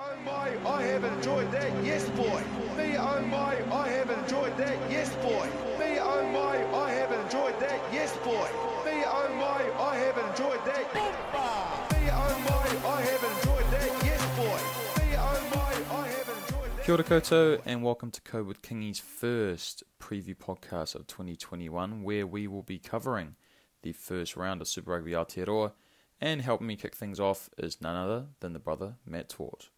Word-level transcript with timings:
oh 0.00 0.16
my, 0.24 0.70
I 0.70 0.82
have 0.82 1.04
enjoyed 1.04 1.50
that, 1.50 1.84
yes 1.84 2.08
boy. 2.10 2.42
Me 2.76 2.96
oh 2.96 3.20
my, 3.22 3.56
I 3.74 3.88
have 3.88 4.10
enjoyed 4.10 4.56
that, 4.56 4.90
yes 4.90 5.14
boy. 5.16 5.46
Me 5.78 5.98
oh 5.98 6.22
my, 6.32 6.56
I 6.76 6.90
have 6.92 7.10
enjoyed 7.10 7.58
that, 7.60 7.80
yes 7.92 8.16
boy. 8.18 8.48
Me 8.84 9.02
oh 9.06 9.28
my, 9.36 9.62
I 9.82 9.96
have 9.96 10.18
enjoyed 10.18 10.64
that. 10.64 10.94
Me 10.94 12.10
oh 12.12 12.34
my, 12.48 12.88
I 12.88 13.00
have 13.02 13.24
enjoyed 13.24 13.70
that, 13.72 14.04
yes 14.04 14.22
boy. 14.36 14.60
Me 15.02 15.16
oh 15.16 15.50
my, 15.54 15.96
I 15.96 16.08
have 16.08 16.28
enjoyed 16.28 16.76
that. 16.76 16.84
Kia 16.84 16.94
ora 16.94 17.04
koutou, 17.04 17.60
and 17.66 17.82
welcome 17.82 18.10
to 18.12 18.20
Code 18.20 18.46
with 18.46 18.62
Kingy's 18.62 19.00
first 19.00 19.82
preview 20.00 20.36
podcast 20.36 20.94
of 20.94 21.08
2021, 21.08 22.02
where 22.04 22.26
we 22.26 22.46
will 22.46 22.62
be 22.62 22.78
covering 22.78 23.34
the 23.82 23.92
first 23.92 24.36
round 24.36 24.60
of 24.60 24.68
Super 24.68 24.92
Rugby 24.92 25.12
Aotearoa, 25.12 25.72
and 26.20 26.42
helping 26.42 26.68
me 26.68 26.76
kick 26.76 26.94
things 26.94 27.18
off 27.18 27.50
is 27.58 27.80
none 27.80 27.96
other 27.96 28.26
than 28.40 28.52
the 28.52 28.58
brother 28.60 28.94
Matt 29.04 29.28
Twart. 29.28 29.70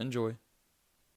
Enjoy. 0.00 0.36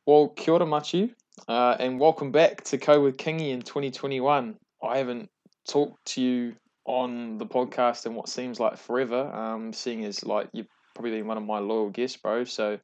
Well, 0.07 0.29
kia 0.29 0.55
ora 0.55 0.65
machi, 0.65 1.13
uh, 1.47 1.75
and 1.79 1.99
welcome 1.99 2.31
back 2.31 2.63
to 2.63 2.79
Co 2.79 2.99
with 2.99 3.15
Kingy 3.15 3.51
in 3.51 3.61
2021. 3.61 4.55
I 4.81 4.97
haven't 4.97 5.29
talked 5.67 6.03
to 6.13 6.21
you 6.21 6.55
on 6.85 7.37
the 7.37 7.45
podcast 7.45 8.07
in 8.07 8.15
what 8.15 8.27
seems 8.27 8.59
like 8.59 8.77
forever, 8.77 9.31
um, 9.31 9.71
seeing 9.71 10.03
as 10.03 10.25
like 10.25 10.49
you've 10.51 10.67
probably 10.95 11.11
been 11.11 11.27
one 11.27 11.37
of 11.37 11.43
my 11.43 11.59
loyal 11.59 11.91
guests, 11.91 12.17
bro. 12.17 12.43
So, 12.43 12.79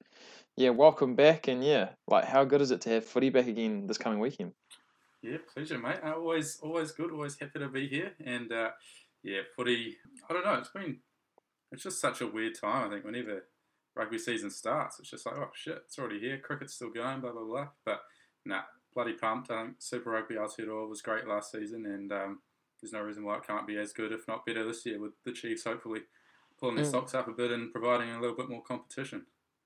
yeah, 0.56 0.70
welcome 0.70 1.16
back, 1.16 1.48
and 1.48 1.64
yeah, 1.64 1.90
like 2.08 2.26
how 2.26 2.44
good 2.44 2.62
is 2.62 2.70
it 2.70 2.82
to 2.82 2.90
have 2.92 3.04
footy 3.04 3.32
back 3.32 3.48
again 3.48 3.88
this 3.88 3.98
coming 3.98 4.20
weekend? 4.20 4.52
Yeah, 5.24 5.38
pleasure, 5.52 5.80
mate. 5.80 5.98
Uh, 6.06 6.14
always, 6.14 6.60
always 6.62 6.92
good. 6.92 7.10
Always 7.10 7.40
happy 7.40 7.58
to 7.58 7.70
be 7.70 7.88
here. 7.88 8.12
And 8.24 8.52
uh, 8.52 8.70
yeah, 9.24 9.42
footy. 9.56 9.98
I 10.30 10.34
don't 10.34 10.46
know. 10.46 10.54
It's 10.54 10.70
been. 10.70 11.00
It's 11.72 11.82
just 11.82 12.00
such 12.00 12.22
a 12.22 12.28
weird 12.28 12.54
time. 12.54 12.88
I 12.88 12.94
think 12.94 13.04
whenever 13.04 13.46
rugby 13.98 14.18
season 14.20 14.50
starts, 14.50 15.00
it's 15.00 15.10
just 15.10 15.26
like, 15.26 15.36
oh 15.38 15.50
shit, 15.54 15.82
it's 15.86 15.98
already 16.00 16.20
here. 16.20 16.38
Cricket's 16.38 16.74
still 16.76 16.90
going. 16.92 17.20
Blah 17.22 17.32
blah 17.32 17.44
blah. 17.44 17.68
But 17.86 18.02
nah, 18.46 18.62
bloody 18.94 19.14
pumped. 19.14 19.52
I 19.52 19.64
think 19.66 19.76
Super 19.80 20.12
Rugby 20.12 20.36
Aotearoa 20.36 20.88
was 20.90 21.02
great 21.02 21.28
last 21.28 21.52
season, 21.52 21.86
and 21.86 22.12
um, 22.12 22.40
there's 22.82 22.94
no 22.94 23.02
reason 23.02 23.24
why 23.26 23.38
it 23.38 23.46
can't 23.48 23.68
be 23.68 23.78
as 23.78 23.94
good, 23.94 24.12
if 24.12 24.28
not 24.28 24.46
better, 24.46 24.66
this 24.66 24.86
year 24.86 25.00
with 25.00 25.14
the 25.26 25.32
Chiefs 25.32 25.64
hopefully 25.64 26.02
pulling 26.60 26.76
their 26.76 26.86
Mm. 26.86 26.92
socks 26.92 27.14
up 27.14 27.28
a 27.28 27.32
bit 27.34 27.52
and 27.52 27.72
providing 27.72 28.10
a 28.12 28.20
little 28.22 28.36
bit 28.36 28.50
more 28.50 28.64
competition. 28.64 29.26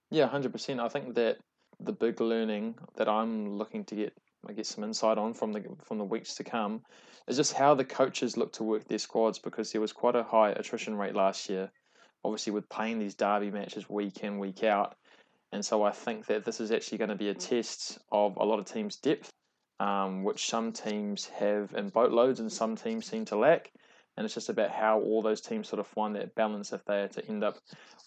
Yeah, 0.10 0.28
hundred 0.28 0.52
percent. 0.52 0.80
I 0.80 0.90
think 0.90 1.16
that 1.16 1.38
the 1.80 1.94
big 1.94 2.20
learning 2.22 2.76
that 2.96 3.08
I'm 3.10 3.58
looking 3.58 3.86
to 3.86 3.96
get, 3.96 4.14
I 4.48 4.54
guess, 4.54 4.68
some 4.70 4.84
insight 4.84 5.18
on 5.18 5.34
from 5.34 5.54
the 5.54 5.64
from 5.86 5.98
the 5.98 6.04
weeks 6.06 6.36
to 6.36 6.44
come, 6.44 6.84
is 7.28 7.38
just 7.38 7.54
how 7.54 7.76
the 7.76 7.86
coaches 7.86 8.36
look 8.38 8.52
to 8.54 8.64
work 8.64 8.88
their 8.88 8.98
squads 9.00 9.40
because 9.40 9.72
there 9.72 9.80
was 9.82 9.94
quite 9.94 10.16
a 10.16 10.24
high 10.24 10.50
attrition 10.52 10.96
rate 10.98 11.16
last 11.16 11.50
year, 11.50 11.72
obviously 12.24 12.54
with 12.54 12.70
playing 12.70 13.00
these 13.00 13.16
derby 13.16 13.52
matches 13.52 13.90
week 13.90 14.24
in 14.24 14.40
week 14.40 14.64
out, 14.64 14.96
and 15.52 15.66
so 15.66 15.84
I 15.84 15.92
think 15.92 16.28
that 16.28 16.46
this 16.46 16.60
is 16.62 16.72
actually 16.72 17.00
going 17.00 17.10
to 17.10 17.16
be 17.16 17.30
a 17.30 17.34
test 17.34 18.00
of 18.12 18.38
a 18.38 18.44
lot 18.44 18.60
of 18.60 18.66
teams' 18.66 18.96
depth, 18.96 19.32
um, 19.80 20.24
which 20.24 20.48
some 20.48 20.72
teams 20.72 21.26
have 21.28 21.74
in 21.76 21.90
boatloads 21.90 22.40
and 22.40 22.52
some 22.52 22.76
teams 22.76 23.06
seem 23.06 23.26
to 23.26 23.36
lack. 23.36 23.72
And 24.16 24.26
it's 24.26 24.34
just 24.34 24.50
about 24.50 24.72
how 24.72 25.00
all 25.00 25.22
those 25.22 25.42
teams 25.42 25.68
sort 25.68 25.80
of 25.80 25.88
find 25.88 26.16
that 26.16 26.36
balance 26.36 26.74
if 26.74 26.84
they 26.86 27.02
are 27.02 27.08
to 27.10 27.28
end 27.28 27.44
up 27.44 27.58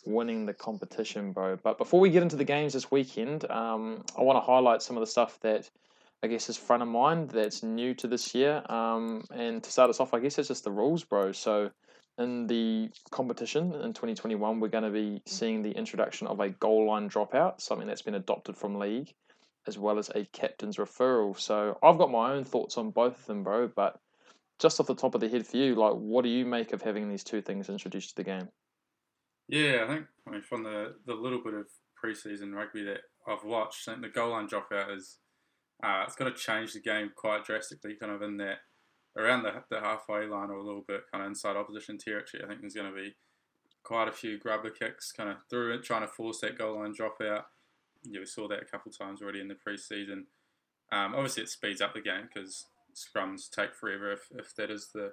winning 0.07 0.47
the 0.47 0.53
competition, 0.53 1.33
bro. 1.33 1.57
But 1.57 1.79
before 1.79 2.01
we 2.01 2.11
get 2.11 2.23
into 2.23 2.37
the 2.37 2.45
games 2.45 2.75
this 2.75 2.91
weekend, 2.91 3.51
um, 3.51 4.05
I 4.17 4.23
want 4.23 4.37
to 4.37 4.41
highlight 4.41 4.83
some 4.83 4.97
of 4.97 5.01
the 5.01 5.07
stuff 5.07 5.39
that 5.41 5.69
I 6.23 6.27
guess 6.27 6.49
is 6.49 6.57
front 6.57 6.83
of 6.83 6.89
mind 6.89 7.31
that's 7.31 7.63
new 7.63 7.95
to 7.95 8.07
this 8.07 8.35
year. 8.35 8.63
Um, 8.69 9.25
and 9.35 9.63
to 9.63 9.71
start 9.71 9.91
us 9.91 10.01
off, 10.01 10.15
I 10.15 10.21
guess 10.21 10.39
it's 10.39 10.49
just 10.49 10.65
the 10.65 10.71
rules, 10.71 11.05
bro. 11.05 11.33
So 11.33 11.71
in 12.19 12.47
the 12.47 12.91
competition 13.11 13.75
in 13.75 13.93
2021, 13.93 14.61
we're 14.61 14.69
going 14.69 14.85
to 14.85 14.91
be 14.91 15.23
seeing 15.27 15.63
the 15.63 15.73
introduction 15.73 16.27
of 16.27 16.41
a 16.41 16.51
goal 16.51 16.87
line 16.87 17.09
dropout, 17.09 17.61
something 17.61 17.87
that's 17.87 18.03
been 18.03 18.15
adopted 18.15 18.57
from 18.57 18.79
league, 18.79 19.13
as 19.67 19.79
well 19.79 19.99
as 19.99 20.11
a 20.15 20.25
captain's 20.27 20.77
referral. 20.77 21.39
So 21.39 21.79
I've 21.83 21.99
got 21.99 22.11
my 22.11 22.33
own 22.33 22.45
thoughts 22.45 22.79
on 22.79 22.91
both 22.91 23.19
of 23.19 23.27
them, 23.27 23.43
bro. 23.43 23.69
But 23.69 23.99
just 24.61 24.79
off 24.79 24.87
the 24.87 24.95
top 24.95 25.15
of 25.15 25.21
the 25.21 25.29
head 25.29 25.47
for 25.47 25.57
you, 25.57 25.75
like, 25.75 25.95
what 25.95 26.23
do 26.23 26.31
you 26.31 26.45
make 26.45 26.73
of 26.73 26.83
having 26.83 27.09
these 27.09 27.25
two 27.25 27.41
things 27.41 27.69
introduced 27.69 28.11
to 28.11 28.17
the 28.17 28.25
game? 28.25 28.49
Yeah, 29.49 29.85
I 29.85 29.87
think 29.89 30.07
I 30.27 30.31
mean 30.31 30.43
from 30.43 30.63
the, 30.63 30.95
the 31.07 31.15
little 31.15 31.43
bit 31.43 31.55
of 31.55 31.67
preseason 32.03 32.55
rugby 32.55 32.85
that 32.85 33.01
I've 33.29 33.45
watched, 33.45 33.89
I 33.89 33.93
think 33.93 34.03
the 34.03 34.09
goal 34.09 34.31
line 34.31 34.49
dropout 34.49 34.97
is 34.97 35.19
uh, 35.83 36.05
it's 36.07 36.17
going 36.17 36.33
to 36.33 36.39
change 36.39 36.73
the 36.73 36.81
game 36.81 37.11
quite 37.15 37.45
drastically. 37.45 37.97
Kind 38.01 38.13
of 38.13 38.23
in 38.23 38.37
that 38.39 38.59
around 39.17 39.43
the, 39.43 39.63
the 39.71 39.81
halfway 39.81 40.27
line 40.27 40.51
or 40.51 40.57
a 40.57 40.63
little 40.63 40.85
bit 40.87 41.03
kind 41.11 41.23
of 41.23 41.29
inside 41.29 41.57
opposition 41.57 41.99
territory. 41.99 42.43
I 42.43 42.49
think 42.49 42.61
there's 42.61 42.75
going 42.75 42.91
to 42.91 42.97
be 42.97 43.15
quite 43.83 44.09
a 44.09 44.13
few 44.13 44.39
grubber 44.39 44.71
kicks 44.71 45.13
kind 45.13 45.31
of 45.31 45.37
through 45.49 45.75
it, 45.75 45.85
trying 45.85 46.03
to 46.03 46.09
force 46.09 46.41
that 46.41 46.59
goal 46.59 46.79
line 46.81 46.95
dropout. 46.95 47.45
Yeah, 48.03 48.21
we 48.21 48.27
saw 48.27 48.49
that 48.49 48.63
a 48.63 48.67
couple 48.67 48.91
of 48.91 48.99
times 48.99 49.23
already 49.23 49.41
in 49.41 49.49
the 49.49 49.55
preseason. 49.55 50.25
Um, 50.93 51.15
obviously, 51.15 51.45
it 51.45 51.49
speeds 51.49 51.81
up 51.81 51.95
the 51.95 52.01
game 52.01 52.29
because 52.33 52.67
scrums 52.95 53.51
take 53.51 53.75
forever 53.75 54.13
if, 54.13 54.29
if 54.37 54.55
that 54.57 54.71
is 54.71 54.89
the 54.95 55.13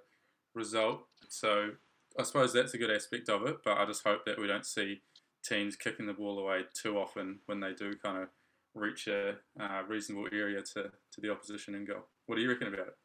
result. 0.54 1.02
So 1.30 1.72
I 2.20 2.24
suppose 2.24 2.54
that's 2.54 2.74
a 2.74 2.78
good 2.78 2.92
aspect 2.92 3.30
of 3.30 3.46
it, 3.46 3.58
but 3.64 3.78
I 3.78 3.86
just 3.86 4.04
hope 4.04 4.26
that 4.26 4.40
we 4.40 4.48
don't 4.48 4.66
see 4.66 5.02
teams 5.44 5.76
kicking 5.76 6.06
the 6.06 6.14
ball 6.14 6.40
away 6.40 6.62
too 6.74 6.98
often 6.98 7.40
when 7.46 7.60
they 7.60 7.74
do 7.74 7.94
kind 8.04 8.18
of 8.18 8.30
reach 8.74 9.08
a 9.08 9.36
uh, 9.60 9.82
reasonable 9.88 10.28
area 10.32 10.62
to, 10.62 10.84
to 10.84 11.22
the 11.22 11.32
opposition 11.32 11.76
and 11.76 11.88
goal. 11.88 12.06
What 12.26 12.36
do 12.36 12.42
you 12.42 12.50
reckon 12.50 12.68
about 12.68 12.88
it? 12.88 12.96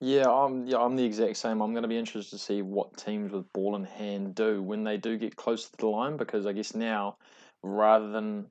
Yeah, 0.00 0.30
I'm 0.30 0.66
yeah, 0.66 0.78
I'm 0.78 0.96
the 0.96 1.04
exact 1.04 1.36
same. 1.36 1.62
I'm 1.62 1.72
going 1.72 1.82
to 1.82 1.88
be 1.88 1.98
interested 1.98 2.36
to 2.36 2.42
see 2.42 2.62
what 2.62 2.96
teams 2.96 3.32
with 3.32 3.50
ball 3.52 3.76
in 3.76 3.84
hand 3.84 4.34
do 4.34 4.62
when 4.62 4.84
they 4.84 4.96
do 4.96 5.16
get 5.16 5.36
close 5.36 5.68
to 5.68 5.76
the 5.78 5.86
line 5.86 6.16
because 6.16 6.46
I 6.46 6.52
guess 6.52 6.74
now 6.74 7.16
rather 7.62 8.10
than 8.10 8.46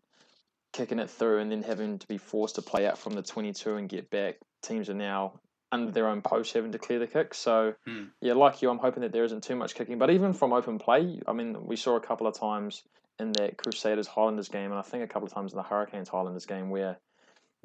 kicking 0.74 1.00
it 1.00 1.10
through 1.10 1.40
and 1.40 1.52
then 1.52 1.64
having 1.64 2.00
to 2.00 2.08
be 2.08 2.18
forced 2.18 2.56
to 2.56 2.62
play 2.62 2.86
out 2.86 2.98
from 2.98 3.14
the 3.14 3.22
22 3.22 3.76
and 3.76 3.88
get 3.88 4.10
back, 4.10 4.36
teams 4.62 4.90
are 4.90 4.96
now 4.96 5.40
under 5.72 5.92
their 5.92 6.08
own 6.08 6.22
post 6.22 6.54
having 6.54 6.72
to 6.72 6.80
clear 6.80 7.00
the 7.00 7.08
kick. 7.08 7.34
So 7.34 7.74
Hmm. 7.86 8.06
yeah, 8.22 8.34
like 8.34 8.62
you, 8.62 8.70
I'm 8.70 8.80
hoping 8.80 9.02
that 9.02 9.12
there 9.12 9.24
isn't 9.24 9.44
too 9.44 9.56
much 9.56 9.76
kicking. 9.76 10.00
But 10.00 10.10
even 10.10 10.34
from 10.34 10.52
open 10.52 10.80
play, 10.80 11.22
I 11.28 11.34
mean, 11.34 11.66
we 11.66 11.76
saw 11.76 11.96
a 11.96 12.02
couple 12.02 12.28
of 12.28 12.38
times 12.38 12.84
in 13.20 13.32
that 13.34 13.58
Crusaders 13.58 14.08
Highlanders 14.08 14.50
game, 14.50 14.72
and 14.72 14.80
I 14.80 14.82
think 14.82 15.04
a 15.04 15.08
couple 15.08 15.28
of 15.28 15.34
times 15.34 15.54
in 15.54 15.58
the 15.58 15.64
Hurricanes 15.64 16.10
Highlanders 16.10 16.46
game 16.46 16.70
where 16.70 16.98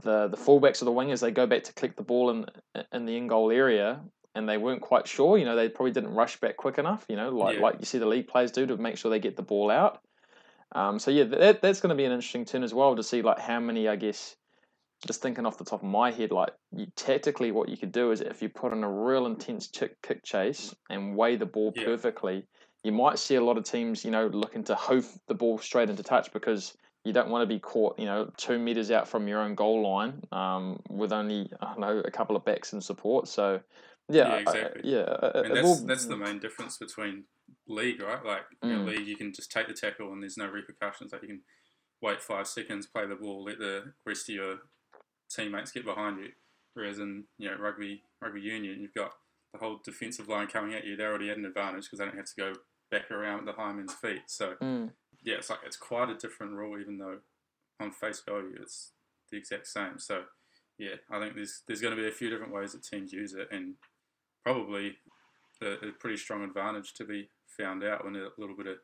the 0.01 0.29
the 0.29 0.37
fullbacks 0.37 0.83
or 0.83 0.87
the 0.87 0.93
wingers 0.93 1.21
they 1.21 1.31
go 1.31 1.47
back 1.47 1.65
to 1.65 1.73
click 1.73 1.97
the 1.97 2.03
ball 2.03 2.31
in 2.31 2.47
in 2.93 3.07
the 3.07 3.17
in 3.17 3.27
goal 3.27 3.51
area 3.51 4.01
and 4.35 4.49
they 4.49 4.59
weren't 4.59 4.81
quite 4.81 5.09
sure. 5.09 5.39
You 5.39 5.45
know, 5.45 5.57
they 5.57 5.69
probably 5.69 5.93
didn't 5.93 6.15
rush 6.15 6.39
back 6.41 6.57
quick 6.57 6.79
enough. 6.79 7.05
You 7.09 7.17
know, 7.17 7.31
like 7.31 7.57
Yeah. 7.57 7.63
like 7.63 7.77
you 7.81 7.87
see 7.87 7.99
the 7.99 8.07
league 8.07 8.29
players 8.29 8.53
do 8.53 8.67
to 8.67 8.77
make 8.77 8.97
sure 8.97 9.11
they 9.11 9.19
get 9.19 9.37
the 9.37 9.43
ball 9.43 9.71
out. 9.71 10.01
Um, 10.73 10.99
so 10.99 11.11
yeah, 11.11 11.25
that, 11.25 11.63
that's 11.63 11.81
going 11.81 11.91
to 11.91 11.97
be 11.97 12.05
an 12.05 12.13
interesting 12.13 12.45
turn 12.45 12.63
as 12.63 12.73
well 12.73 12.95
to 12.95 13.03
see 13.03 13.23
like 13.23 13.39
how 13.41 13.61
many 13.61 13.89
I 13.89 13.97
guess. 13.97 14.37
Just 15.07 15.23
thinking 15.23 15.47
off 15.47 15.57
the 15.57 15.65
top 15.65 15.83
of 15.83 15.89
my 15.89 16.11
head, 16.11 16.31
like 16.31 16.51
you, 16.77 16.85
tactically, 16.95 17.53
what 17.53 17.71
you 17.71 17.79
could 17.79 17.91
do 17.91 18.11
is 18.11 18.21
if 18.21 18.43
you 18.43 18.51
put 18.51 18.75
in 18.75 18.85
a 18.85 18.91
real 18.91 19.25
intense 19.25 19.67
kick, 19.67 19.97
kick 20.03 20.23
chase 20.23 20.75
and 20.91 21.17
weigh 21.17 21.37
the 21.37 21.47
ball 21.47 21.73
Yeah. 21.75 21.87
perfectly, 21.87 22.47
you 22.85 22.93
might 22.93 23.19
see 23.19 23.37
a 23.37 23.41
lot 23.43 23.57
of 23.57 23.65
teams, 23.65 24.05
you 24.05 24.11
know, 24.11 24.27
looking 24.27 24.63
to 24.65 24.75
hoof 24.75 25.19
the 25.27 25.35
ball 25.35 25.57
straight 25.57 25.89
into 25.89 26.03
touch 26.03 26.31
because 26.35 26.77
you 27.05 27.13
don't 27.13 27.31
want 27.31 27.43
to 27.43 27.47
be 27.47 27.59
caught, 27.59 27.99
you 27.99 28.05
know, 28.05 28.31
two 28.37 28.59
meters 28.59 28.91
out 28.91 29.09
from 29.09 29.27
your 29.27 29.41
own 29.41 29.55
goal 29.55 29.83
line 29.83 30.23
um, 30.33 30.81
with 30.91 31.13
only, 31.13 31.51
I 31.61 31.67
don't 31.73 31.81
know, 31.81 31.99
a 32.05 32.11
couple 32.11 32.37
of 32.37 32.45
backs 32.45 32.73
in 32.73 32.81
support. 32.81 33.27
So, 33.29 33.61
yeah, 34.09 34.39
Yeah, 34.41 34.51
I- 34.51 34.71
yeah, 34.83 34.99
uh, 34.99 35.43
And 35.45 35.57
that's, 35.57 35.65
will- 35.67 35.87
that's 35.87 36.07
the 36.07 36.17
main 36.17 36.39
difference 36.41 36.77
between 36.77 37.25
league, 37.67 38.03
right? 38.03 38.25
Like 38.25 38.43
in 38.63 38.69
Mm. 38.71 38.87
league, 38.87 39.07
you 39.07 39.17
can 39.17 39.33
just 39.33 39.51
take 39.51 39.67
the 39.67 39.73
tackle 39.75 40.13
and 40.13 40.23
there's 40.23 40.37
no 40.37 40.47
repercussions. 40.47 41.13
Like 41.13 41.23
you 41.23 41.29
can 41.29 41.43
wait 42.03 42.21
five 42.21 42.47
seconds, 42.47 42.87
play 42.87 43.07
the 43.07 43.17
ball, 43.17 43.45
let 43.45 43.59
the 43.59 43.95
rest 44.05 44.29
of 44.29 44.35
your 44.35 44.59
teammates 45.35 45.73
get 45.73 45.85
behind 45.85 46.19
you. 46.19 46.33
Whereas 46.75 46.99
in 46.99 47.25
you 47.39 47.51
know 47.51 47.57
rugby 47.57 48.03
rugby 48.21 48.41
union, 48.41 48.81
you've 48.81 48.95
got 48.95 49.13
the 49.53 49.59
whole 49.59 49.81
defensive 49.85 50.29
line 50.29 50.47
coming 50.47 50.75
at 50.75 50.85
you. 50.85 50.97
They're 50.97 51.09
already 51.11 51.31
at 51.31 51.37
an 51.39 51.45
advantage 51.45 51.85
because 51.85 51.99
they 51.99 52.05
don't 52.05 52.17
have 52.17 52.27
to 52.27 52.37
go 52.37 52.53
back 52.91 53.11
around 53.11 53.47
the 53.47 53.53
high 53.53 53.73
men's 53.73 53.95
feet. 53.95 54.23
So 54.29 54.55
Mm. 54.63 54.91
Yeah, 55.23 55.37
it's 55.37 55.51
like 55.51 55.61
it's 55.65 55.77
quite 55.77 56.11
a 56.11 56.17
different 56.17 56.53
rule, 56.53 56.81
even 56.81 56.99
though 56.99 57.19
on 57.81 57.91
face 57.91 58.23
value 58.27 58.57
it's 58.61 58.93
the 59.31 59.39
exact 59.39 59.67
same. 59.67 59.99
So 59.99 60.23
yeah, 60.79 60.97
I 61.11 61.21
think 61.21 61.35
there's 61.35 61.63
there's 61.67 61.81
going 61.81 61.95
to 61.95 62.01
be 62.01 62.09
a 62.09 62.13
few 62.13 62.31
different 62.31 62.53
ways 62.53 62.73
that 62.73 62.83
teams 62.83 63.13
use 63.13 63.35
it, 63.35 63.49
and 63.51 63.75
probably 64.45 64.97
a, 65.63 65.73
a 65.89 65.93
pretty 65.99 66.17
strong 66.17 66.43
advantage 66.43 66.95
to 66.95 67.05
be 67.05 67.29
found 67.47 67.85
out 67.85 68.05
when 68.05 68.17
a 68.17 68.29
little 68.39 68.57
bit 68.57 68.67
of 68.67 68.77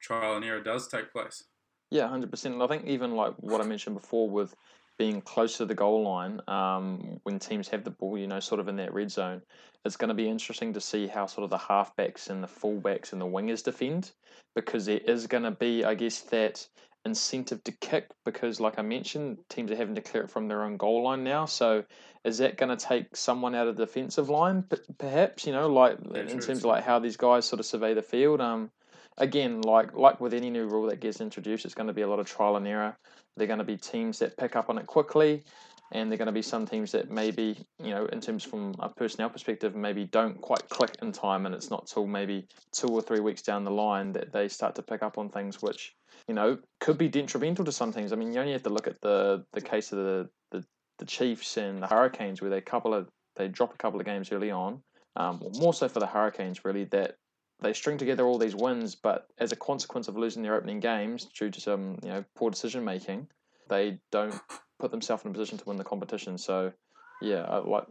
trial 0.00 0.36
and 0.36 0.44
error 0.44 0.62
does 0.62 0.88
take 0.88 1.12
place. 1.12 1.44
Yeah, 1.90 2.08
hundred 2.08 2.30
percent. 2.30 2.54
And 2.54 2.62
I 2.62 2.66
think 2.66 2.86
even 2.86 3.16
like 3.16 3.34
what 3.38 3.60
I 3.60 3.64
mentioned 3.64 3.96
before 3.96 4.28
with 4.28 4.54
being 5.00 5.22
close 5.22 5.56
to 5.56 5.64
the 5.64 5.74
goal 5.74 6.02
line, 6.02 6.42
um, 6.46 7.18
when 7.22 7.38
teams 7.38 7.68
have 7.68 7.84
the 7.84 7.90
ball, 7.90 8.18
you 8.18 8.26
know, 8.26 8.38
sort 8.38 8.60
of 8.60 8.68
in 8.68 8.76
that 8.76 8.92
red 8.92 9.10
zone, 9.10 9.40
it's 9.86 9.96
going 9.96 10.10
to 10.10 10.14
be 10.14 10.28
interesting 10.28 10.74
to 10.74 10.80
see 10.80 11.06
how 11.06 11.24
sort 11.24 11.42
of 11.42 11.48
the 11.48 11.56
halfbacks 11.56 12.28
and 12.28 12.42
the 12.44 12.46
fullbacks 12.46 13.14
and 13.14 13.18
the 13.22 13.24
wingers 13.24 13.64
defend, 13.64 14.10
because 14.54 14.84
there 14.84 14.98
is 14.98 15.26
going 15.26 15.44
to 15.44 15.52
be, 15.52 15.86
I 15.86 15.94
guess, 15.94 16.20
that 16.24 16.68
incentive 17.06 17.64
to 17.64 17.72
kick 17.72 18.10
because, 18.26 18.60
like 18.60 18.78
I 18.78 18.82
mentioned, 18.82 19.38
teams 19.48 19.70
are 19.70 19.76
having 19.76 19.94
to 19.94 20.02
clear 20.02 20.24
it 20.24 20.30
from 20.30 20.48
their 20.48 20.64
own 20.64 20.76
goal 20.76 21.04
line 21.04 21.24
now. 21.24 21.46
So, 21.46 21.82
is 22.22 22.36
that 22.36 22.58
going 22.58 22.76
to 22.76 22.84
take 22.84 23.16
someone 23.16 23.54
out 23.54 23.68
of 23.68 23.78
the 23.78 23.86
defensive 23.86 24.28
line, 24.28 24.64
perhaps? 24.98 25.46
You 25.46 25.54
know, 25.54 25.68
like 25.72 25.96
in 26.14 26.40
terms 26.40 26.58
of 26.58 26.64
like 26.66 26.84
how 26.84 26.98
these 26.98 27.16
guys 27.16 27.46
sort 27.46 27.60
of 27.60 27.64
survey 27.64 27.94
the 27.94 28.02
field. 28.02 28.42
Um, 28.42 28.70
again, 29.18 29.60
like 29.62 29.94
like 29.94 30.20
with 30.20 30.34
any 30.34 30.50
new 30.50 30.66
rule 30.66 30.86
that 30.88 31.00
gets 31.00 31.20
introduced, 31.20 31.64
it's 31.64 31.74
going 31.74 31.86
to 31.86 31.92
be 31.92 32.02
a 32.02 32.08
lot 32.08 32.18
of 32.18 32.26
trial 32.26 32.56
and 32.56 32.66
error. 32.66 32.96
They're 33.36 33.46
going 33.46 33.58
to 33.58 33.64
be 33.64 33.76
teams 33.76 34.18
that 34.18 34.36
pick 34.36 34.56
up 34.56 34.68
on 34.70 34.78
it 34.78 34.86
quickly, 34.86 35.44
and 35.92 36.10
they're 36.10 36.18
going 36.18 36.26
to 36.26 36.32
be 36.32 36.42
some 36.42 36.66
teams 36.66 36.92
that 36.92 37.10
maybe 37.10 37.58
you 37.82 37.90
know, 37.90 38.06
in 38.06 38.20
terms 38.20 38.44
from 38.44 38.74
a 38.78 38.88
personnel 38.88 39.30
perspective, 39.30 39.74
maybe 39.74 40.04
don't 40.04 40.40
quite 40.40 40.68
click 40.68 40.96
in 41.02 41.12
time, 41.12 41.46
and 41.46 41.54
it's 41.54 41.70
not 41.70 41.86
till 41.86 42.06
maybe 42.06 42.46
two 42.72 42.88
or 42.88 43.02
three 43.02 43.20
weeks 43.20 43.42
down 43.42 43.64
the 43.64 43.70
line 43.70 44.12
that 44.12 44.32
they 44.32 44.48
start 44.48 44.74
to 44.76 44.82
pick 44.82 45.02
up 45.02 45.18
on 45.18 45.28
things 45.28 45.60
which 45.62 45.94
you 46.28 46.34
know 46.34 46.58
could 46.80 46.98
be 46.98 47.08
detrimental 47.08 47.64
to 47.64 47.72
some 47.72 47.92
teams. 47.92 48.12
I 48.12 48.16
mean, 48.16 48.32
you 48.32 48.40
only 48.40 48.52
have 48.52 48.62
to 48.64 48.70
look 48.70 48.86
at 48.86 49.00
the 49.00 49.44
the 49.52 49.60
case 49.60 49.92
of 49.92 49.98
the 49.98 50.28
the, 50.50 50.64
the 50.98 51.06
Chiefs 51.06 51.56
and 51.56 51.82
the 51.82 51.86
Hurricanes, 51.86 52.40
where 52.40 52.50
they 52.50 52.60
couple 52.60 52.94
of 52.94 53.08
they 53.36 53.48
drop 53.48 53.74
a 53.74 53.78
couple 53.78 54.00
of 54.00 54.06
games 54.06 54.32
early 54.32 54.50
on. 54.50 54.82
Um, 55.16 55.42
more 55.58 55.74
so 55.74 55.88
for 55.88 55.98
the 55.98 56.06
Hurricanes, 56.06 56.64
really, 56.64 56.84
that 56.84 57.16
they 57.60 57.72
string 57.72 57.98
together 57.98 58.26
all 58.26 58.38
these 58.38 58.54
wins, 58.54 58.94
but 58.94 59.26
as 59.38 59.52
a 59.52 59.56
consequence 59.56 60.08
of 60.08 60.16
losing 60.16 60.42
their 60.42 60.54
opening 60.54 60.80
games 60.80 61.26
due 61.26 61.50
to 61.50 61.60
some 61.60 61.98
you 62.02 62.10
know 62.10 62.24
poor 62.34 62.50
decision 62.50 62.84
making, 62.84 63.26
they 63.68 63.98
don't 64.10 64.34
put 64.78 64.90
themselves 64.90 65.24
in 65.24 65.30
a 65.30 65.34
position 65.34 65.58
to 65.58 65.64
win 65.64 65.76
the 65.76 65.84
competition. 65.84 66.38
So, 66.38 66.72
yeah, 67.20 67.42
uh, 67.42 67.62
like 67.66 67.84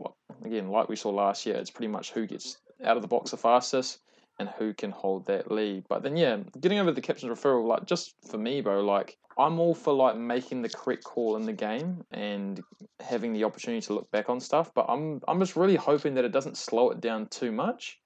again, 0.44 0.69
like 0.69 0.89
we 0.89 0.95
saw 0.95 1.10
last 1.10 1.45
year, 1.45 1.56
it's 1.56 1.71
pretty 1.71 1.88
much 1.88 2.12
who 2.12 2.25
gets 2.25 2.57
out 2.83 2.98
of 2.98 3.01
the 3.01 3.07
box 3.07 3.31
the 3.31 3.38
fastest 3.38 4.00
and 4.39 4.50
who 4.50 4.74
can 4.74 4.92
hold 4.92 5.27
that 5.27 5.51
lead. 5.51 5.86
But 5.89 6.01
then, 6.01 6.15
yeah, 6.15 6.38
getting 6.60 6.80
over 6.80 6.92
the 6.92 7.01
captain's 7.01 7.31
referral, 7.31 7.68
like 7.68 7.86
just 7.86 8.15
for 8.30 8.38
me, 8.38 8.62
bro, 8.62 8.83
like 8.83 9.18
I'm 9.38 9.60
all 9.60 9.75
for 9.75 9.94
like 9.94 10.18
making 10.18 10.62
the 10.62 10.69
correct 10.69 11.04
call 11.04 11.36
in 11.36 11.45
the 11.45 11.54
game 11.54 12.04
and 12.12 12.62
having 13.00 13.33
the 13.33 13.44
opportunity 13.44 13.81
to 13.88 13.94
look 13.94 14.10
back 14.12 14.30
on 14.30 14.39
stuff. 14.39 14.74
But 14.74 14.86
I'm 14.89 15.22
I'm 15.27 15.39
just 15.39 15.56
really 15.56 15.75
hoping 15.75 16.15
that 16.15 16.25
it 16.25 16.31
doesn't 16.31 16.57
slow 16.57 16.89
it 16.89 17.01
down 17.01 17.27
too 17.27 17.51
much 17.51 18.00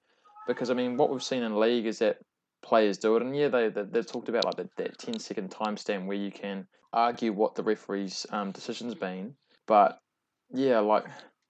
because 0.48 0.70
I 0.70 0.74
mean, 0.74 0.98
what 0.98 1.10
we've 1.10 1.24
seen 1.24 1.44
in 1.44 1.60
league 1.60 1.86
is 1.86 2.00
that 2.00 2.18
players 2.62 2.98
do 2.98 3.16
it, 3.16 3.24
and 3.24 3.36
yeah, 3.36 3.50
they, 3.50 3.70
they 3.70 4.00
have 4.00 4.08
talked 4.08 4.30
about 4.30 4.46
like 4.46 4.56
that, 4.56 4.76
that 4.78 4.98
10 4.98 5.20
second 5.20 5.52
timestamp 5.52 6.06
where 6.06 6.18
you 6.18 6.32
can 6.32 6.68
argue 6.92 7.34
what 7.34 7.56
the 7.56 7.64
referee's 7.64 8.26
um, 8.32 8.52
decision's 8.52 8.96
been, 8.96 9.36
but 9.68 10.00
yeah, 10.54 10.80
like 10.80 11.06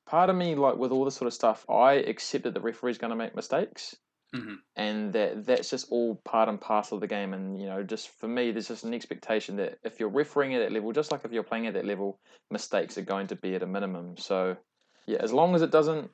part 0.06 0.30
of 0.30 0.36
me, 0.36 0.56
like 0.56 0.78
with 0.78 0.92
all 0.92 1.06
this 1.06 1.16
sort 1.16 1.28
of 1.28 1.34
stuff, 1.34 1.66
I 1.69 1.94
accept 1.94 2.45
that 2.45 2.54
the 2.54 2.62
referee's 2.62 2.98
going 2.98 3.12
to 3.12 3.16
make 3.16 3.36
mistakes. 3.36 3.95
Mm-hmm. 4.36 4.56
And 4.75 5.13
that 5.13 5.45
that's 5.45 5.69
just 5.69 5.92
all 5.92 6.19
part 6.25 6.50
and 6.50 6.60
parcel 6.60 6.95
of 6.95 7.01
the 7.01 7.07
game, 7.07 7.36
and 7.36 7.60
you 7.62 7.68
know, 7.68 7.84
just 7.84 8.10
for 8.19 8.28
me, 8.28 8.51
there's 8.51 8.69
just 8.69 8.84
an 8.84 8.94
expectation 8.94 9.57
that 9.57 9.78
if 9.84 10.00
you're 10.00 10.10
refereeing 10.10 10.56
at 10.56 10.60
that 10.60 10.72
level, 10.72 10.92
just 10.92 11.12
like 11.12 11.24
if 11.24 11.31
you're 11.31 11.44
playing 11.44 11.68
at 11.68 11.75
that 11.75 11.86
level, 11.86 12.18
mistakes 12.50 12.98
are 12.98 13.04
going 13.04 13.28
to 13.28 13.36
be 13.36 13.54
at 13.54 13.62
a 13.62 13.68
minimum. 13.68 14.18
So, 14.18 14.57
yeah, 15.06 15.19
as 15.22 15.31
long 15.31 15.54
as 15.54 15.62
it 15.62 15.69
doesn't 15.69 16.10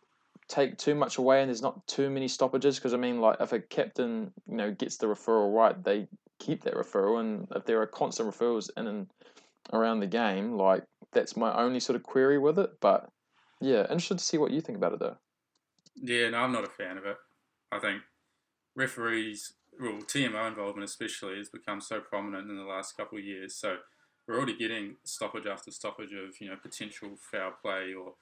take 0.50 0.78
too 0.78 0.96
much 0.96 1.18
away 1.19 1.42
and 1.42 1.50
there's 1.50 1.62
not 1.62 1.86
too 1.88 2.10
many 2.10 2.28
stoppages 2.28 2.75
because 2.75 2.94
I 2.94 2.98
mean 2.98 3.22
like 3.22 3.38
if 3.40 3.54
a 3.54 3.60
captain 3.60 4.34
you 4.50 4.57
know 4.57 4.72
gets 4.72 4.98
the 4.98 5.06
referral 5.06 5.56
right 5.56 5.81
they 5.84 6.07
keep 6.40 6.63
that 6.63 6.74
referral. 6.74 7.19
And 7.19 7.48
if 7.56 7.66
there 7.66 7.81
are 7.81 7.88
constant 7.88 8.30
referrals 8.30 8.69
in 8.75 8.88
and 8.88 9.07
around 9.72 10.00
the 10.00 10.07
game 10.07 10.54
like 10.54 10.84
that's 11.13 11.38
my 11.38 11.56
only 11.56 11.80
sort 11.80 11.96
of 11.96 12.04
query 12.04 12.40
with 12.40 12.57
it. 12.57 12.72
But 12.81 13.10
yeah 13.62 13.81
interested 13.84 14.18
to 14.18 14.24
see 14.24 14.38
what 14.38 14.51
you 14.51 14.60
think 14.60 14.78
about 14.78 14.94
it 14.94 15.00
though. 15.00 15.18
Yeah 15.96 16.30
no 16.30 16.40
I'm 16.40 16.52
not 16.52 16.66
a 16.66 16.69
fan 16.69 16.98
of 16.98 17.06
it. 17.06 17.18
I 17.72 17.80
think 17.80 18.02
referees 18.75 19.54
well 19.80 20.00
TMO 20.02 20.48
involvement 20.48 20.90
especially 20.90 21.38
has 21.38 21.50
become 21.50 21.80
so 21.80 22.00
prominent 22.00 22.50
in 22.50 22.57
the 22.57 22.63
last 22.63 22.98
couple 22.98 23.19
of 23.19 23.24
years. 23.24 23.56
So 23.56 23.78
we're 24.28 24.38
already 24.38 24.57
getting 24.57 24.95
stoppage 25.04 25.45
after 25.45 25.69
stoppage 25.69 26.12
of 26.12 26.42
you 26.42 26.50
know 26.50 26.56
potential 26.60 27.10
foul 27.31 27.54
play 27.62 27.94
or 27.94 28.13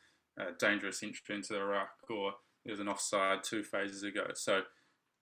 dangerous 0.59 1.03
entry 1.03 1.35
into 1.35 1.53
the 1.53 1.63
ruck, 1.63 1.89
or 2.09 2.33
there 2.65 2.73
was 2.73 2.79
an 2.79 2.87
offside 2.87 3.43
two 3.43 3.63
phases 3.63 4.03
ago. 4.03 4.27
So 4.35 4.61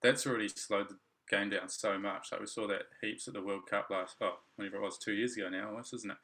that's 0.02 0.26
already 0.26 0.48
slowed 0.48 0.88
the 0.88 0.96
game 1.30 1.50
down 1.50 1.68
so 1.68 1.98
much. 1.98 2.28
Like 2.30 2.40
we 2.40 2.46
saw 2.46 2.66
that 2.68 2.82
heaps 3.00 3.28
at 3.28 3.34
the 3.34 3.42
World 3.42 3.66
Cup 3.68 3.88
last, 3.90 4.16
oh, 4.20 4.38
whenever 4.56 4.76
it 4.76 4.82
was, 4.82 4.98
two 4.98 5.12
years 5.12 5.36
ago 5.36 5.48
now 5.48 5.68
almost, 5.68 5.94
isn't 5.94 6.10
it? 6.10 6.16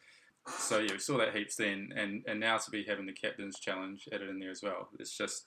So 0.49 0.79
yeah, 0.79 0.93
we 0.93 0.99
saw 0.99 1.19
that 1.19 1.37
heaps 1.37 1.56
then, 1.56 1.91
and, 1.97 2.25
and 2.27 2.41
now 2.41 2.59
to 2.59 2.71
be 2.71 2.85
having 2.85 3.06
the 3.06 3.12
captain's 3.12 3.61
challenge 3.61 4.09
added 4.12 4.29
in 4.29 4.41
there 4.41 4.50
as 4.50 4.62
well. 4.62 4.89
It's 4.99 5.17
just 5.17 5.47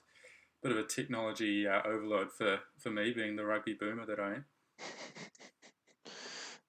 a 0.62 0.68
bit 0.68 0.76
of 0.76 0.82
a 0.82 0.88
technology 0.88 1.66
uh, 1.66 1.82
overload 1.84 2.28
for, 2.32 2.60
for 2.78 2.90
me, 2.90 3.12
being 3.12 3.36
the 3.36 3.44
rugby 3.44 3.76
boomer 3.78 4.06
that 4.06 4.20
I 4.20 4.34
am. 4.36 4.44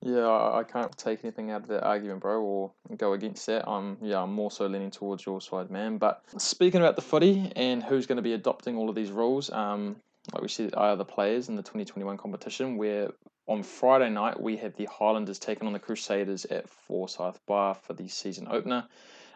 Yeah, 0.01 0.27
I 0.27 0.63
can't 0.63 0.95
take 0.95 1.23
anything 1.23 1.49
out 1.49 1.63
of 1.63 1.67
that 1.69 1.83
argument, 1.83 2.21
bro, 2.21 2.39
or 2.41 2.71
go 2.97 3.13
against 3.13 3.45
that. 3.47 3.67
I'm 3.67 3.97
yeah, 4.01 4.21
I'm 4.21 4.31
more 4.31 4.51
so 4.51 4.67
leaning 4.67 4.91
towards 4.91 5.25
your 5.25 5.41
side, 5.41 5.71
man. 5.71 5.97
But 5.97 6.21
speaking 6.37 6.81
about 6.81 6.95
the 6.95 7.01
footy 7.01 7.51
and 7.55 7.83
who's 7.83 8.05
going 8.05 8.17
to 8.17 8.21
be 8.21 8.33
adopting 8.33 8.77
all 8.77 8.89
of 8.89 8.95
these 8.95 9.09
rules, 9.09 9.49
um, 9.51 9.95
like 10.33 10.43
we 10.43 10.49
said, 10.49 10.75
are 10.75 10.95
the 10.95 11.05
players 11.05 11.49
in 11.49 11.55
the 11.55 11.63
2021 11.63 12.17
competition. 12.17 12.77
Where 12.77 13.09
on 13.47 13.63
Friday 13.63 14.09
night 14.09 14.39
we 14.39 14.57
have 14.57 14.75
the 14.75 14.85
Highlanders 14.85 15.39
taking 15.39 15.65
on 15.65 15.73
the 15.73 15.79
Crusaders 15.79 16.45
at 16.45 16.69
Forsyth 16.69 17.39
Barr 17.47 17.73
for 17.73 17.93
the 17.93 18.07
season 18.07 18.47
opener. 18.51 18.85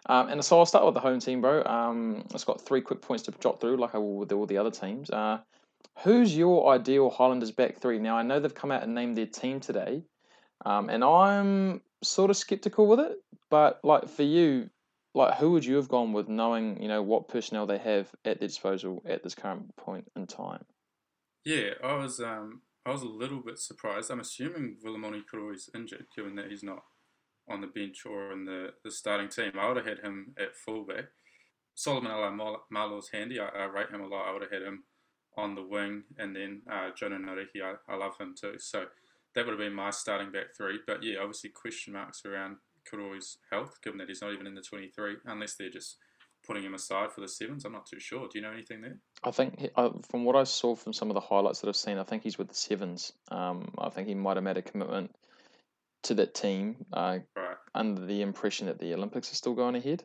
Um, 0.06 0.30
and 0.30 0.44
so 0.44 0.60
I'll 0.60 0.66
start 0.66 0.86
with 0.86 0.94
the 0.94 1.00
home 1.00 1.20
team, 1.20 1.42
bro. 1.42 1.64
Um, 1.64 2.26
it's 2.34 2.44
got 2.44 2.62
three 2.62 2.82
quick 2.82 3.02
points 3.02 3.24
to 3.24 3.32
jot 3.40 3.62
through, 3.62 3.78
like 3.78 3.96
I 3.96 4.00
will 4.00 4.16
with 4.16 4.32
all 4.32 4.46
the 4.46 4.58
other 4.58 4.72
teams. 4.72 5.10
Uh, 5.10 5.40
who's 6.00 6.36
your 6.36 6.72
ideal 6.72 7.10
Highlanders 7.10 7.52
back 7.52 7.78
three? 7.78 8.00
Now 8.00 8.18
I 8.18 8.24
know 8.24 8.40
they've 8.40 8.54
come 8.54 8.72
out 8.72 8.84
and 8.84 8.94
named 8.94 9.18
their 9.18 9.26
team 9.26 9.60
today. 9.60 10.04
Um, 10.66 10.90
and 10.90 11.04
I'm 11.04 11.82
sort 12.04 12.30
of 12.30 12.38
skeptical 12.38 12.88
with 12.88 13.00
it, 13.00 13.18
but 13.50 13.80
like 13.84 14.10
for 14.10 14.24
you, 14.24 14.70
like 15.14 15.38
who 15.38 15.52
would 15.52 15.66
you 15.66 15.76
have 15.76 15.90
gone 15.90 16.14
with, 16.14 16.30
knowing 16.30 16.82
you 16.82 16.88
know 16.88 17.02
what 17.02 17.28
personnel 17.28 17.66
they 17.66 17.78
have 17.78 18.12
at 18.26 18.40
their 18.40 18.48
disposal 18.48 19.04
at 19.06 19.24
this 19.24 19.36
current 19.36 19.76
point 19.76 20.10
in 20.16 20.28
time? 20.28 20.64
Yeah, 21.44 21.72
I 21.84 21.96
was 21.96 22.20
um, 22.20 22.62
I 22.86 22.92
was 22.92 23.02
a 23.02 23.08
little 23.08 23.42
bit 23.42 23.60
surprised. 23.60 24.10
I'm 24.10 24.20
assuming 24.20 24.78
Vilimoni 24.84 25.24
is 25.54 25.70
injured, 25.76 26.08
given 26.16 26.36
that 26.36 26.50
he's 26.50 26.64
not 26.64 26.84
on 27.50 27.62
the 27.62 27.68
bench 27.68 28.06
or 28.06 28.32
in 28.32 28.46
the, 28.46 28.74
the 28.84 28.92
starting 28.92 29.30
team. 29.30 29.52
I 29.60 29.68
would 29.68 29.78
have 29.78 29.86
had 29.86 30.00
him 30.00 30.34
at 30.40 30.56
fullback. 30.56 31.06
Solomon 31.76 32.12
Alaimalo's 32.12 33.10
handy. 33.12 33.40
I, 33.40 33.48
I, 33.48 33.64
rate 33.66 33.90
him 33.90 34.02
a 34.02 34.08
lot. 34.08 34.28
I 34.28 34.34
would 34.34 34.42
have 34.42 34.52
had 34.52 34.62
him 34.62 34.84
on 35.38 35.56
the 35.56 35.64
wing, 35.64 36.04
and 36.18 36.36
then 36.36 36.62
uh, 36.72 36.90
Jona 36.98 37.18
Nareki. 37.18 37.62
I, 37.64 37.74
I 37.92 37.96
love 37.96 38.18
him 38.20 38.36
too. 38.40 38.56
So 38.58 38.86
that 39.36 39.46
would 39.46 39.52
have 39.52 39.60
been 39.60 39.74
my 39.74 39.90
starting 39.90 40.32
back 40.32 40.56
three. 40.56 40.80
But 40.86 41.04
yeah, 41.04 41.20
obviously 41.20 41.50
question 41.50 41.94
marks 41.94 42.24
around 42.26 42.58
Koroi's 42.92 43.38
health, 43.52 43.78
given 43.84 43.98
that 44.00 44.08
he's 44.08 44.22
not 44.22 44.34
even 44.34 44.48
in 44.48 44.56
the 44.56 44.62
23, 44.62 45.18
unless 45.26 45.56
they're 45.56 45.70
just 45.70 45.98
putting 46.46 46.64
him 46.64 46.74
aside 46.74 47.12
for 47.12 47.22
the 47.22 47.28
sevens. 47.28 47.66
I'm 47.66 47.74
not 47.74 47.86
too 47.86 48.00
sure. 48.00 48.28
Do 48.28 48.40
you 48.40 48.42
know 48.42 48.52
anything 48.52 48.82
there? 48.82 48.98
I 49.24 49.32
think 49.32 49.70
from 50.10 50.26
what 50.26 50.36
I 50.36 50.44
saw 50.44 50.76
from 50.76 50.94
some 50.94 51.10
of 51.10 51.14
the 51.14 51.22
highlights 51.22 51.62
that 51.62 51.70
I've 51.70 51.76
seen, 51.76 51.98
I 51.98 52.04
think 52.04 52.24
he's 52.24 52.38
with 52.38 52.50
the 52.50 52.56
sevens. 52.56 53.14
Um, 53.30 53.74
I 53.78 53.90
think 53.90 54.08
he 54.08 54.16
might 54.16 54.38
have 54.38 54.44
made 54.44 54.58
a 54.58 54.62
commitment 54.62 55.12
to 56.04 56.16
that 56.16 56.34
team 56.34 56.86
uh, 56.94 57.20
right. 57.36 57.58
under 57.76 58.06
the 58.06 58.22
impression 58.22 58.68
that 58.68 58.80
the 58.80 58.94
Olympics 58.94 59.32
are 59.32 59.36
still 59.36 59.54
going 59.54 59.76
ahead. 59.76 60.04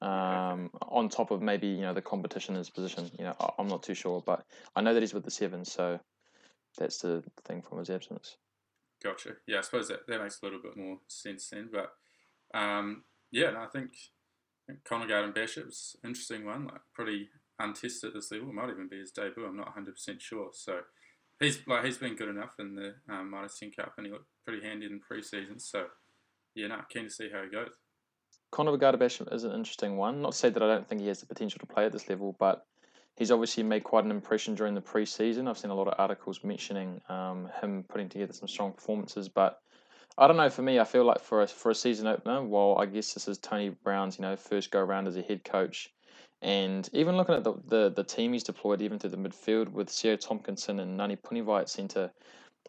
Um, 0.00 0.70
okay. 0.74 0.86
On 0.88 1.08
top 1.08 1.30
of 1.30 1.40
maybe 1.40 1.68
you 1.68 1.80
know 1.80 1.94
the 1.94 2.02
competition 2.02 2.54
in 2.54 2.58
his 2.58 2.70
position, 2.70 3.10
you 3.18 3.24
know 3.24 3.34
I'm 3.58 3.68
not 3.68 3.82
too 3.82 3.94
sure, 3.94 4.22
but 4.24 4.44
I 4.74 4.82
know 4.82 4.92
that 4.92 5.02
he's 5.02 5.14
with 5.14 5.24
the 5.24 5.30
sevens, 5.30 5.72
so 5.72 5.98
that's 6.76 6.98
the 6.98 7.22
thing 7.44 7.62
from 7.62 7.78
his 7.78 7.88
absence. 7.88 8.36
Gotcha. 9.06 9.36
Yeah, 9.46 9.58
I 9.58 9.60
suppose 9.60 9.86
that, 9.86 10.06
that 10.08 10.20
makes 10.20 10.42
a 10.42 10.44
little 10.44 10.60
bit 10.60 10.76
more 10.76 10.98
sense 11.06 11.50
then. 11.50 11.68
But 11.72 11.92
um, 12.58 13.04
yeah, 13.30 13.50
no, 13.50 13.60
I 13.60 13.66
think, 13.66 13.90
I 14.68 14.72
think 14.72 15.08
Garden 15.08 15.32
Bishop's 15.32 15.96
interesting 16.04 16.44
one, 16.44 16.66
like 16.66 16.80
pretty 16.92 17.28
untested 17.60 18.08
at 18.08 18.14
this 18.14 18.32
level. 18.32 18.52
Might 18.52 18.70
even 18.70 18.88
be 18.88 18.98
his 18.98 19.12
debut. 19.12 19.46
I'm 19.46 19.56
not 19.56 19.66
100 19.66 19.92
percent 19.92 20.20
sure. 20.20 20.48
So 20.52 20.80
he's 21.38 21.60
like 21.68 21.84
he's 21.84 21.98
been 21.98 22.16
good 22.16 22.28
enough 22.28 22.54
in 22.58 22.74
the 22.74 22.94
um, 23.08 23.30
Mitre 23.30 23.48
10 23.60 23.70
Cup, 23.72 23.92
and 23.96 24.06
he 24.06 24.12
looked 24.12 24.26
pretty 24.44 24.66
handy 24.66 24.86
in 24.86 24.98
pre-season. 24.98 25.60
So 25.60 25.86
yeah, 26.56 26.66
no, 26.66 26.80
keen 26.90 27.04
to 27.04 27.10
see 27.10 27.28
how 27.32 27.44
he 27.44 27.48
goes. 27.48 27.70
Connor 28.50 28.96
Bishop 28.96 29.28
is 29.32 29.44
an 29.44 29.52
interesting 29.52 29.96
one. 29.96 30.20
Not 30.20 30.32
to 30.32 30.38
say 30.38 30.50
that 30.50 30.62
I 30.62 30.66
don't 30.66 30.88
think 30.88 31.00
he 31.00 31.08
has 31.08 31.20
the 31.20 31.26
potential 31.26 31.60
to 31.60 31.66
play 31.66 31.86
at 31.86 31.92
this 31.92 32.08
level, 32.08 32.34
but 32.40 32.66
he's 33.16 33.30
obviously 33.30 33.62
made 33.62 33.84
quite 33.84 34.04
an 34.04 34.10
impression 34.10 34.54
during 34.54 34.74
the 34.74 34.80
preseason. 34.80 35.48
I've 35.48 35.58
seen 35.58 35.70
a 35.70 35.74
lot 35.74 35.88
of 35.88 35.94
articles 35.98 36.44
mentioning 36.44 37.00
um, 37.08 37.48
him 37.60 37.84
putting 37.88 38.08
together 38.08 38.32
some 38.32 38.48
strong 38.48 38.72
performances, 38.72 39.28
but 39.28 39.60
I 40.18 40.26
don't 40.26 40.36
know. 40.36 40.48
For 40.48 40.62
me, 40.62 40.78
I 40.78 40.84
feel 40.84 41.04
like 41.04 41.20
for 41.20 41.42
a, 41.42 41.46
for 41.46 41.70
a 41.70 41.74
season 41.74 42.06
opener, 42.06 42.42
well, 42.42 42.78
I 42.78 42.86
guess 42.86 43.12
this 43.14 43.28
is 43.28 43.38
Tony 43.38 43.70
Brown's 43.70 44.18
you 44.18 44.22
know 44.22 44.36
first 44.36 44.70
go 44.70 44.80
around 44.80 45.08
as 45.08 45.16
a 45.16 45.22
head 45.22 45.44
coach, 45.44 45.92
and 46.42 46.88
even 46.92 47.16
looking 47.16 47.34
at 47.34 47.44
the, 47.44 47.54
the, 47.66 47.92
the 47.94 48.04
team 48.04 48.32
he's 48.32 48.44
deployed 48.44 48.82
even 48.82 48.98
to 49.00 49.08
the 49.08 49.16
midfield 49.16 49.70
with 49.70 49.88
Sio 49.88 50.16
Tomkinson 50.16 50.80
and 50.80 50.96
Nani 50.96 51.16
Punivai 51.16 51.62
at 51.62 51.68
centre, 51.68 52.12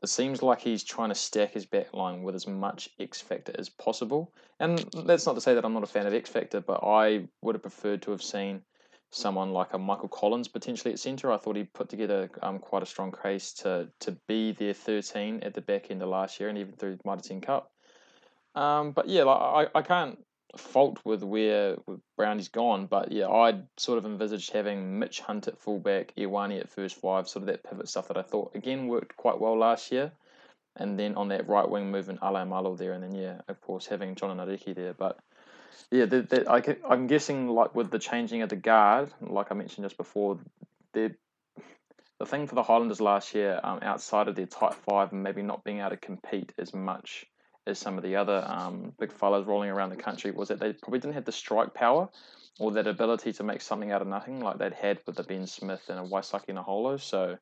it 0.01 0.09
seems 0.09 0.41
like 0.41 0.61
he's 0.61 0.83
trying 0.83 1.09
to 1.09 1.15
stack 1.15 1.53
his 1.53 1.65
back 1.65 1.93
line 1.93 2.23
with 2.23 2.35
as 2.35 2.47
much 2.47 2.89
X 2.99 3.19
factor 3.21 3.53
as 3.57 3.69
possible. 3.69 4.31
And 4.59 4.79
that's 5.05 5.25
not 5.25 5.35
to 5.35 5.41
say 5.41 5.53
that 5.53 5.65
I'm 5.65 5.73
not 5.73 5.83
a 5.83 5.87
fan 5.87 6.05
of 6.05 6.13
X 6.13 6.29
factor, 6.29 6.61
but 6.61 6.81
I 6.83 7.27
would 7.41 7.55
have 7.55 7.61
preferred 7.61 8.01
to 8.03 8.11
have 8.11 8.21
seen 8.21 8.61
someone 9.11 9.51
like 9.51 9.73
a 9.73 9.77
Michael 9.77 10.09
Collins 10.09 10.47
potentially 10.47 10.93
at 10.93 10.99
centre. 10.99 11.31
I 11.31 11.37
thought 11.37 11.55
he 11.55 11.63
put 11.63 11.89
together 11.89 12.29
um, 12.41 12.59
quite 12.59 12.83
a 12.83 12.85
strong 12.85 13.11
case 13.11 13.53
to 13.53 13.89
to 14.01 14.11
be 14.27 14.51
their 14.51 14.73
13 14.73 15.41
at 15.43 15.53
the 15.53 15.61
back 15.61 15.91
end 15.91 16.01
of 16.01 16.09
last 16.09 16.39
year 16.39 16.49
and 16.49 16.57
even 16.57 16.73
through 16.73 16.99
Mitre 17.05 17.21
10 17.21 17.41
Cup. 17.41 17.71
Um, 18.55 18.91
but 18.91 19.07
yeah, 19.07 19.23
like, 19.23 19.69
I, 19.75 19.79
I 19.79 19.81
can't 19.83 20.19
fault 20.57 20.99
with 21.05 21.23
where 21.23 21.77
Brownie's 22.17 22.47
gone, 22.47 22.87
but 22.87 23.11
yeah, 23.11 23.27
I'd 23.27 23.67
sort 23.77 23.97
of 23.99 24.05
envisaged 24.05 24.51
having 24.51 24.97
Mitch 24.99 25.19
Hunt 25.19 25.47
at 25.47 25.59
fullback, 25.59 26.13
Ioane 26.17 26.59
at 26.59 26.69
first 26.69 26.95
five, 26.99 27.27
sort 27.27 27.43
of 27.43 27.47
that 27.47 27.63
pivot 27.63 27.87
stuff 27.89 28.07
that 28.07 28.17
I 28.17 28.23
thought 28.23 28.55
again 28.55 28.87
worked 28.87 29.15
quite 29.17 29.39
well 29.39 29.57
last 29.57 29.91
year. 29.91 30.11
and 30.77 30.97
then 30.97 31.15
on 31.15 31.29
that 31.29 31.47
right 31.47 31.67
wing 31.69 31.91
moving 31.91 32.17
Alaimalo 32.17 32.77
there, 32.77 32.93
and 32.93 33.03
then 33.03 33.15
yeah, 33.15 33.41
of 33.47 33.59
course 33.61 33.87
having 33.87 34.15
Jona 34.15 34.35
Nareki 34.35 34.75
there. 34.75 34.93
But 34.93 35.19
yeah, 35.91 36.05
the, 36.05 36.45
I, 36.49 36.91
I'm 36.91 37.07
guessing 37.07 37.47
like 37.47 37.75
with 37.75 37.91
the 37.91 37.99
changing 37.99 38.41
of 38.41 38.49
the 38.49 38.55
guard, 38.55 39.11
like 39.21 39.47
I 39.51 39.55
mentioned 39.55 39.85
just 39.85 39.97
before, 39.97 40.39
the 40.93 41.13
the 42.19 42.25
thing 42.25 42.47
for 42.47 42.55
the 42.55 42.63
Highlanders 42.63 42.99
last 42.99 43.35
year, 43.35 43.59
um, 43.63 43.79
outside 43.83 44.27
of 44.27 44.35
their 44.35 44.47
tight 44.47 44.73
five 44.73 45.13
and 45.13 45.21
maybe 45.21 45.43
not 45.43 45.63
being 45.63 45.79
able 45.79 45.91
to 45.91 45.97
compete 45.97 46.51
as 46.57 46.73
much 46.73 47.25
as 47.67 47.77
some 47.77 47.97
of 47.97 48.03
the 48.03 48.15
other 48.15 48.43
um, 48.47 48.91
big 48.97 49.11
fellas 49.11 49.45
rolling 49.45 49.69
around 49.69 49.91
the 49.91 49.97
country, 49.97 50.31
was 50.31 50.47
that 50.47 50.59
they 50.59 50.73
probably 50.73 50.99
didn't 50.99 51.13
have 51.13 51.25
the 51.25 51.31
strike 51.31 51.73
power 51.73 52.09
or 52.59 52.71
that 52.71 52.87
ability 52.87 53.33
to 53.33 53.43
make 53.43 53.61
something 53.61 53.91
out 53.91 54.01
of 54.01 54.07
nothing 54.07 54.39
like 54.39 54.57
they'd 54.57 54.73
had 54.73 54.99
with 55.05 55.15
the 55.15 55.23
Ben 55.23 55.45
Smith 55.45 55.83
and 55.89 55.99
a 55.99 56.03
Waisake 56.03 56.47
Naholo. 56.47 56.99
So 56.99 57.37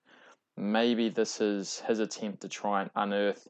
maybe 0.57 1.09
this 1.09 1.39
is 1.39 1.79
his 1.87 1.99
attempt 1.99 2.41
to 2.41 2.49
try 2.49 2.81
and 2.81 2.91
unearth 2.95 3.47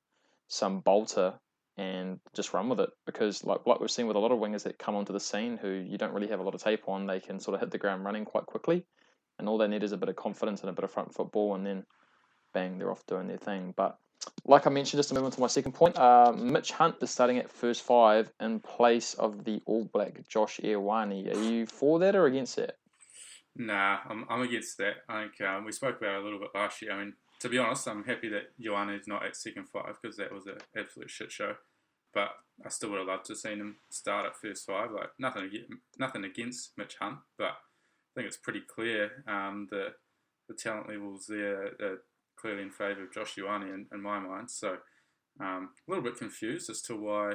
some 0.47 0.79
bolter 0.79 1.33
and 1.77 2.19
just 2.33 2.53
run 2.53 2.69
with 2.69 2.79
it 2.79 2.89
because 3.05 3.43
like 3.43 3.65
like 3.65 3.79
we've 3.79 3.91
seen 3.91 4.07
with 4.07 4.15
a 4.15 4.19
lot 4.19 4.31
of 4.31 4.39
wingers 4.39 4.63
that 4.63 4.79
come 4.79 4.95
onto 4.95 5.13
the 5.13 5.19
scene 5.19 5.57
who 5.57 5.69
you 5.69 5.97
don't 5.97 6.13
really 6.13 6.27
have 6.27 6.39
a 6.39 6.43
lot 6.43 6.55
of 6.55 6.63
tape 6.63 6.87
on, 6.87 7.05
they 7.05 7.19
can 7.19 7.39
sort 7.39 7.55
of 7.55 7.61
hit 7.61 7.71
the 7.71 7.77
ground 7.77 8.05
running 8.05 8.25
quite 8.25 8.45
quickly. 8.45 8.85
And 9.37 9.49
all 9.49 9.57
they 9.57 9.67
need 9.67 9.83
is 9.83 9.91
a 9.91 9.97
bit 9.97 10.07
of 10.07 10.15
confidence 10.15 10.61
and 10.61 10.69
a 10.69 10.73
bit 10.73 10.85
of 10.85 10.91
front 10.91 11.13
football 11.13 11.55
and 11.55 11.65
then 11.65 11.85
bang, 12.53 12.77
they're 12.77 12.91
off 12.91 13.05
doing 13.05 13.27
their 13.27 13.37
thing. 13.37 13.73
But 13.75 13.97
like 14.45 14.65
I 14.65 14.69
mentioned, 14.69 14.99
just 14.99 15.09
to 15.09 15.15
move 15.15 15.25
on 15.25 15.31
to 15.31 15.41
my 15.41 15.47
second 15.47 15.73
point, 15.73 15.97
uh, 15.97 16.31
Mitch 16.35 16.71
Hunt 16.71 16.95
is 17.01 17.09
starting 17.09 17.37
at 17.37 17.51
first 17.51 17.83
five 17.83 18.31
in 18.39 18.59
place 18.59 19.13
of 19.15 19.43
the 19.43 19.61
All 19.65 19.89
Black 19.91 20.27
Josh 20.27 20.59
Ioane. 20.63 21.35
Are 21.35 21.43
you 21.43 21.65
for 21.65 21.99
that 21.99 22.15
or 22.15 22.25
against 22.25 22.55
that? 22.55 22.77
Nah, 23.55 23.99
I'm, 24.09 24.25
I'm 24.29 24.41
against 24.41 24.77
that. 24.77 24.95
I 25.07 25.23
think 25.23 25.41
um, 25.41 25.65
we 25.65 25.71
spoke 25.71 25.97
about 25.97 26.15
it 26.15 26.21
a 26.21 26.23
little 26.23 26.39
bit 26.39 26.49
last 26.55 26.81
year. 26.81 26.91
I 26.91 26.99
mean, 26.99 27.13
to 27.45 27.49
be 27.49 27.59
honest, 27.59 27.87
I'm 27.87 28.03
happy 28.03 28.27
that 28.29 28.57
Ioane 28.59 28.99
is 28.99 29.07
not 29.07 29.23
at 29.23 29.35
second 29.35 29.69
five 29.69 29.97
because 30.01 30.17
that 30.17 30.33
was 30.33 30.47
an 30.47 30.57
absolute 30.75 31.11
shit 31.11 31.31
show. 31.31 31.53
But 32.11 32.29
I 32.65 32.69
still 32.69 32.89
would 32.89 32.97
have 32.97 33.07
loved 33.07 33.25
to 33.25 33.33
have 33.33 33.39
seen 33.39 33.59
him 33.59 33.75
start 33.91 34.25
at 34.25 34.35
first 34.35 34.65
five. 34.65 34.89
Like 34.91 35.09
nothing, 35.19 35.51
nothing 35.99 36.23
against 36.23 36.71
Mitch 36.75 36.95
Hunt, 36.99 37.19
but 37.37 37.51
I 37.51 38.15
think 38.15 38.27
it's 38.27 38.37
pretty 38.37 38.61
clear 38.61 39.23
um, 39.27 39.67
the 39.69 39.89
the 40.47 40.55
talent 40.55 40.89
levels 40.89 41.27
there 41.27 41.73
are 41.79 42.01
clearly 42.35 42.63
in 42.63 42.71
favour 42.71 43.03
of 43.03 43.13
Josh 43.13 43.35
Ioane 43.35 43.71
in, 43.71 43.85
in 43.93 44.01
my 44.01 44.19
mind. 44.19 44.49
So 44.49 44.77
um, 45.39 45.69
a 45.87 45.91
little 45.91 46.03
bit 46.03 46.17
confused 46.17 46.69
as 46.71 46.81
to 46.83 46.95
why 46.95 47.33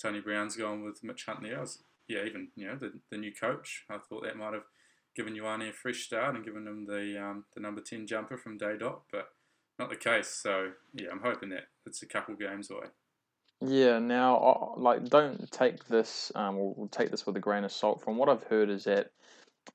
Tony 0.00 0.20
Brown's 0.20 0.56
going 0.56 0.84
with 0.84 1.02
Mitch 1.02 1.26
Hunt 1.26 1.42
there. 1.42 1.58
Was, 1.58 1.82
yeah, 2.06 2.24
even 2.24 2.50
you 2.54 2.68
know 2.68 2.76
the, 2.76 2.92
the 3.10 3.16
new 3.16 3.32
coach. 3.32 3.84
I 3.90 3.98
thought 3.98 4.22
that 4.22 4.36
might 4.36 4.54
have 4.54 4.66
given 5.16 5.34
Ioane 5.34 5.70
a 5.70 5.72
fresh 5.72 6.04
start 6.04 6.36
and 6.36 6.44
given 6.44 6.68
him 6.68 6.86
the 6.86 7.20
um, 7.20 7.46
the 7.52 7.60
number 7.60 7.80
ten 7.80 8.06
jumper 8.06 8.38
from 8.38 8.56
day 8.56 8.76
dot, 8.78 9.02
but 9.10 9.30
not 9.80 9.90
the 9.90 9.96
case. 9.96 10.28
So 10.28 10.70
yeah, 10.94 11.08
I'm 11.10 11.20
hoping 11.20 11.48
that 11.48 11.64
it's 11.86 12.02
a 12.02 12.06
couple 12.06 12.36
games 12.36 12.70
away. 12.70 12.86
Yeah. 13.60 13.98
Now, 13.98 14.74
like, 14.76 15.08
don't 15.08 15.50
take 15.50 15.86
this. 15.88 16.30
Um, 16.34 16.56
we'll, 16.56 16.88
take 16.88 17.10
this 17.10 17.26
with 17.26 17.36
a 17.36 17.40
grain 17.40 17.64
of 17.64 17.72
salt. 17.72 18.02
From 18.02 18.16
what 18.16 18.28
I've 18.28 18.44
heard, 18.44 18.70
is 18.70 18.84
that 18.84 19.10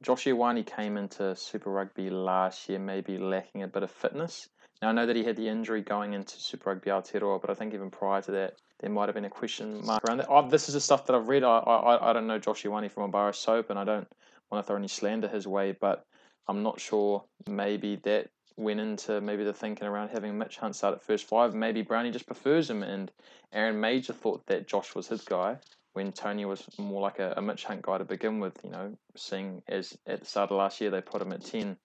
Josh 0.02 0.26
Ioane 0.26 0.66
came 0.66 0.98
into 0.98 1.36
Super 1.36 1.72
Rugby 1.72 2.10
last 2.10 2.70
year, 2.70 2.80
maybe 2.80 3.18
lacking 3.18 3.64
a 3.64 3.68
bit 3.68 3.84
of 3.84 3.92
fitness. 3.92 4.48
Now 4.82 4.90
I 4.90 4.92
know 4.92 5.06
that 5.06 5.16
he 5.16 5.24
had 5.24 5.38
the 5.38 5.48
injury 5.48 5.82
going 5.82 6.14
into 6.14 6.38
Super 6.40 6.72
Rugby 6.72 6.90
Aotearoa, 6.90 7.42
but 7.42 7.50
I 7.50 7.54
think 7.54 7.74
even 7.74 7.90
prior 7.90 8.22
to 8.24 8.32
that, 8.32 8.56
there 8.80 8.90
might 8.90 9.08
have 9.08 9.16
been 9.16 9.26
a 9.26 9.30
question 9.30 9.86
mark 9.86 10.04
around 10.04 10.18
that. 10.18 10.28
Oh, 10.30 10.48
this 10.48 10.68
is 10.68 10.74
the 10.74 10.82
stuff 10.82 11.06
that 11.06 11.16
I've 11.16 11.30
read. 11.30 11.44
I 11.44 11.58
I, 11.60 12.10
I 12.10 12.14
don't 12.14 12.28
know 12.28 12.40
Josh 12.40 12.64
Ioane 12.64 12.92
from 12.92 13.04
a 13.04 13.08
bar 13.08 13.30
of 13.30 13.36
soap, 13.36 13.70
and 13.70 13.80
I 13.80 13.86
don't 13.86 14.08
want 14.52 14.64
to 14.64 14.68
throw 14.68 14.76
any 14.76 14.88
slander 14.88 15.28
his 15.28 15.48
way, 15.48 15.76
but 15.80 16.06
I'm 16.48 16.62
not 16.62 16.80
sure. 16.80 17.24
Maybe 17.48 17.96
that 18.04 18.30
went 18.58 18.80
into 18.80 19.22
maybe 19.22 19.44
the 19.44 19.54
thinking 19.54 19.88
around 19.88 20.10
having 20.10 20.38
Mitch 20.38 20.58
Hunt 20.58 20.76
start 20.76 20.96
at 20.96 21.04
first 21.04 21.28
five. 21.28 21.54
Maybe 21.54 21.82
Brownie 21.82 22.12
just 22.12 22.26
prefers 22.26 22.70
him, 22.70 22.84
and 22.84 23.12
Aaron 23.54 23.80
Mauger 23.80 24.14
thought 24.14 24.46
that 24.48 24.68
Josh 24.68 24.96
was 24.96 25.08
his 25.08 25.22
guy 25.22 25.58
when 25.94 26.12
Tony 26.12 26.46
was 26.46 26.64
more 26.78 27.02
like 27.02 27.20
a, 27.20 27.36
a 27.38 27.42
Mitch 27.42 27.64
Hunt 27.66 27.82
guy 27.82 27.98
to 27.98 28.06
begin 28.06 28.40
with. 28.40 28.58
You 28.64 28.72
know, 28.72 28.98
seeing 29.16 29.62
as 29.68 29.98
at 30.08 30.22
the 30.22 30.26
start 30.26 30.52
of 30.52 30.58
last 30.58 30.82
year 30.82 30.90
they 30.90 31.02
put 31.02 31.22
him 31.22 31.34
at 31.34 31.44
ten. 31.44 31.78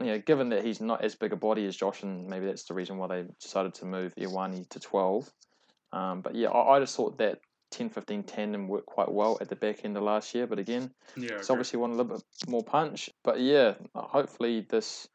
You 0.00 0.06
know, 0.06 0.18
given 0.18 0.50
that 0.50 0.64
he's 0.64 0.80
not 0.80 1.02
as 1.02 1.14
big 1.14 1.32
a 1.32 1.36
body 1.36 1.64
as 1.66 1.76
Josh, 1.76 2.02
and 2.02 2.28
maybe 2.28 2.46
that's 2.46 2.64
the 2.64 2.74
reason 2.74 2.98
why 2.98 3.06
they 3.06 3.24
decided 3.40 3.74
to 3.74 3.86
move 3.86 4.14
Ioane 4.16 4.68
to 4.70 4.80
twelve. 4.80 5.30
Um, 5.92 6.20
but 6.20 6.34
yeah, 6.34 6.48
I, 6.48 6.76
I 6.76 6.80
just 6.80 6.96
thought 6.96 7.18
that 7.18 7.40
10 7.70 7.90
15 7.90 8.22
tandem 8.24 8.68
worked 8.68 8.86
quite 8.86 9.10
well 9.10 9.38
at 9.40 9.48
the 9.48 9.56
back 9.56 9.84
end 9.84 9.96
of 9.96 10.02
last 10.02 10.34
year. 10.34 10.46
But 10.46 10.58
again, 10.58 10.90
yeah, 11.16 11.38
it's 11.38 11.50
obviously 11.50 11.78
want 11.78 11.92
a 11.92 11.96
little 11.96 12.16
bit 12.16 12.24
more 12.48 12.64
punch. 12.64 13.10
But 13.24 13.40
yeah, 13.40 13.74
hopefully 13.94 14.66
this 14.68 15.08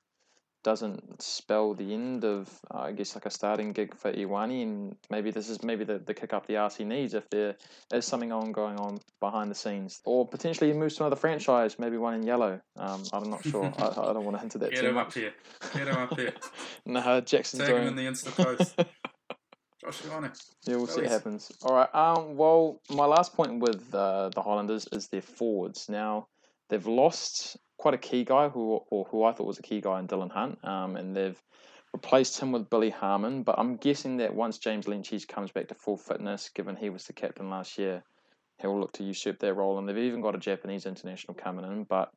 doesn't 0.63 1.22
spell 1.22 1.74
the 1.74 1.94
end 1.94 2.24
of, 2.24 2.50
uh, 2.74 2.80
I 2.80 2.91
guess, 2.91 3.15
like 3.15 3.25
a 3.25 3.30
starting 3.30 3.72
gig 3.72 3.96
for 3.96 4.12
Ioane. 4.12 4.63
And 4.63 4.96
maybe 5.10 5.32
this 5.32 5.50
is 5.50 5.63
maybe 5.63 5.84
the, 5.84 6.00
the 6.00 6.13
kick 6.13 6.34
up 6.34 6.48
the 6.48 6.58
arse 6.58 6.75
he 6.75 6.84
needs 6.84 7.13
if 7.13 7.30
there 7.30 7.56
is 7.94 8.06
something 8.06 8.32
on 8.32 8.51
going 8.51 8.77
on 8.77 9.00
behind 9.20 9.50
the 9.50 9.56
scenes. 9.56 10.01
Or 10.06 10.27
potentially 10.27 10.72
he 10.72 10.77
moves 10.77 10.96
to 10.96 11.03
another 11.03 11.15
franchise, 11.15 11.80
maybe 11.80 11.98
one 11.98 12.13
in 12.13 12.24
yellow. 12.24 12.60
Um, 12.77 13.03
I'm 13.13 13.30
not 13.30 13.46
sure. 13.46 13.74
I, 13.77 13.88
I, 13.88 14.13
don't 14.13 14.24
want 14.24 14.36
to 14.38 14.41
hint 14.41 14.56
at 14.56 14.62
that 14.62 14.72
Get 14.72 14.82
too 14.82 14.88
him 14.88 14.96
much. 14.96 15.08
up 15.08 15.13
here. 15.13 15.34
Get 15.74 15.88
him 15.88 15.98
up 15.98 16.20
here. 16.20 16.34
no, 16.86 17.22
Jackson's 17.22 17.63
Tag 17.63 17.70
him 17.70 17.75
doing. 17.75 17.88
in 17.89 17.96
the 17.96 18.03
Insta 18.03 18.32
post. 18.32 18.75
Josh 19.82 20.01
Ioane. 20.03 20.39
Yeah, 20.68 20.75
we'll 20.75 20.88
see 20.88 21.01
what 21.01 21.10
happens. 21.10 21.51
All 21.63 21.74
right. 21.74 21.89
Um. 21.96 22.38
Well, 22.38 22.80
my 22.91 23.06
last 23.06 23.34
point 23.34 23.60
with 23.60 23.94
uh, 23.96 24.30
the 24.30 24.41
Highlanders 24.41 24.88
is 24.91 25.08
their 25.08 25.24
forwards. 25.24 25.89
Now 25.89 26.27
they've 26.70 26.86
lost 26.86 27.58
quite 27.82 27.96
a 27.96 27.98
key 27.98 28.24
guy 28.24 28.48
who, 28.48 28.80
or 28.92 29.06
who 29.06 29.24
I 29.24 29.32
thought 29.32 29.48
was 29.48 29.58
a 29.58 29.64
key 29.64 29.82
guy 29.82 30.00
in 30.00 30.06
Dillon 30.06 30.30
Hunt. 30.30 30.64
Um, 30.64 30.96
and 30.96 31.16
they've 31.16 31.42
replaced 31.94 32.40
him 32.40 32.52
with 32.52 32.70
Billy 32.70 32.92
Harmon. 32.92 33.42
But 33.42 33.56
I'm 33.58 33.76
guessing 33.78 34.18
that 34.18 34.36
once 34.36 34.60
James 34.60 34.86
Lentjes 34.86 35.28
comes 35.28 35.52
back 35.52 35.68
to 35.70 35.76
full 35.76 35.98
fitness, 35.98 36.50
given 36.50 36.76
he 36.76 36.92
was 36.92 37.06
the 37.06 37.14
captain 37.14 37.50
last 37.50 37.80
year, 37.80 38.04
he'll 38.62 38.80
look 38.80 38.94
to 38.94 39.04
usurp 39.04 39.40
that 39.40 39.56
role. 39.56 39.80
And 39.80 39.90
they've 39.90 39.98
even 39.98 40.22
got 40.22 40.36
a 40.36 40.38
Japanese 40.38 40.86
international 40.86 41.34
coming 41.34 41.66
in. 41.66 41.84
But 41.84 42.12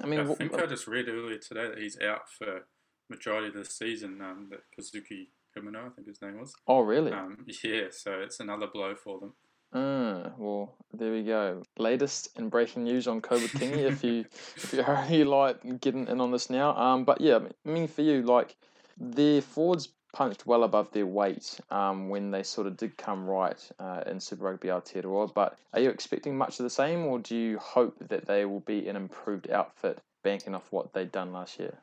I 0.00 0.06
mean, 0.06 0.20
I 0.20 0.34
think 0.34 0.54
I 0.54 0.66
just 0.66 0.86
read 0.86 1.08
earlier 1.08 1.38
today 1.38 1.68
that 1.68 1.78
he's 1.78 2.00
out 2.00 2.30
for 2.30 2.66
majority 3.10 3.48
of 3.48 3.54
the 3.54 3.64
season. 3.64 4.20
Um, 4.22 4.50
that 4.50 4.60
Kazuki 4.78 5.28
Himino, 5.58 5.86
I 5.86 5.90
think 5.90 6.06
his 6.06 6.22
name 6.22 6.38
was. 6.38 6.54
oh 6.68 6.80
really? 6.80 7.10
Um, 7.10 7.44
yeah, 7.64 7.86
so 7.90 8.20
it's 8.20 8.38
another 8.38 8.68
blow 8.68 8.94
for 8.94 9.18
them. 9.18 9.32
Uh, 9.72 10.30
well, 10.38 10.74
there 10.92 11.12
we 11.12 11.22
go. 11.22 11.62
Latest 11.78 12.30
and 12.36 12.50
breaking 12.50 12.84
news 12.84 13.06
on 13.06 13.20
COVID 13.20 13.50
Kingy. 13.58 13.82
if 13.82 14.02
you 14.04 14.20
if 14.56 14.72
you're 14.72 14.84
already 14.84 15.24
like 15.38 15.80
getting 15.80 16.08
in 16.08 16.20
on 16.20 16.30
this 16.30 16.50
now, 16.50 16.74
um, 16.76 17.04
but 17.04 17.20
yeah, 17.20 17.38
I 17.38 17.68
mean 17.68 17.88
for 17.88 18.02
you, 18.02 18.22
like 18.22 18.56
their 18.96 19.42
forwards 19.42 19.88
punched 20.12 20.46
well 20.46 20.64
above 20.64 20.90
their 20.92 21.06
weight 21.06 21.60
um, 21.70 22.08
when 22.08 22.30
they 22.30 22.42
sort 22.42 22.66
of 22.66 22.76
did 22.76 22.96
come 22.96 23.26
right 23.26 23.70
uh, 23.78 24.02
in 24.06 24.18
Super 24.18 24.44
Rugby 24.44 24.68
Aotearoa. 24.68 25.34
But 25.34 25.58
are 25.74 25.80
you 25.80 25.90
expecting 25.90 26.38
much 26.38 26.58
of 26.58 26.64
the 26.64 26.70
same, 26.70 27.04
or 27.04 27.18
do 27.18 27.36
you 27.36 27.58
hope 27.58 27.96
that 28.08 28.26
they 28.26 28.46
will 28.46 28.60
be 28.60 28.88
an 28.88 28.96
improved 28.96 29.50
outfit, 29.50 30.00
banking 30.24 30.54
off 30.54 30.72
what 30.72 30.94
they'd 30.94 31.12
done 31.12 31.32
last 31.32 31.58
year? 31.58 31.82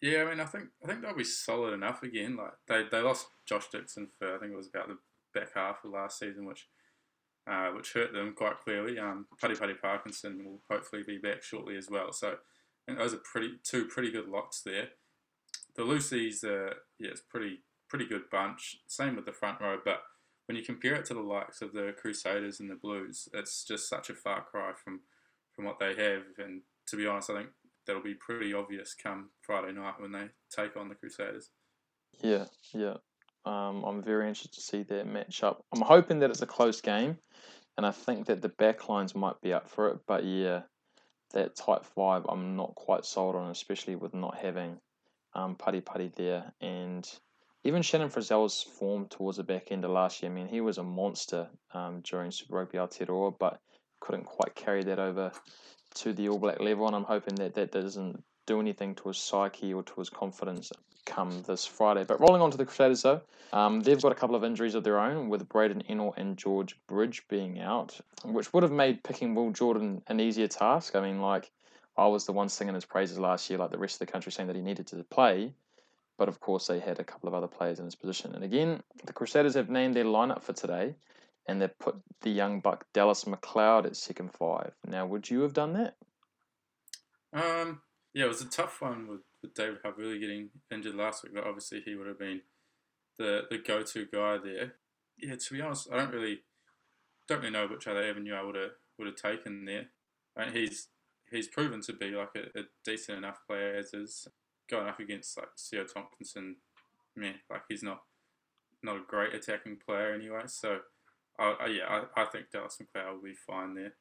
Yeah, 0.00 0.22
I 0.22 0.30
mean, 0.30 0.40
I 0.40 0.44
think 0.44 0.66
I 0.82 0.86
think 0.86 1.00
they'll 1.00 1.16
be 1.16 1.24
solid 1.24 1.72
enough 1.72 2.02
again. 2.02 2.36
Like 2.36 2.52
they, 2.68 2.84
they 2.90 3.00
lost 3.02 3.26
Josh 3.46 3.68
Dickson 3.72 4.08
for 4.18 4.36
I 4.36 4.38
think 4.38 4.52
it 4.52 4.56
was 4.56 4.68
about 4.68 4.88
the 4.88 4.98
back 5.34 5.48
half 5.54 5.84
of 5.84 5.90
last 5.90 6.18
season, 6.18 6.46
which 6.46 6.68
uh, 7.50 7.68
which 7.68 7.92
hurt 7.92 8.12
them 8.12 8.34
quite 8.34 8.58
clearly. 8.60 8.98
Um, 8.98 9.26
Pari 9.40 9.54
Pari 9.54 9.74
Parkinson 9.74 10.44
will 10.44 10.62
hopefully 10.70 11.02
be 11.06 11.18
back 11.18 11.42
shortly 11.42 11.76
as 11.76 11.90
well. 11.90 12.12
So 12.12 12.36
those 12.88 13.14
are 13.14 13.18
pretty 13.18 13.54
two 13.62 13.86
pretty 13.86 14.10
good 14.10 14.28
locks 14.28 14.62
there. 14.64 14.88
The 15.76 15.84
Lucy's, 15.84 16.44
uh, 16.44 16.74
yeah, 16.98 17.10
it's 17.10 17.20
pretty 17.20 17.58
pretty 17.88 18.06
good 18.06 18.30
bunch. 18.30 18.76
Same 18.86 19.16
with 19.16 19.26
the 19.26 19.32
front 19.32 19.60
row, 19.60 19.78
but 19.84 20.02
when 20.46 20.56
you 20.56 20.64
compare 20.64 20.94
it 20.94 21.04
to 21.06 21.14
the 21.14 21.20
likes 21.20 21.62
of 21.62 21.72
the 21.72 21.94
Crusaders 22.00 22.60
and 22.60 22.70
the 22.70 22.74
Blues, 22.74 23.28
it's 23.32 23.64
just 23.64 23.88
such 23.88 24.10
a 24.10 24.14
far 24.14 24.42
cry 24.42 24.72
from 24.82 25.00
from 25.54 25.64
what 25.64 25.78
they 25.78 25.94
have. 25.94 26.22
And 26.38 26.62
to 26.88 26.96
be 26.96 27.06
honest, 27.06 27.30
I 27.30 27.36
think 27.38 27.48
that'll 27.86 28.02
be 28.02 28.14
pretty 28.14 28.54
obvious 28.54 28.94
come 28.94 29.30
Friday 29.42 29.72
night 29.72 29.94
when 30.00 30.12
they 30.12 30.28
take 30.54 30.76
on 30.76 30.88
the 30.88 30.94
Crusaders. 30.94 31.50
Yeah, 32.22 32.46
yeah. 32.72 32.94
Um, 33.44 33.84
I'm 33.84 34.02
very 34.02 34.28
interested 34.28 34.54
to 34.54 34.60
see 34.60 34.82
that 34.84 35.06
match 35.06 35.42
up. 35.42 35.64
I'm 35.72 35.82
hoping 35.82 36.20
that 36.20 36.30
it's 36.30 36.42
a 36.42 36.46
close 36.46 36.80
game, 36.80 37.18
and 37.76 37.84
I 37.84 37.90
think 37.90 38.26
that 38.26 38.40
the 38.40 38.48
backlines 38.48 39.14
might 39.14 39.40
be 39.42 39.52
up 39.52 39.68
for 39.68 39.88
it. 39.88 39.98
But 40.06 40.24
yeah, 40.24 40.62
that 41.32 41.56
tight 41.56 41.84
five, 41.84 42.24
I'm 42.28 42.56
not 42.56 42.74
quite 42.74 43.04
sold 43.04 43.36
on, 43.36 43.50
especially 43.50 43.96
with 43.96 44.14
not 44.14 44.36
having 44.36 44.78
um, 45.34 45.56
Pari 45.56 45.80
Pari 45.80 46.10
there, 46.16 46.52
and 46.60 47.06
even 47.64 47.82
Shannon 47.82 48.08
Frizzell's 48.10 48.62
form 48.62 49.08
towards 49.08 49.38
the 49.38 49.42
back 49.42 49.70
end 49.70 49.84
of 49.84 49.90
last 49.90 50.22
year. 50.22 50.30
I 50.30 50.34
mean, 50.34 50.48
he 50.48 50.60
was 50.60 50.78
a 50.78 50.82
monster 50.82 51.48
um, 51.72 52.00
during 52.02 52.30
Super 52.30 52.56
Rugby 52.56 52.78
Aotearoa, 52.78 53.34
but 53.38 53.60
couldn't 54.00 54.24
quite 54.24 54.54
carry 54.54 54.84
that 54.84 54.98
over 54.98 55.32
to 55.96 56.12
the 56.12 56.28
All 56.28 56.38
Black 56.38 56.60
level, 56.60 56.86
and 56.86 56.96
I'm 56.96 57.04
hoping 57.04 57.34
that 57.36 57.54
that 57.54 57.72
doesn't 57.72 58.22
do 58.46 58.60
anything 58.60 58.94
to 58.96 59.08
his 59.08 59.18
psyche 59.18 59.72
or 59.74 59.82
to 59.82 59.94
his 59.98 60.10
confidence 60.10 60.72
come 61.06 61.42
this 61.46 61.66
Friday. 61.66 62.04
But 62.04 62.20
rolling 62.20 62.40
on 62.40 62.50
to 62.50 62.56
the 62.56 62.64
Crusaders, 62.64 63.02
though, 63.02 63.20
um, 63.52 63.80
they've 63.80 64.00
got 64.00 64.12
a 64.12 64.14
couple 64.14 64.36
of 64.36 64.44
injuries 64.44 64.74
of 64.74 64.84
their 64.84 64.98
own, 64.98 65.28
with 65.28 65.48
Braden 65.48 65.82
Ennor 65.88 66.14
and 66.16 66.36
George 66.36 66.76
Bridge 66.86 67.22
being 67.28 67.60
out, 67.60 68.00
which 68.24 68.52
would 68.52 68.62
have 68.62 68.72
made 68.72 69.04
picking 69.04 69.34
Will 69.34 69.50
Jordan 69.50 70.02
an 70.06 70.18
easier 70.18 70.48
task. 70.48 70.96
I 70.96 71.00
mean, 71.02 71.20
like, 71.20 71.50
I 71.96 72.06
was 72.06 72.26
the 72.26 72.32
one 72.32 72.48
singing 72.48 72.74
his 72.74 72.84
praises 72.84 73.18
last 73.18 73.48
year, 73.50 73.58
like 73.58 73.70
the 73.70 73.78
rest 73.78 73.96
of 73.96 74.06
the 74.06 74.12
country 74.12 74.32
saying 74.32 74.46
that 74.48 74.56
he 74.56 74.62
needed 74.62 74.86
to 74.88 75.04
play. 75.04 75.52
but 76.16 76.28
of 76.28 76.40
course 76.40 76.66
they 76.66 76.78
had 76.78 76.98
a 76.98 77.04
couple 77.04 77.28
of 77.28 77.34
other 77.34 77.46
players 77.46 77.78
in 77.78 77.84
his 77.84 77.94
position. 77.94 78.34
And 78.34 78.44
again, 78.44 78.82
the 79.04 79.12
Crusaders 79.12 79.54
have 79.54 79.68
named 79.68 79.94
their 79.94 80.04
lineup 80.04 80.42
for 80.42 80.52
today, 80.52 80.94
and 81.46 81.60
they've 81.60 81.78
put 81.78 81.96
the 82.22 82.30
young 82.30 82.60
buck 82.60 82.86
Dallas 82.92 83.24
McLeod 83.24 83.86
at 83.86 83.96
second 83.96 84.32
five. 84.32 84.72
Now, 84.86 85.06
would 85.06 85.28
you 85.28 85.40
have 85.40 85.52
done 85.52 85.72
that? 85.74 85.96
Um, 87.32 87.80
yeah, 88.14 88.24
it 88.24 88.28
was 88.28 88.40
a 88.40 88.48
tough 88.48 88.80
one 88.80 89.08
with, 89.08 89.20
with 89.42 89.54
David 89.54 89.82
Havili 89.82 90.20
getting 90.20 90.50
injured 90.70 90.94
last 90.94 91.24
week, 91.24 91.34
but 91.34 91.46
obviously 91.46 91.82
he 91.84 91.96
would 91.96 92.06
have 92.06 92.18
been 92.18 92.42
the 93.18 93.42
the 93.50 93.58
go 93.58 93.82
to 93.82 94.06
guy 94.06 94.38
there. 94.38 94.74
Yeah, 95.18 95.34
to 95.36 95.54
be 95.54 95.60
honest, 95.60 95.88
I 95.92 95.96
don't 95.96 96.12
really 96.12 96.40
don't 97.28 97.40
really 97.40 97.50
know 97.50 97.66
which 97.66 97.88
other 97.88 98.02
avenue 98.02 98.34
I 98.34 98.42
would 98.42 98.54
have 98.54 98.70
would 98.98 99.08
have 99.08 99.16
taken 99.16 99.64
there. 99.64 99.86
I 100.36 100.46
mean, 100.46 100.54
he's 100.54 100.88
he's 101.30 101.48
proven 101.48 101.80
to 101.82 101.92
be 101.92 102.10
like 102.10 102.36
a, 102.36 102.58
a, 102.58 102.62
decent 102.84 103.18
enough 103.18 103.40
player 103.48 103.74
as 103.74 103.92
is 103.92 104.28
going 104.70 104.88
up 104.88 105.00
against 105.00 105.36
like 105.36 105.56
Sio 105.56 105.84
Tomkinson. 105.84 106.54
Man, 107.16 107.34
like 107.50 107.62
he's 107.68 107.82
not 107.82 108.02
not 108.82 108.96
a 108.96 109.02
great 109.06 109.34
attacking 109.34 109.78
player 109.84 110.12
anyway. 110.12 110.42
So, 110.46 110.80
I, 111.38 111.56
I 111.60 111.66
yeah, 111.66 112.02
I, 112.16 112.22
I 112.22 112.24
think 112.26 112.50
Dallas 112.52 112.78
McLeod 112.80 113.14
will 113.14 113.22
be 113.22 113.34
fine 113.34 113.74
there. 113.74 113.94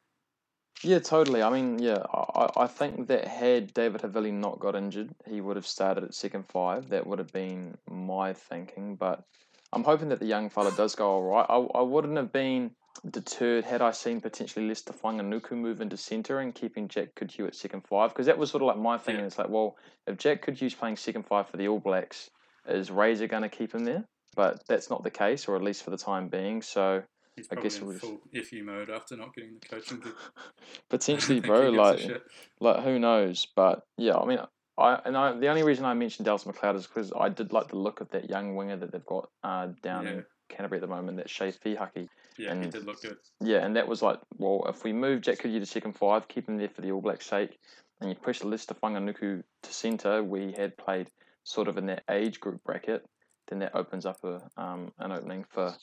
Yeah, 0.82 1.00
totally. 1.00 1.42
I 1.42 1.50
mean, 1.50 1.80
yeah, 1.80 2.04
I, 2.14 2.50
I 2.58 2.68
think 2.68 3.08
that 3.08 3.28
had 3.28 3.74
David 3.74 4.02
Havili 4.02 4.34
not 4.34 4.60
got 4.60 4.76
injured, 4.76 5.10
he 5.26 5.40
would 5.40 5.56
have 5.56 5.68
started 5.68 6.04
at 6.04 6.14
second 6.14 6.46
five. 6.50 6.90
That 6.90 7.08
would 7.08 7.20
have 7.20 7.32
been 7.32 7.78
my 7.90 8.34
thinking. 8.34 8.96
But 8.96 9.24
I'm 9.72 9.84
hoping 9.84 10.10
that 10.10 10.20
the 10.20 10.26
young 10.26 10.50
fella 10.50 10.72
does 10.76 10.96
go 10.96 11.10
all 11.10 11.24
right. 11.24 11.46
I, 11.48 11.56
I 11.56 11.82
wouldn't 11.82 12.18
have 12.18 12.34
been 12.34 12.72
deterred 13.10 13.66
had 13.66 13.82
I 13.82 13.92
seen 13.92 14.22
potentially 14.22 14.68
Leicester 14.68 14.94
Fainga'anuku 14.94 15.52
move 15.52 15.82
into 15.82 15.98
centre 15.98 16.40
and 16.40 16.54
keeping 16.54 16.88
Jack 16.88 17.16
Goodhue 17.16 17.48
at 17.48 17.56
second 17.56 17.82
five 17.88 18.10
because 18.12 18.28
that 18.28 18.38
was 18.38 18.52
sort 18.52 18.64
of 18.64 18.68
like 18.68 18.78
my 18.78 18.98
thing. 18.98 19.18
Yeah. 19.18 19.24
It's 19.24 19.38
like, 19.38 19.50
well, 19.50 19.78
if 20.08 20.18
Jack 20.18 20.46
Goodhue's 20.46 20.76
playing 20.76 20.98
second 20.98 21.26
five 21.26 21.50
for 21.50 21.58
the 21.58 21.68
All 21.68 21.80
Blacks, 21.80 22.30
is 22.68 22.92
Razor 22.92 23.28
going 23.28 23.44
to 23.44 23.50
keep 23.50 23.74
him 23.74 23.84
there? 23.84 24.06
But 24.36 24.64
that's 24.68 24.90
not 24.90 25.04
the 25.04 25.12
case, 25.12 25.48
or 25.48 25.56
at 25.56 25.62
least 25.62 25.84
for 25.84 25.92
the 25.92 25.98
time 25.98 26.28
being. 26.28 26.62
So 26.62 27.04
He's 27.36 27.48
I 27.52 27.56
guess 27.56 27.80
in 27.80 27.88
we'll 27.88 27.98
full 27.98 28.22
FU 28.32 28.64
mode 28.64 28.90
after 28.90 29.18
not 29.18 29.34
getting 29.34 29.58
the 29.60 29.68
coaching 29.68 30.00
gig. 30.00 30.14
Potentially, 30.90 31.40
bro. 31.42 31.70
like, 31.70 32.24
like 32.60 32.84
who 32.84 33.00
knows? 33.00 33.48
But 33.56 33.84
yeah, 33.98 34.18
I 34.18 34.26
mean, 34.26 34.40
I 34.78 35.00
and 35.06 35.18
I, 35.18 35.38
the 35.38 35.48
only 35.48 35.64
reason 35.64 35.86
I 35.86 35.94
mentioned 35.94 36.26
Dallas 36.26 36.44
McLeod 36.44 36.76
is 36.76 36.88
because 36.88 37.12
I 37.18 37.30
did 37.30 37.52
like 37.52 37.70
the 37.70 37.78
look 37.78 38.02
of 38.02 38.10
that 38.12 38.30
young 38.30 38.56
winger 38.56 38.78
that 38.78 38.92
they've 38.92 39.06
got 39.06 39.30
uh, 39.44 39.70
down 39.82 40.06
yeah. 40.06 40.12
in 40.12 40.26
Canterbury 40.50 40.80
at 40.80 40.82
the 40.82 40.88
moment, 40.88 41.18
that 41.18 41.28
Chay 41.28 41.52
Fihaki. 41.52 42.08
Yeah, 42.38 42.52
and, 42.52 42.64
he 42.64 42.70
did 42.70 42.86
look 42.86 43.02
good. 43.02 43.18
Yeah, 43.42 43.66
and 43.66 43.76
that 43.76 43.88
was 43.88 44.02
like, 44.02 44.20
well, 44.38 44.66
if 44.68 44.84
we 44.84 44.94
move 44.94 45.22
Jack 45.22 45.42
Goodhue 45.42 45.60
to 45.60 45.66
second 45.66 45.94
five, 45.94 46.28
keep 46.28 46.48
him 46.48 46.58
there 46.58 46.70
for 46.70 46.82
the 46.82 46.92
All 46.92 47.02
Blacks' 47.02 47.28
sake, 47.28 47.60
and 48.02 48.10
you 48.10 48.16
push 48.16 48.44
Leicester 48.44 48.74
Fainga'anuku 48.74 49.44
to 49.64 49.74
centre, 49.74 50.24
we 50.24 50.54
had 50.58 50.76
played 50.78 51.10
sort 51.44 51.68
of 51.68 51.78
in 51.78 51.88
that 51.88 52.04
age 52.10 52.40
group 52.40 52.64
bracket, 52.64 53.06
then 53.48 53.60
that 53.60 53.76
opens 53.76 54.06
up 54.06 54.24
a 54.24 54.42
um, 54.58 54.92
an 55.00 55.12
opening 55.12 55.46
for 55.50 55.76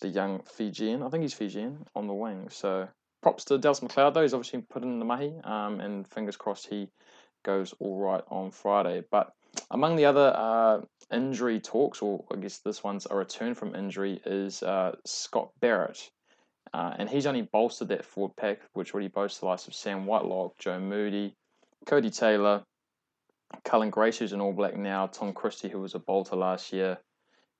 the 0.00 0.08
young 0.08 0.42
Fijian. 0.42 1.02
I 1.02 1.08
think 1.08 1.22
he's 1.22 1.34
Fijian 1.34 1.84
on 1.94 2.06
the 2.06 2.14
wing. 2.14 2.48
So 2.50 2.88
props 3.22 3.44
to 3.46 3.58
Dallas 3.58 3.80
McLeod 3.80 4.14
though. 4.14 4.22
He's 4.22 4.34
obviously 4.34 4.62
put 4.62 4.82
in 4.82 4.98
the 4.98 5.04
mahi, 5.04 5.34
um, 5.44 5.80
and 5.80 6.06
fingers 6.08 6.36
crossed 6.36 6.66
he 6.66 6.88
goes 7.44 7.74
all 7.78 7.98
right 7.98 8.24
on 8.28 8.50
Friday. 8.50 9.02
But 9.10 9.32
among 9.70 9.96
the 9.96 10.06
other 10.06 10.32
uh, 10.34 10.80
injury 11.12 11.60
talks, 11.60 12.02
or 12.02 12.24
I 12.32 12.36
guess 12.36 12.58
this 12.58 12.82
one's 12.82 13.06
a 13.10 13.16
return 13.16 13.54
from 13.54 13.74
injury, 13.74 14.20
is 14.24 14.62
uh, 14.62 14.96
Scott 15.04 15.50
Barrett. 15.60 16.10
Uh, 16.72 16.92
and 16.98 17.08
he's 17.08 17.26
only 17.26 17.42
bolstered 17.42 17.88
that 17.88 18.04
forward 18.04 18.34
pack, 18.36 18.58
which 18.72 18.92
already 18.92 19.08
boasts 19.08 19.38
the 19.38 19.46
likes 19.46 19.68
of 19.68 19.74
Sam 19.74 20.06
Whitelock, 20.06 20.58
Joe 20.58 20.80
Moody, 20.80 21.36
Codie 21.86 22.16
Taylor, 22.16 22.64
Cullen 23.64 23.90
Grace, 23.90 24.18
who's 24.18 24.32
an 24.32 24.40
All 24.40 24.52
Black 24.52 24.76
now, 24.76 25.06
Tom 25.06 25.32
Christie, 25.32 25.68
who 25.68 25.80
was 25.80 25.94
a 25.94 25.98
bolter 25.98 26.36
last 26.36 26.72
year, 26.72 26.98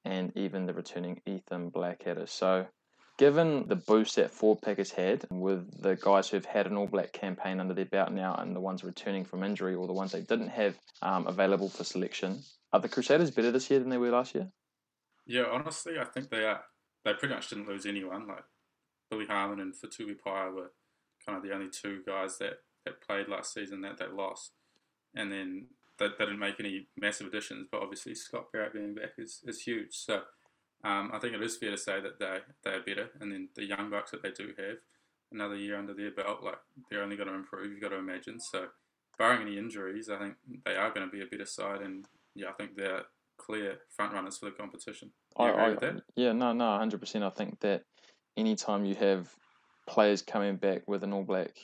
and 0.04 0.32
even 0.36 0.66
the 0.66 0.74
returning 0.74 1.20
Ethan 1.26 1.70
Blackadder. 1.70 2.26
So, 2.26 2.66
given 3.18 3.66
the 3.68 3.76
boost 3.76 4.16
that 4.16 4.30
forward 4.30 4.62
pack 4.62 4.78
has 4.78 4.90
had, 4.90 5.24
with 5.30 5.82
the 5.82 5.96
guys 5.96 6.28
who've 6.28 6.44
had 6.44 6.66
an 6.66 6.76
All 6.76 6.86
Black 6.86 7.12
campaign 7.12 7.60
under 7.60 7.74
their 7.74 7.84
belt 7.84 8.12
now, 8.12 8.34
and 8.34 8.54
the 8.54 8.60
ones 8.60 8.84
returning 8.84 9.24
from 9.24 9.44
injury, 9.44 9.74
or 9.74 9.86
the 9.86 9.92
ones 9.92 10.12
they 10.12 10.22
didn't 10.22 10.48
have 10.48 10.76
um, 11.02 11.26
available 11.26 11.68
for 11.68 11.84
selection, 11.84 12.42
are 12.72 12.80
the 12.80 12.88
Crusaders 12.88 13.30
better 13.30 13.52
this 13.52 13.70
year 13.70 13.78
than 13.78 13.88
they 13.88 13.98
were 13.98 14.10
last 14.10 14.34
year? 14.34 14.50
Yeah, 15.26 15.44
honestly, 15.50 15.94
I 15.98 16.04
think 16.04 16.30
they 16.30 16.44
are. 16.44 16.62
They 17.04 17.14
pretty 17.14 17.34
much 17.34 17.48
didn't 17.48 17.68
lose 17.68 17.86
anyone. 17.86 18.26
Like 18.26 18.44
Billy 19.10 19.26
Harmon 19.26 19.60
and 19.60 19.74
Fetuli 19.74 20.16
Paea 20.16 20.52
were 20.52 20.72
kind 21.24 21.38
of 21.38 21.44
the 21.44 21.54
only 21.54 21.68
two 21.70 22.02
guys 22.06 22.38
that, 22.38 22.58
that 22.84 23.00
played 23.00 23.28
last 23.28 23.52
season 23.54 23.80
that 23.82 23.98
they 23.98 24.06
lost. 24.06 24.52
And 25.14 25.30
then 25.30 25.68
they, 25.98 26.06
they 26.18 26.24
didn't 26.24 26.38
make 26.38 26.58
any 26.60 26.86
massive 26.96 27.26
additions, 27.26 27.68
but 27.70 27.82
obviously 27.82 28.14
Scott 28.14 28.46
Barrett 28.52 28.72
being 28.72 28.94
back 28.94 29.12
is, 29.18 29.40
is 29.46 29.62
huge. 29.62 29.92
So 29.92 30.22
um, 30.84 31.10
I 31.12 31.18
think 31.18 31.34
it 31.34 31.42
is 31.42 31.56
fair 31.56 31.70
to 31.70 31.78
say 31.78 32.00
that 32.00 32.18
they, 32.18 32.38
they 32.64 32.76
are 32.76 32.82
better. 32.82 33.10
And 33.20 33.32
then 33.32 33.48
the 33.54 33.64
young 33.64 33.90
bucks 33.90 34.10
that 34.10 34.22
they 34.22 34.30
do 34.30 34.48
have, 34.58 34.76
another 35.32 35.56
year 35.56 35.78
under 35.78 35.94
their 35.94 36.10
belt, 36.10 36.42
like 36.42 36.58
they're 36.90 37.02
only 37.02 37.16
going 37.16 37.28
to 37.28 37.34
improve, 37.34 37.70
you've 37.70 37.80
got 37.80 37.90
to 37.90 37.98
imagine. 37.98 38.40
So 38.40 38.66
barring 39.18 39.42
any 39.42 39.58
injuries, 39.58 40.08
I 40.08 40.18
think 40.18 40.34
they 40.64 40.76
are 40.76 40.90
going 40.90 41.06
to 41.06 41.12
be 41.12 41.22
a 41.22 41.26
better 41.26 41.46
side. 41.46 41.80
And 41.80 42.06
yeah, 42.34 42.48
I 42.48 42.52
think 42.52 42.76
they're 42.76 43.02
clear 43.36 43.78
front 43.94 44.12
runners 44.12 44.38
for 44.38 44.46
the 44.46 44.52
competition. 44.52 45.10
I, 45.36 45.50
I 45.50 45.76
yeah, 46.16 46.32
no, 46.32 46.52
no, 46.52 46.64
100%. 46.64 47.22
I 47.22 47.30
think 47.30 47.60
that 47.60 47.82
anytime 48.36 48.84
you 48.84 48.94
have 48.96 49.34
players 49.88 50.22
coming 50.22 50.56
back 50.56 50.82
with 50.86 51.02
an 51.02 51.12
All 51.12 51.24
Black 51.24 51.56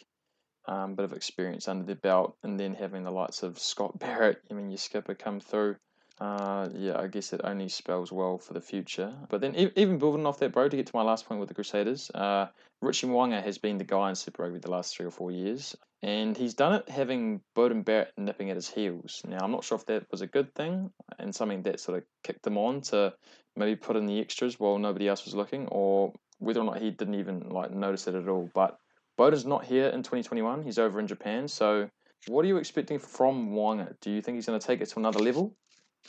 um, 0.71 0.95
bit 0.95 1.05
of 1.05 1.13
experience 1.13 1.67
under 1.67 1.85
their 1.85 1.97
belt, 1.97 2.37
and 2.45 2.59
then 2.59 2.75
having 2.75 3.03
the 3.03 3.11
likes 3.11 3.43
of 3.43 3.59
Scott 3.59 3.99
Barrett, 3.99 4.41
I 4.51 4.55
mean, 4.55 4.71
your 4.71 4.79
skipper 4.79 5.15
come 5.15 5.41
through. 5.41 5.77
Uh, 6.21 6.69
yeah, 6.75 7.01
I 7.01 7.07
guess 7.07 7.33
it 7.33 7.41
only 7.45 7.71
spells 7.71 8.13
well 8.13 8.37
for 8.37 8.53
the 8.53 8.61
future. 8.61 9.13
But 9.31 9.41
then, 9.41 9.57
even 9.57 9.99
building 9.99 10.27
off 10.27 10.39
that, 10.39 10.53
bro, 10.53 10.69
to 10.69 10.77
get 10.77 10.87
to 10.87 10.97
my 10.97 11.03
last 11.03 11.27
point 11.27 11.41
with 11.41 11.49
the 11.49 11.55
Crusaders, 11.55 12.11
uh, 12.11 12.49
Richie 12.83 13.07
Mo'unga 13.07 13.43
has 13.43 13.57
been 13.57 13.79
the 13.79 13.85
guy 13.85 14.11
in 14.11 14.15
Super 14.15 14.43
Rugby 14.43 14.59
the 14.59 14.71
last 14.71 14.95
three 14.95 15.07
or 15.07 15.11
four 15.11 15.31
years, 15.31 15.75
and 16.03 16.37
he's 16.37 16.55
done 16.55 16.75
it 16.75 16.89
having 16.91 17.41
Beauden 17.57 17.85
Barrett 17.85 18.13
nipping 18.19 18.51
at 18.51 18.57
his 18.57 18.69
heels. 18.69 19.23
Now, 19.27 19.39
I'm 19.41 19.51
not 19.51 19.65
sure 19.65 19.79
if 19.79 19.87
that 19.87 20.11
was 20.11 20.21
a 20.21 20.27
good 20.27 20.55
thing 20.55 20.91
and 21.19 21.35
something 21.35 21.63
that 21.63 21.81
sort 21.81 21.99
of 21.99 22.05
kicked 22.23 22.47
him 22.47 22.59
on 22.59 22.83
to 22.83 23.15
maybe 23.57 23.77
put 23.77 23.97
in 23.97 24.07
the 24.07 24.21
extras 24.21 24.61
while 24.61 24.79
nobody 24.79 25.09
else 25.09 25.25
was 25.25 25.35
looking, 25.35 25.69
or 25.69 26.13
whether 26.39 26.61
or 26.61 26.65
not 26.65 26.83
he 26.83 26.91
didn't 26.91 27.15
even 27.15 27.49
like 27.49 27.71
notice 27.71 28.07
it 28.07 28.15
at 28.15 28.29
all. 28.29 28.51
But 28.55 28.79
Beauden's 29.21 29.45
not 29.45 29.67
here 29.67 29.89
in 29.89 30.03
2021. 30.03 30.63
He's 30.63 30.79
over 30.79 30.99
in 30.99 31.07
Japan. 31.07 31.47
So, 31.47 31.91
what 32.29 32.43
are 32.43 32.49
you 32.49 32.57
expecting 32.57 32.99
from 32.99 33.51
Mo'unga? 33.53 33.95
Do 34.01 34.11
you 34.11 34.23
think 34.23 34.37
he's 34.37 34.47
going 34.47 34.59
to 34.59 34.67
take 34.67 34.81
it 34.81 34.89
to 34.89 34.99
another 34.99 35.19
level? 35.19 35.55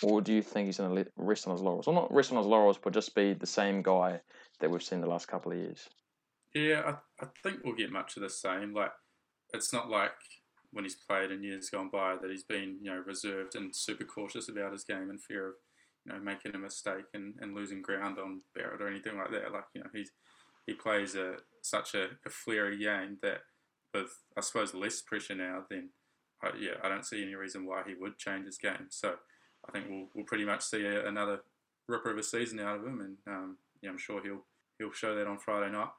Or 0.01 0.21
do 0.21 0.31
you 0.31 0.41
think 0.41 0.67
he's 0.67 0.77
going 0.77 0.95
to 0.95 1.11
rest 1.17 1.45
on 1.45 1.51
his 1.51 1.61
laurels? 1.61 1.87
Well, 1.87 1.95
not 1.95 2.13
rest 2.13 2.31
on 2.31 2.37
his 2.37 2.47
laurels, 2.47 2.79
but 2.81 2.93
just 2.93 3.13
be 3.13 3.33
the 3.33 3.45
same 3.45 3.81
guy 3.81 4.21
that 4.61 4.71
we've 4.71 4.81
seen 4.81 5.01
the 5.01 5.09
last 5.09 5.27
couple 5.27 5.51
of 5.51 5.57
years? 5.57 5.89
Yeah, 6.55 6.83
I, 7.19 7.25
I 7.25 7.27
think 7.43 7.59
we'll 7.65 7.75
get 7.75 7.91
much 7.91 8.15
of 8.15 8.23
the 8.23 8.29
same. 8.29 8.73
Like, 8.73 8.93
it's 9.53 9.73
not 9.73 9.89
like 9.89 10.13
when 10.71 10.85
he's 10.85 10.95
played 10.95 11.31
in 11.31 11.43
years 11.43 11.69
gone 11.69 11.89
by 11.91 12.15
that 12.21 12.31
he's 12.31 12.45
been, 12.45 12.77
you 12.81 12.91
know, 12.91 13.03
reserved 13.05 13.55
and 13.55 13.75
super 13.75 14.05
cautious 14.05 14.47
about 14.47 14.71
his 14.71 14.85
game 14.85 15.09
in 15.09 15.17
fear 15.17 15.49
of, 15.49 15.53
you 16.05 16.13
know, 16.13 16.19
making 16.21 16.55
a 16.55 16.59
mistake 16.59 17.11
and, 17.13 17.33
and 17.41 17.55
losing 17.55 17.81
ground 17.81 18.19
on 18.19 18.39
Barrett 18.55 18.81
or 18.81 18.87
anything 18.87 19.17
like 19.17 19.31
that. 19.31 19.51
Like, 19.51 19.65
you 19.73 19.81
know, 19.81 19.89
he's 19.93 20.11
he 20.65 20.73
plays 20.73 21.15
a 21.15 21.35
such 21.61 21.93
a, 21.95 22.07
a 22.25 22.29
game 22.77 23.17
that 23.21 23.39
with 23.93 24.17
I 24.37 24.41
suppose 24.41 24.73
less 24.73 25.01
pressure 25.01 25.35
now, 25.35 25.63
then 25.69 25.89
yeah, 26.59 26.71
I 26.83 26.89
don't 26.89 27.05
see 27.05 27.21
any 27.21 27.35
reason 27.35 27.65
why 27.65 27.83
he 27.85 27.93
would 27.99 28.17
change 28.17 28.45
his 28.45 28.57
game. 28.57 28.87
So 28.89 29.15
I 29.67 29.71
think 29.71 29.85
we'll 29.89 30.07
we'll 30.15 30.25
pretty 30.25 30.45
much 30.45 30.63
see 30.63 30.85
a, 30.85 31.07
another 31.07 31.41
ripper 31.87 32.11
of 32.11 32.17
a 32.17 32.23
season 32.23 32.59
out 32.59 32.79
of 32.79 32.85
him, 32.85 33.01
and 33.01 33.17
um, 33.27 33.57
yeah, 33.81 33.89
I'm 33.89 33.97
sure 33.97 34.21
he'll 34.23 34.45
he'll 34.79 34.91
show 34.91 35.15
that 35.15 35.27
on 35.27 35.39
Friday 35.39 35.71
night. 35.71 35.89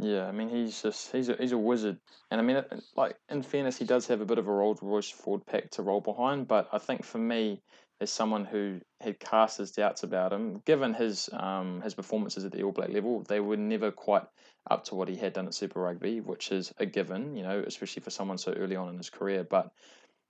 Yeah, 0.00 0.26
I 0.26 0.32
mean 0.32 0.48
he's 0.48 0.80
just 0.82 1.12
he's 1.12 1.28
a 1.28 1.36
he's 1.38 1.52
a 1.52 1.58
wizard, 1.58 1.98
and 2.30 2.40
I 2.40 2.44
mean 2.44 2.62
like 2.96 3.16
in 3.28 3.42
fairness, 3.42 3.78
he 3.78 3.84
does 3.84 4.06
have 4.06 4.20
a 4.20 4.26
bit 4.26 4.38
of 4.38 4.48
a 4.48 4.52
Rolls 4.52 4.78
Royce 4.82 5.10
Ford 5.10 5.44
pack 5.46 5.70
to 5.72 5.82
roll 5.82 6.00
behind, 6.00 6.48
but 6.48 6.68
I 6.72 6.78
think 6.78 7.04
for 7.04 7.18
me, 7.18 7.60
as 8.00 8.10
someone 8.10 8.44
who 8.44 8.80
had 9.00 9.20
cast 9.20 9.58
his 9.58 9.72
doubts 9.72 10.02
about 10.02 10.32
him, 10.32 10.62
given 10.64 10.94
his 10.94 11.28
um, 11.32 11.80
his 11.82 11.94
performances 11.94 12.44
at 12.44 12.52
the 12.52 12.62
All 12.62 12.72
Black 12.72 12.90
level, 12.90 13.22
they 13.28 13.40
were 13.40 13.56
never 13.56 13.90
quite 13.90 14.24
up 14.70 14.84
to 14.84 14.94
what 14.94 15.08
he 15.08 15.16
had 15.16 15.32
done 15.32 15.46
at 15.46 15.54
Super 15.54 15.80
Rugby, 15.80 16.20
which 16.20 16.52
is 16.52 16.72
a 16.78 16.86
given, 16.86 17.36
you 17.36 17.42
know, 17.42 17.62
especially 17.66 18.02
for 18.02 18.10
someone 18.10 18.38
so 18.38 18.52
early 18.52 18.76
on 18.76 18.88
in 18.88 18.96
his 18.96 19.10
career. 19.10 19.44
But 19.44 19.70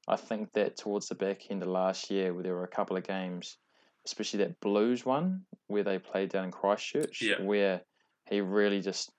I 0.08 0.16
think 0.16 0.52
that 0.54 0.76
towards 0.76 1.08
the 1.08 1.14
back 1.14 1.50
end 1.50 1.62
of 1.62 1.68
last 1.68 2.10
year, 2.10 2.32
where 2.32 2.42
there 2.42 2.54
were 2.54 2.64
a 2.64 2.68
couple 2.68 2.96
of 2.96 3.06
games, 3.06 3.56
especially 4.06 4.38
that 4.38 4.60
Blues 4.60 5.04
one 5.04 5.42
where 5.66 5.84
they 5.84 5.98
played 5.98 6.30
down 6.30 6.44
in 6.44 6.50
Christchurch, 6.50 7.22
yeah. 7.22 7.42
where 7.42 7.82
he 8.28 8.40
really 8.40 8.80
just 8.80 9.12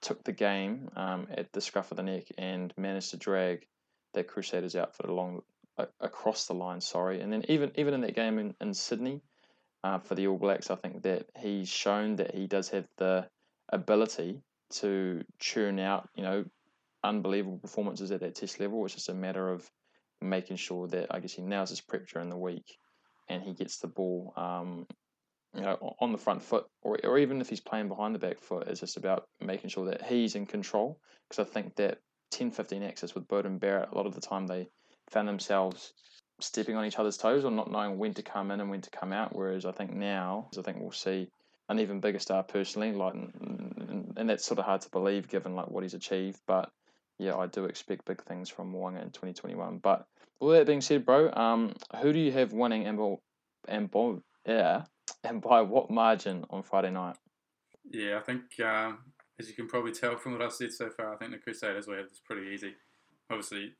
took 0.00 0.22
the 0.24 0.32
game 0.32 0.88
um, 0.96 1.26
at 1.30 1.52
the 1.52 1.60
scruff 1.60 1.90
of 1.90 1.96
the 1.96 2.02
neck 2.02 2.24
and 2.38 2.72
managed 2.76 3.10
to 3.10 3.16
drag 3.16 3.66
that 4.12 4.28
Crusaders 4.28 4.76
outfit 4.76 5.06
along 5.06 5.42
across 6.00 6.46
the 6.46 6.54
line. 6.54 6.80
Sorry, 6.80 7.20
and 7.20 7.32
then 7.32 7.44
even 7.48 7.72
even 7.76 7.94
in 7.94 8.00
that 8.02 8.14
game 8.14 8.38
in, 8.38 8.54
in 8.60 8.72
Sydney 8.74 9.20
uh, 9.82 9.98
for 9.98 10.14
the 10.14 10.28
All 10.28 10.38
Blacks, 10.38 10.70
I 10.70 10.76
think 10.76 11.02
that 11.02 11.26
he's 11.36 11.68
shown 11.68 12.16
that 12.16 12.34
he 12.34 12.46
does 12.46 12.68
have 12.70 12.86
the 12.96 13.28
ability 13.74 14.40
to 14.70 15.22
churn 15.38 15.78
out, 15.78 16.08
you 16.14 16.22
know, 16.22 16.44
unbelievable 17.02 17.58
performances 17.58 18.10
at 18.10 18.20
that 18.20 18.34
test 18.34 18.60
level. 18.60 18.84
It's 18.84 18.94
just 18.94 19.08
a 19.08 19.14
matter 19.14 19.50
of 19.50 19.68
making 20.20 20.56
sure 20.56 20.88
that 20.88 21.08
I 21.10 21.20
guess 21.20 21.34
he 21.34 21.42
nails 21.42 21.70
his 21.70 21.80
prep 21.80 22.08
during 22.08 22.30
the 22.30 22.36
week 22.36 22.78
and 23.28 23.42
he 23.42 23.52
gets 23.52 23.78
the 23.78 23.88
ball, 23.88 24.32
um, 24.36 24.86
you 25.54 25.62
know, 25.62 25.96
on 26.00 26.12
the 26.12 26.18
front 26.18 26.42
foot, 26.42 26.66
or, 26.82 26.98
or 27.04 27.18
even 27.18 27.40
if 27.40 27.48
he's 27.48 27.60
playing 27.60 27.88
behind 27.88 28.14
the 28.14 28.18
back 28.18 28.40
foot, 28.40 28.68
it's 28.68 28.80
just 28.80 28.96
about 28.96 29.28
making 29.40 29.70
sure 29.70 29.86
that 29.86 30.02
he's 30.02 30.34
in 30.34 30.46
control. 30.46 30.98
Because 31.28 31.46
I 31.46 31.50
think 31.50 31.76
that 31.76 31.98
10 32.32 32.50
15 32.50 32.82
access 32.82 33.14
with 33.14 33.28
Beauden 33.28 33.60
Barrett, 33.60 33.90
a 33.92 33.94
lot 33.94 34.06
of 34.06 34.14
the 34.14 34.20
time 34.20 34.46
they 34.46 34.68
found 35.10 35.28
themselves 35.28 35.92
stepping 36.40 36.74
on 36.74 36.84
each 36.84 36.98
other's 36.98 37.16
toes 37.16 37.44
or 37.44 37.50
not 37.50 37.70
knowing 37.70 37.98
when 37.98 38.14
to 38.14 38.22
come 38.22 38.50
in 38.50 38.60
and 38.60 38.70
when 38.70 38.80
to 38.80 38.90
come 38.90 39.12
out. 39.12 39.34
Whereas 39.34 39.64
I 39.64 39.72
think 39.72 39.92
now, 39.92 40.48
I 40.58 40.62
think 40.62 40.78
we'll 40.80 40.90
see 40.90 41.28
an 41.68 41.80
even 41.80 42.00
bigger 42.00 42.18
star 42.18 42.42
personally, 42.42 42.92
like, 42.92 43.14
and, 43.14 44.14
and 44.16 44.28
that's 44.28 44.44
sort 44.44 44.58
of 44.58 44.64
hard 44.64 44.82
to 44.82 44.90
believe 44.90 45.28
given 45.28 45.54
like 45.54 45.68
what 45.68 45.82
he's 45.82 45.94
achieved. 45.94 46.40
But 46.46 46.70
yeah, 47.18 47.36
I 47.36 47.46
do 47.46 47.64
expect 47.64 48.04
big 48.04 48.22
things 48.22 48.48
from 48.48 48.72
Mo'unga 48.72 49.02
in 49.02 49.10
2021. 49.10 49.78
But 49.78 50.06
all 50.40 50.48
that 50.50 50.66
being 50.66 50.80
said, 50.80 51.06
bro, 51.06 51.32
um, 51.32 51.74
who 52.00 52.12
do 52.12 52.18
you 52.18 52.32
have 52.32 52.52
winning 52.52 52.86
and 52.86 53.18
and 53.68 53.90
yeah, 54.46 54.82
and 55.24 55.40
by 55.40 55.62
what 55.62 55.90
margin 55.90 56.44
on 56.50 56.62
Friday 56.62 56.90
night? 56.90 57.16
Yeah, 57.90 58.18
I 58.18 58.20
think 58.20 58.42
um, 58.64 58.98
as 59.38 59.48
you 59.48 59.54
can 59.54 59.68
probably 59.68 59.92
tell 59.92 60.16
from 60.16 60.32
what 60.32 60.42
I've 60.42 60.52
said 60.52 60.72
so 60.72 60.90
far, 60.90 61.14
I 61.14 61.16
think 61.16 61.32
the 61.32 61.38
Crusaders 61.38 61.86
will 61.86 61.96
have 61.96 62.08
this 62.08 62.20
pretty 62.24 62.50
easy. 62.52 62.74
Obviously, 63.30 63.74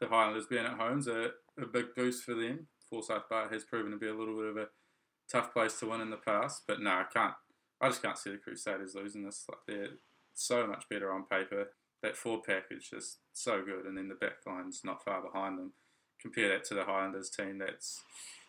the 0.00 0.08
Highlanders 0.08 0.46
being 0.46 0.64
at 0.64 0.78
home 0.78 0.98
is 0.98 1.08
a, 1.08 1.30
a 1.60 1.66
big 1.66 1.94
boost 1.94 2.24
for 2.24 2.34
them. 2.34 2.66
Forsyth 2.88 3.28
Barr 3.28 3.48
has 3.50 3.64
proven 3.64 3.90
to 3.90 3.98
be 3.98 4.08
a 4.08 4.14
little 4.14 4.36
bit 4.36 4.46
of 4.46 4.56
a 4.56 4.66
tough 5.30 5.52
place 5.52 5.78
to 5.78 5.86
win 5.86 6.00
in 6.00 6.10
the 6.10 6.16
past, 6.16 6.62
but 6.66 6.80
no, 6.80 6.90
I 6.90 7.04
can't. 7.12 7.34
I 7.80 7.88
just 7.88 8.02
can't 8.02 8.18
see 8.18 8.30
the 8.30 8.38
Crusaders 8.38 8.94
losing 8.94 9.24
this. 9.24 9.44
Like 9.48 9.60
they're 9.66 9.96
so 10.34 10.66
much 10.66 10.88
better 10.88 11.12
on 11.12 11.24
paper. 11.24 11.70
That 12.02 12.16
four 12.16 12.40
pack 12.42 12.64
is 12.70 12.88
just 12.88 13.18
so 13.32 13.62
good, 13.62 13.86
and 13.86 13.96
then 13.96 14.08
the 14.08 14.14
back 14.14 14.38
line's 14.46 14.82
not 14.84 15.04
far 15.04 15.22
behind 15.22 15.58
them. 15.58 15.72
Compare 16.20 16.48
that 16.50 16.64
to 16.64 16.74
the 16.74 16.84
Highlanders 16.84 17.30
team. 17.30 17.58
That's 17.58 18.02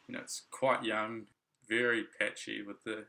you 0.07 0.15
know 0.15 0.21
it's 0.21 0.43
quite 0.51 0.83
young, 0.83 1.25
very 1.67 2.05
patchy 2.19 2.61
with 2.61 2.83
the 2.83 3.05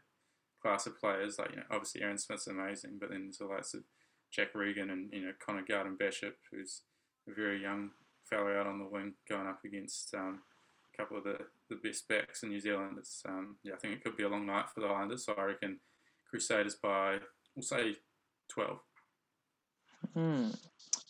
class 0.62 0.86
of 0.86 0.98
players. 0.98 1.38
Like 1.38 1.50
you 1.50 1.56
know, 1.56 1.62
obviously 1.70 2.02
Aaron 2.02 2.18
Smith's 2.18 2.46
amazing, 2.46 2.98
but 3.00 3.10
then 3.10 3.24
there's 3.24 3.38
the 3.38 3.46
likes 3.46 3.74
of 3.74 3.84
Jack 4.30 4.54
Regan 4.54 4.90
and 4.90 5.10
you 5.12 5.22
know 5.22 5.32
Connor 5.44 5.64
Garden 5.66 5.96
Bishop, 5.98 6.36
who's 6.50 6.82
a 7.28 7.34
very 7.34 7.60
young 7.62 7.90
fellow 8.28 8.52
out 8.58 8.66
on 8.66 8.78
the 8.78 8.86
wing, 8.86 9.14
going 9.28 9.46
up 9.46 9.64
against 9.64 10.14
um, 10.14 10.40
couple 11.00 11.18
of 11.18 11.24
the, 11.24 11.38
the 11.68 11.76
best 11.76 12.06
backs 12.08 12.42
in 12.42 12.50
New 12.50 12.60
Zealand. 12.60 12.96
It's 12.98 13.22
um, 13.28 13.56
yeah, 13.64 13.74
I 13.74 13.76
think 13.76 13.94
it 13.94 14.04
could 14.04 14.16
be 14.16 14.24
a 14.24 14.28
long 14.28 14.46
night 14.46 14.66
for 14.72 14.80
the 14.80 14.88
Highlanders. 14.88 15.24
So 15.24 15.34
I 15.36 15.44
reckon 15.44 15.80
Crusaders 16.28 16.76
by 16.76 17.18
we'll 17.56 17.62
say 17.62 17.96
twelve. 18.48 18.78
Hmm. 20.14 20.48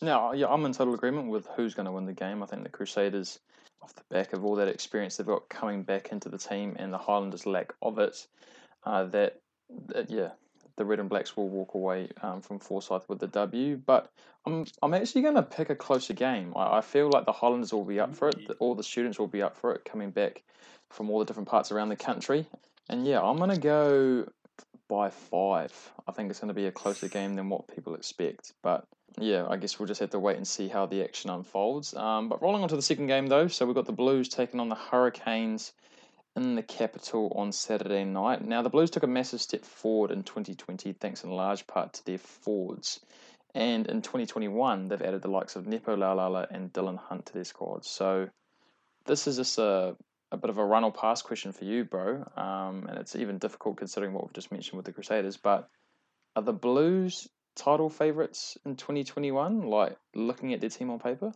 Now, 0.01 0.31
yeah, 0.33 0.47
I'm 0.47 0.65
in 0.65 0.73
total 0.73 0.95
agreement 0.95 1.29
with 1.29 1.47
who's 1.55 1.75
going 1.75 1.85
to 1.85 1.91
win 1.91 2.05
the 2.05 2.13
game. 2.13 2.41
I 2.41 2.45
think 2.47 2.63
the 2.63 2.69
Crusaders, 2.69 3.39
off 3.81 3.95
the 3.95 4.03
back 4.09 4.33
of 4.33 4.43
all 4.43 4.55
that 4.55 4.67
experience 4.67 5.17
they've 5.17 5.27
got 5.27 5.47
coming 5.49 5.83
back 5.83 6.11
into 6.11 6.27
the 6.27 6.37
team 6.37 6.75
and 6.79 6.91
the 6.91 6.97
Highlanders' 6.97 7.45
lack 7.45 7.73
of 7.81 7.99
it, 7.99 8.27
uh, 8.83 9.05
that, 9.05 9.41
that, 9.87 10.09
yeah, 10.09 10.29
the 10.81 10.85
Red 10.85 10.99
and 10.99 11.09
Blacks 11.09 11.37
will 11.37 11.47
walk 11.47 11.75
away 11.75 12.09
um, 12.23 12.41
from 12.41 12.57
Forsyth 12.57 13.07
with 13.07 13.19
the 13.19 13.27
W. 13.27 13.77
But 13.77 14.11
I'm 14.47 14.65
I'm 14.81 14.95
actually 14.95 15.21
going 15.21 15.35
to 15.35 15.43
pick 15.43 15.69
a 15.69 15.75
closer 15.75 16.13
game. 16.13 16.53
I, 16.55 16.77
I 16.77 16.81
feel 16.81 17.11
like 17.11 17.25
the 17.25 17.31
Highlanders 17.31 17.71
will 17.71 17.85
be 17.85 17.99
up 17.99 18.15
for 18.15 18.29
it. 18.29 18.37
All 18.59 18.73
the 18.73 18.83
students 18.83 19.19
will 19.19 19.27
be 19.27 19.43
up 19.43 19.55
for 19.57 19.75
it, 19.75 19.85
coming 19.85 20.09
back 20.09 20.41
from 20.89 21.11
all 21.11 21.19
the 21.19 21.25
different 21.25 21.49
parts 21.49 21.71
around 21.71 21.89
the 21.89 21.95
country. 21.95 22.47
And 22.89 23.05
yeah, 23.05 23.21
I'm 23.21 23.37
going 23.37 23.51
to 23.51 23.59
go 23.59 24.27
by 24.89 25.11
five. 25.11 25.71
I 26.07 26.11
think 26.13 26.31
it's 26.31 26.39
going 26.39 26.47
to 26.47 26.55
be 26.55 26.65
a 26.65 26.71
closer 26.71 27.07
game 27.07 27.35
than 27.35 27.47
what 27.47 27.67
people 27.67 27.93
expect. 27.93 28.53
But 28.63 28.83
yeah, 29.19 29.45
I 29.47 29.57
guess 29.57 29.77
we'll 29.77 29.87
just 29.87 30.01
have 30.01 30.09
to 30.09 30.19
wait 30.19 30.37
and 30.37 30.47
see 30.47 30.67
how 30.67 30.87
the 30.87 31.03
action 31.03 31.29
unfolds. 31.29 31.93
Um, 31.93 32.27
but 32.27 32.41
rolling 32.41 32.63
on 32.63 32.69
to 32.69 32.75
the 32.75 32.81
second 32.81 33.05
game, 33.05 33.27
though, 33.27 33.47
so 33.47 33.67
we've 33.67 33.75
got 33.75 33.85
the 33.85 33.91
Blues 33.91 34.29
taking 34.29 34.59
on 34.59 34.69
the 34.69 34.75
Hurricanes 34.75 35.73
in 36.35 36.55
the 36.55 36.63
capital 36.63 37.31
on 37.35 37.51
Saturday 37.51 38.05
night. 38.05 38.45
Now, 38.45 38.61
the 38.61 38.69
Blues 38.69 38.89
took 38.89 39.03
a 39.03 39.07
massive 39.07 39.41
step 39.41 39.65
forward 39.65 40.11
in 40.11 40.23
2020, 40.23 40.93
thanks 40.93 41.23
in 41.23 41.31
large 41.31 41.67
part 41.67 41.93
to 41.93 42.05
their 42.05 42.17
forwards. 42.17 42.99
And 43.53 43.87
in 43.87 44.01
2021, 44.01 44.87
they've 44.87 45.01
added 45.01 45.21
the 45.21 45.27
likes 45.27 45.55
of 45.55 45.67
Nepo 45.67 45.95
Laulala 45.95 46.47
and 46.49 46.71
Dillon 46.71 46.95
Hunt 46.95 47.25
to 47.27 47.33
their 47.33 47.43
squad. 47.43 47.85
So 47.85 48.29
this 49.05 49.27
is 49.27 49.35
just 49.35 49.57
a, 49.57 49.95
a 50.31 50.37
bit 50.37 50.49
of 50.49 50.57
a 50.57 50.65
run 50.65 50.85
or 50.85 50.93
pass 50.93 51.21
question 51.21 51.51
for 51.51 51.65
you, 51.65 51.83
bro. 51.83 52.23
Um, 52.37 52.87
and 52.87 52.97
it's 52.97 53.15
even 53.15 53.37
difficult 53.37 53.77
considering 53.77 54.13
what 54.13 54.23
we've 54.23 54.33
just 54.33 54.51
mentioned 54.51 54.77
with 54.77 54.85
the 54.85 54.93
Crusaders. 54.93 55.35
But 55.35 55.67
are 56.37 56.43
the 56.43 56.53
Blues 56.53 57.27
title 57.55 57.89
favourites 57.89 58.57
in 58.65 58.77
2021, 58.77 59.63
like 59.63 59.97
looking 60.15 60.53
at 60.53 60.61
their 60.61 60.69
team 60.69 60.89
on 60.89 60.99
paper? 60.99 61.33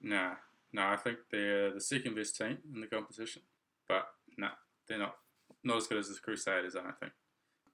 Nah, 0.00 0.36
no, 0.72 0.86
I 0.86 0.96
think 0.96 1.18
they're 1.30 1.74
the 1.74 1.80
second 1.80 2.14
best 2.14 2.36
team 2.36 2.58
in 2.74 2.80
the 2.80 2.86
competition. 2.86 3.42
But 3.90 4.06
no, 4.38 4.46
nah, 4.46 4.52
they're 4.88 4.98
not 4.98 5.16
not 5.64 5.78
as 5.78 5.88
good 5.88 5.98
as 5.98 6.08
the 6.08 6.14
Crusaders, 6.20 6.76
I 6.76 6.82
don't 6.82 7.00
think. 7.00 7.12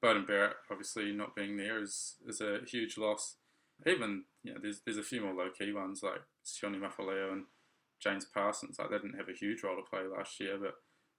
Beauden 0.03 0.27
Barrett, 0.27 0.57
obviously 0.71 1.13
not 1.13 1.37
being 1.37 1.59
there 1.59 1.81
is 1.81 2.15
is 2.27 2.41
a 2.41 2.61
huge 2.67 2.97
loss. 2.97 3.37
Even 3.87 4.25
you 4.43 4.55
know, 4.55 4.61
there's 4.63 4.81
there's 4.87 4.97
a 4.97 5.03
few 5.03 5.21
more 5.21 5.35
low 5.35 5.51
key 5.51 5.75
ones 5.75 6.03
like 6.03 6.23
Sione 6.45 6.81
Mafileo 6.81 7.33
and 7.33 7.45
James 8.01 8.25
Parsons. 8.25 8.79
Like 8.79 8.89
they 8.91 8.97
didn't 8.97 9.19
have 9.19 9.29
a 9.29 9.39
huge 9.39 9.63
role 9.63 9.77
to 9.77 9.83
play 9.83 10.01
last 10.05 10.41
year, 10.41 10.57
but 10.59 10.77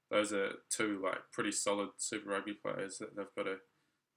those 0.10 0.33
are 0.33 0.53
two 0.71 0.99
like 1.03 1.19
pretty 1.31 1.51
solid 1.51 1.89
Super 1.97 2.31
Rugby 2.31 2.53
players 2.53 2.97
that 2.97 3.15
they've 3.15 3.36
got 3.36 3.43
to 3.43 3.57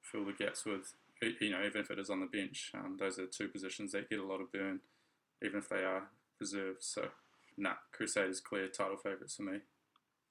fill 0.01 0.25
the 0.25 0.33
gaps 0.33 0.64
with. 0.64 0.95
You 1.43 1.51
know, 1.51 1.62
even 1.62 1.83
if 1.83 1.90
it 1.90 1.99
is 1.99 2.09
on 2.09 2.21
the 2.21 2.27
bench, 2.27 2.73
um, 2.75 2.97
those 2.99 3.19
are 3.19 3.27
two 3.27 3.49
positions 3.49 3.93
that 3.93 4.09
get 4.09 4.21
a 4.21 4.27
lot 4.27 4.40
of 4.40 4.51
burn, 4.51 4.81
even 5.45 5.59
if 5.59 5.69
they 5.69 5.85
are 5.85 6.09
reserved. 6.40 6.83
So, 6.83 7.09
nah, 7.59 7.75
Crusaders 7.93 8.40
clear 8.40 8.69
title 8.69 8.97
favourites 8.97 9.37
for 9.37 9.43
me. 9.43 9.59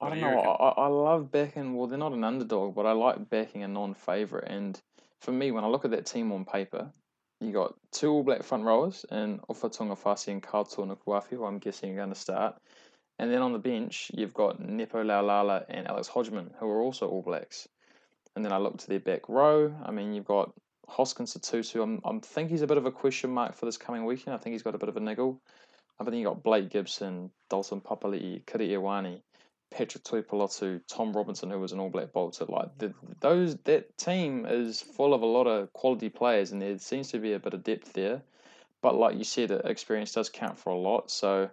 I 0.02 0.10
don't 0.10 0.22
know. 0.22 0.40
I, 0.40 0.84
I 0.84 0.88
love 0.88 1.32
backing. 1.32 1.76
Well, 1.76 1.88
they're 1.88 1.98
not 1.98 2.14
an 2.14 2.24
underdog, 2.24 2.76
but 2.76 2.86
I 2.86 2.94
like 2.94 3.30
backing 3.30 3.64
a 3.64 3.68
non-favorite. 3.68 4.48
And 4.48 4.80
for 5.20 5.32
me, 5.32 5.52
when 5.52 5.64
I 5.64 5.68
look 5.68 5.86
at 5.86 5.92
that 5.92 6.06
team 6.06 6.32
on 6.32 6.46
paper, 6.46 6.92
you 7.42 7.52
got 7.52 7.74
two 7.92 8.12
All 8.12 8.24
Black 8.24 8.44
front 8.44 8.64
rowers 8.64 9.06
and 9.10 9.42
Ofa 9.44 9.70
Tu'ungafasi 9.70 10.30
and 10.30 10.44
Karl 10.44 10.66
Tu'inukuafe, 10.66 11.30
who 11.30 11.46
I'm 11.46 11.60
guessing 11.60 11.92
are 11.92 11.98
going 11.98 12.10
to 12.10 12.16
start. 12.16 12.56
And 13.18 13.32
then 13.32 13.42
on 13.42 13.52
the 13.52 13.60
bench, 13.60 14.12
you've 14.14 14.34
got 14.34 14.62
Nepo 14.62 15.04
Laulala 15.04 15.66
and 15.68 15.88
Alex 15.88 16.08
Hodgman, 16.08 16.52
who 16.60 16.68
are 16.70 16.82
also 16.82 17.08
All 17.10 17.22
Blacks. 17.22 17.68
And 18.36 18.46
then 18.46 18.54
I 18.54 18.58
look 18.58 18.78
to 18.78 18.88
their 18.88 19.00
back 19.00 19.28
row. 19.28 19.74
I 19.84 19.92
mean, 19.92 20.14
you've 20.14 20.26
got 20.26 20.54
Hoskins 20.88 21.36
Sotutu. 21.36 21.84
I'm, 21.84 22.00
I'm 22.06 22.22
think 22.22 22.50
he's 22.50 22.62
a 22.62 22.68
bit 22.68 22.78
of 22.78 22.86
a 22.86 22.92
question 22.92 23.32
mark 23.32 23.56
for 23.56 23.66
this 23.66 23.78
coming 23.78 24.06
weekend. 24.06 24.36
I 24.36 24.38
think 24.38 24.54
he's 24.54 24.64
got 24.64 24.76
a 24.76 24.80
bit 24.80 24.90
of 24.90 24.96
a 24.96 25.02
niggle. 25.02 25.42
I 26.00 26.06
think 26.06 26.16
you 26.16 26.24
got 26.24 26.44
Blake 26.44 26.70
Gibson, 26.70 27.32
Dalton 27.50 27.82
Papali'i, 27.82 28.46
Kiri 28.46 28.70
Ioane. 28.70 29.22
Patrick 29.72 30.04
Tuipulotu, 30.04 30.82
Tom 30.88 31.14
Robinson, 31.14 31.50
who 31.50 31.60
was 31.60 31.72
an 31.72 31.80
All 31.80 31.90
Black 31.90 32.12
bolter. 32.12 32.46
Like 32.46 32.78
the, 32.78 32.94
those, 33.20 33.56
that 33.66 33.98
team 33.98 34.46
is 34.46 34.82
full 34.82 35.14
of 35.14 35.22
a 35.22 35.26
lot 35.26 35.48
of 35.48 35.72
quality 35.74 36.10
players, 36.10 36.52
and 36.52 36.62
there 36.62 36.78
seems 36.80 37.10
to 37.12 37.20
be 37.20 37.34
a 37.34 37.40
bit 37.40 37.54
of 37.54 37.64
depth 37.64 37.94
there. 37.94 38.22
But 38.82 38.96
like 38.96 39.18
you 39.18 39.24
said, 39.24 39.52
experience 39.52 40.14
does 40.14 40.30
count 40.30 40.58
for 40.58 40.72
a 40.72 40.78
lot. 40.78 41.12
So 41.12 41.50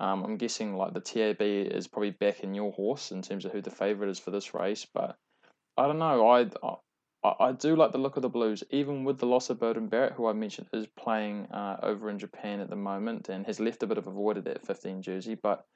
um, 0.00 0.24
I'm 0.24 0.36
guessing 0.36 0.76
like 0.76 0.94
the 0.94 1.00
TAB 1.00 1.42
is 1.42 1.88
probably 1.88 2.10
back 2.10 2.40
in 2.40 2.54
your 2.54 2.72
horse 2.72 3.10
in 3.10 3.22
terms 3.22 3.44
of 3.44 3.52
who 3.52 3.60
the 3.60 3.70
favourite 3.70 4.10
is 4.10 4.18
for 4.18 4.30
this 4.30 4.54
race. 4.54 4.86
But 4.92 5.16
I 5.76 5.86
don't 5.86 5.98
know. 5.98 6.28
I, 6.28 6.46
I 6.62 6.74
I 7.24 7.52
do 7.52 7.74
like 7.74 7.90
the 7.90 7.98
look 7.98 8.16
of 8.16 8.22
the 8.22 8.28
Blues, 8.28 8.62
even 8.70 9.02
with 9.04 9.18
the 9.18 9.26
loss 9.26 9.50
of 9.50 9.58
Beauden 9.58 9.90
Barrett, 9.90 10.12
who 10.12 10.28
I 10.28 10.32
mentioned 10.32 10.68
is 10.72 10.86
playing 10.96 11.46
uh, 11.46 11.78
over 11.82 12.10
in 12.10 12.18
Japan 12.18 12.60
at 12.60 12.70
the 12.70 12.76
moment 12.76 13.28
and 13.28 13.44
has 13.46 13.58
left 13.58 13.82
a 13.82 13.88
bit 13.88 13.98
of 13.98 14.06
a 14.06 14.10
void 14.12 14.38
at 14.38 14.44
that 14.44 14.64
15 14.64 15.02
jersey. 15.02 15.34
But 15.34 15.66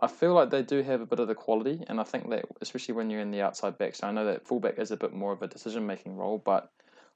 I 0.00 0.06
feel 0.06 0.32
like 0.32 0.50
they 0.50 0.62
do 0.62 0.82
have 0.82 1.02
a 1.02 1.06
bit 1.06 1.20
of 1.20 1.28
the 1.28 1.34
quality, 1.34 1.84
and 1.86 2.00
I 2.00 2.04
think 2.04 2.30
that 2.30 2.46
especially 2.60 2.94
when 2.94 3.10
you're 3.10 3.20
in 3.20 3.30
the 3.30 3.42
outside 3.42 3.76
backs, 3.76 4.02
I 4.02 4.10
know 4.12 4.24
that 4.26 4.46
fullback 4.46 4.78
is 4.78 4.90
a 4.90 4.96
bit 4.96 5.12
more 5.12 5.32
of 5.32 5.42
a 5.42 5.46
decision 5.46 5.86
making 5.86 6.16
role, 6.16 6.38
but 6.38 6.70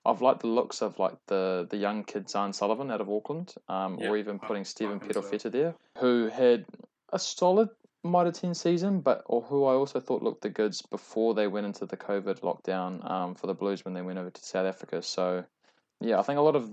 I've 0.05 0.21
liked 0.21 0.41
the 0.41 0.49
looks 0.49 0.83
of 0.83 0.99
like 0.99 1.15
the 1.27 1.67
the 1.71 1.79
young 1.79 2.05
kid 2.05 2.27
Zarn 2.27 2.55
Sullivan 2.55 2.91
out 2.91 3.01
of 3.01 3.09
Auckland, 3.09 3.55
um, 3.69 3.99
or 4.03 4.19
even 4.19 4.39
putting 4.39 4.65
Stephen 4.65 5.01
Perofeta 5.01 5.51
there, 5.51 5.75
who 5.99 6.29
had 6.29 6.67
a 7.11 7.19
solid 7.19 7.71
Mitre 8.05 8.33
10 8.33 8.55
season, 8.55 9.01
but 9.01 9.23
or 9.25 9.41
who 9.41 9.65
I 9.65 9.73
also 9.73 9.99
thought 9.99 10.23
looked 10.23 10.43
the 10.43 10.51
goods 10.51 10.83
before 10.83 11.33
they 11.35 11.47
went 11.47 11.67
into 11.67 11.87
the 11.87 11.97
COVID 11.97 12.41
lockdown 12.41 13.09
um, 13.11 13.35
for 13.35 13.47
the 13.47 13.55
Blues 13.55 13.85
when 13.85 13.95
they 13.95 14.03
went 14.03 14.19
over 14.19 14.31
to 14.31 14.45
South 14.45 14.67
Africa. 14.67 15.01
So, 15.01 15.45
yeah, 16.01 16.19
I 16.19 16.23
think 16.23 16.39
a 16.39 16.43
lot 16.43 16.55
of 16.55 16.71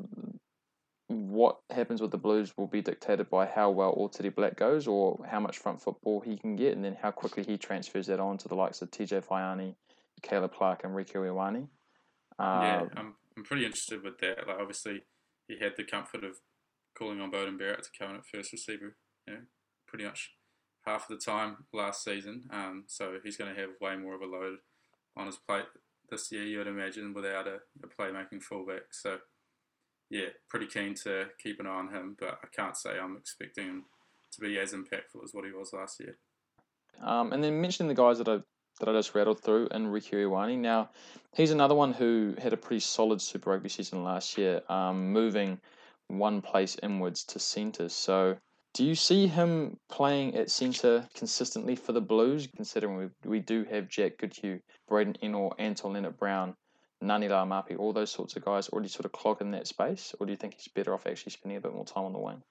what 1.12 1.60
happens 1.70 2.02
with 2.02 2.12
the 2.12 2.18
Blues 2.18 2.54
will 2.58 2.68
be 2.68 2.82
dictated 2.82 3.30
by 3.30 3.46
how 3.46 3.70
well 3.70 3.96
Otere 3.96 4.34
Black 4.34 4.56
goes 4.56 4.88
or 4.88 5.20
how 5.30 5.40
much 5.40 5.58
front 5.58 5.82
football 5.82 6.22
he 6.22 6.38
can 6.38 6.56
get 6.56 6.76
and 6.76 6.84
then 6.84 6.98
how 7.02 7.12
quickly 7.12 7.44
he 7.44 7.58
transfers 7.58 8.08
that 8.08 8.20
on 8.20 8.38
to 8.40 8.48
the 8.48 8.56
likes 8.56 8.82
of 8.82 8.92
TJ 8.92 9.26
Faiane, 9.26 9.76
Caleb 10.22 10.54
Clarke 10.54 10.84
and 10.84 10.94
Rieko 10.94 11.16
Ioane. 11.16 11.68
Um, 12.40 12.64
yeah, 12.64 12.84
I'm, 12.96 13.16
I'm 13.38 13.44
pretty 13.44 13.66
interested 13.66 14.04
with 14.04 14.20
that. 14.20 14.48
Like 14.48 14.58
obviously 14.60 15.04
he 15.48 15.60
had 15.60 15.74
the 15.78 15.84
comfort 15.84 16.24
of 16.24 16.38
calling 16.98 17.22
on 17.22 17.32
Beauden 17.32 17.58
Barrett 17.58 17.84
to 17.84 17.90
come 17.98 18.12
in 18.12 18.18
at 18.18 18.26
first 18.26 18.52
receiver, 18.52 18.96
you 19.28 19.34
know, 19.34 19.40
pretty 19.88 20.06
much 20.06 20.32
half 20.86 21.10
of 21.10 21.20
the 21.20 21.24
time 21.24 21.58
last 21.74 22.04
season. 22.04 22.44
Um, 22.52 22.86
so 22.88 23.18
he's 23.24 23.38
going 23.38 23.54
to 23.54 23.60
have 23.60 23.72
way 23.80 23.96
more 23.96 24.16
of 24.16 24.22
a 24.22 24.26
load 24.26 24.58
on 25.16 25.28
his 25.28 25.38
plate 25.38 25.66
this 26.10 26.32
year, 26.32 26.44
you 26.44 26.58
would 26.58 26.68
imagine, 26.68 27.14
without 27.14 27.48
a, 27.48 27.60
a 27.84 27.88
playmaking 27.88 28.42
fullback. 28.42 28.92
So 28.92 29.20
yeah, 30.12 30.28
pretty 30.50 30.68
keen 30.68 30.94
to 30.96 31.28
keep 31.42 31.60
an 31.62 31.68
eye 31.68 31.70
on 31.70 31.88
him, 31.88 32.18
but 32.20 32.38
I 32.44 32.48
can't 32.54 32.76
say 32.76 33.00
I'm 33.00 33.16
expecting 33.16 33.66
him 33.66 33.86
to 34.34 34.42
be 34.42 34.60
as 34.60 34.74
impactful 34.74 35.24
as 35.24 35.34
what 35.34 35.46
he 35.46 35.52
was 35.52 35.72
last 35.72 36.02
year. 36.02 36.18
Um, 37.02 37.32
and 37.32 37.42
then 37.42 37.62
mentioning 37.62 37.88
the 37.88 37.96
guys 37.96 38.18
that 38.18 38.28
I 38.28 38.40
that 38.80 38.90
I 38.90 38.94
just 38.94 39.16
rattled 39.16 39.42
through 39.42 39.68
in 39.72 39.88
Rieko 39.88 40.30
Ioane. 40.30 40.58
Now, 40.58 40.90
he's 41.36 41.52
another 41.52 41.76
one 41.76 41.94
who 41.94 42.36
had 42.42 42.52
a 42.52 42.58
pretty 42.58 42.80
solid 42.80 43.22
Super 43.22 43.52
Rugby 43.52 43.70
season 43.70 44.04
last 44.04 44.38
year, 44.38 44.62
um, 44.70 45.12
moving 45.12 45.60
one 46.08 46.42
place 46.42 46.78
inwards 46.82 47.24
to 47.26 47.40
centre. 47.40 47.90
So, 47.90 48.38
do 48.74 48.84
you 48.84 48.96
see 48.96 49.28
him 49.28 49.78
playing 49.90 50.36
at 50.36 50.50
centre 50.50 51.08
consistently 51.14 51.76
for 51.76 51.92
the 51.92 52.02
Blues, 52.02 52.48
considering 52.56 52.98
we, 52.98 53.30
we 53.30 53.40
do 53.40 53.66
have 53.66 53.88
Jack 53.88 54.18
Goodhue, 54.18 54.60
Braden 54.88 55.18
Ennor, 55.22 55.54
Anton 55.60 55.94
Lienert-Brown, 55.94 56.56
Ngani 57.04 57.30
Laumape, 57.30 57.78
all 57.80 57.94
those 57.94 58.12
sorts 58.12 58.36
of 58.36 58.46
guys 58.46 58.70
already 58.70 58.90
sort 58.90 59.06
of 59.06 59.12
clog 59.12 59.42
in 59.42 59.52
that 59.52 59.68
space? 59.68 60.14
Or 60.20 60.26
do 60.26 60.32
you 60.32 60.38
think 60.38 60.54
he's 60.54 60.68
better 60.68 60.94
off 60.94 61.08
actually 61.08 61.32
spending 61.32 61.58
a 61.58 61.62
bit 61.62 61.74
more 61.74 61.86
time 61.86 62.06
on 62.06 62.14
the 62.14 62.20
wing? 62.20 62.44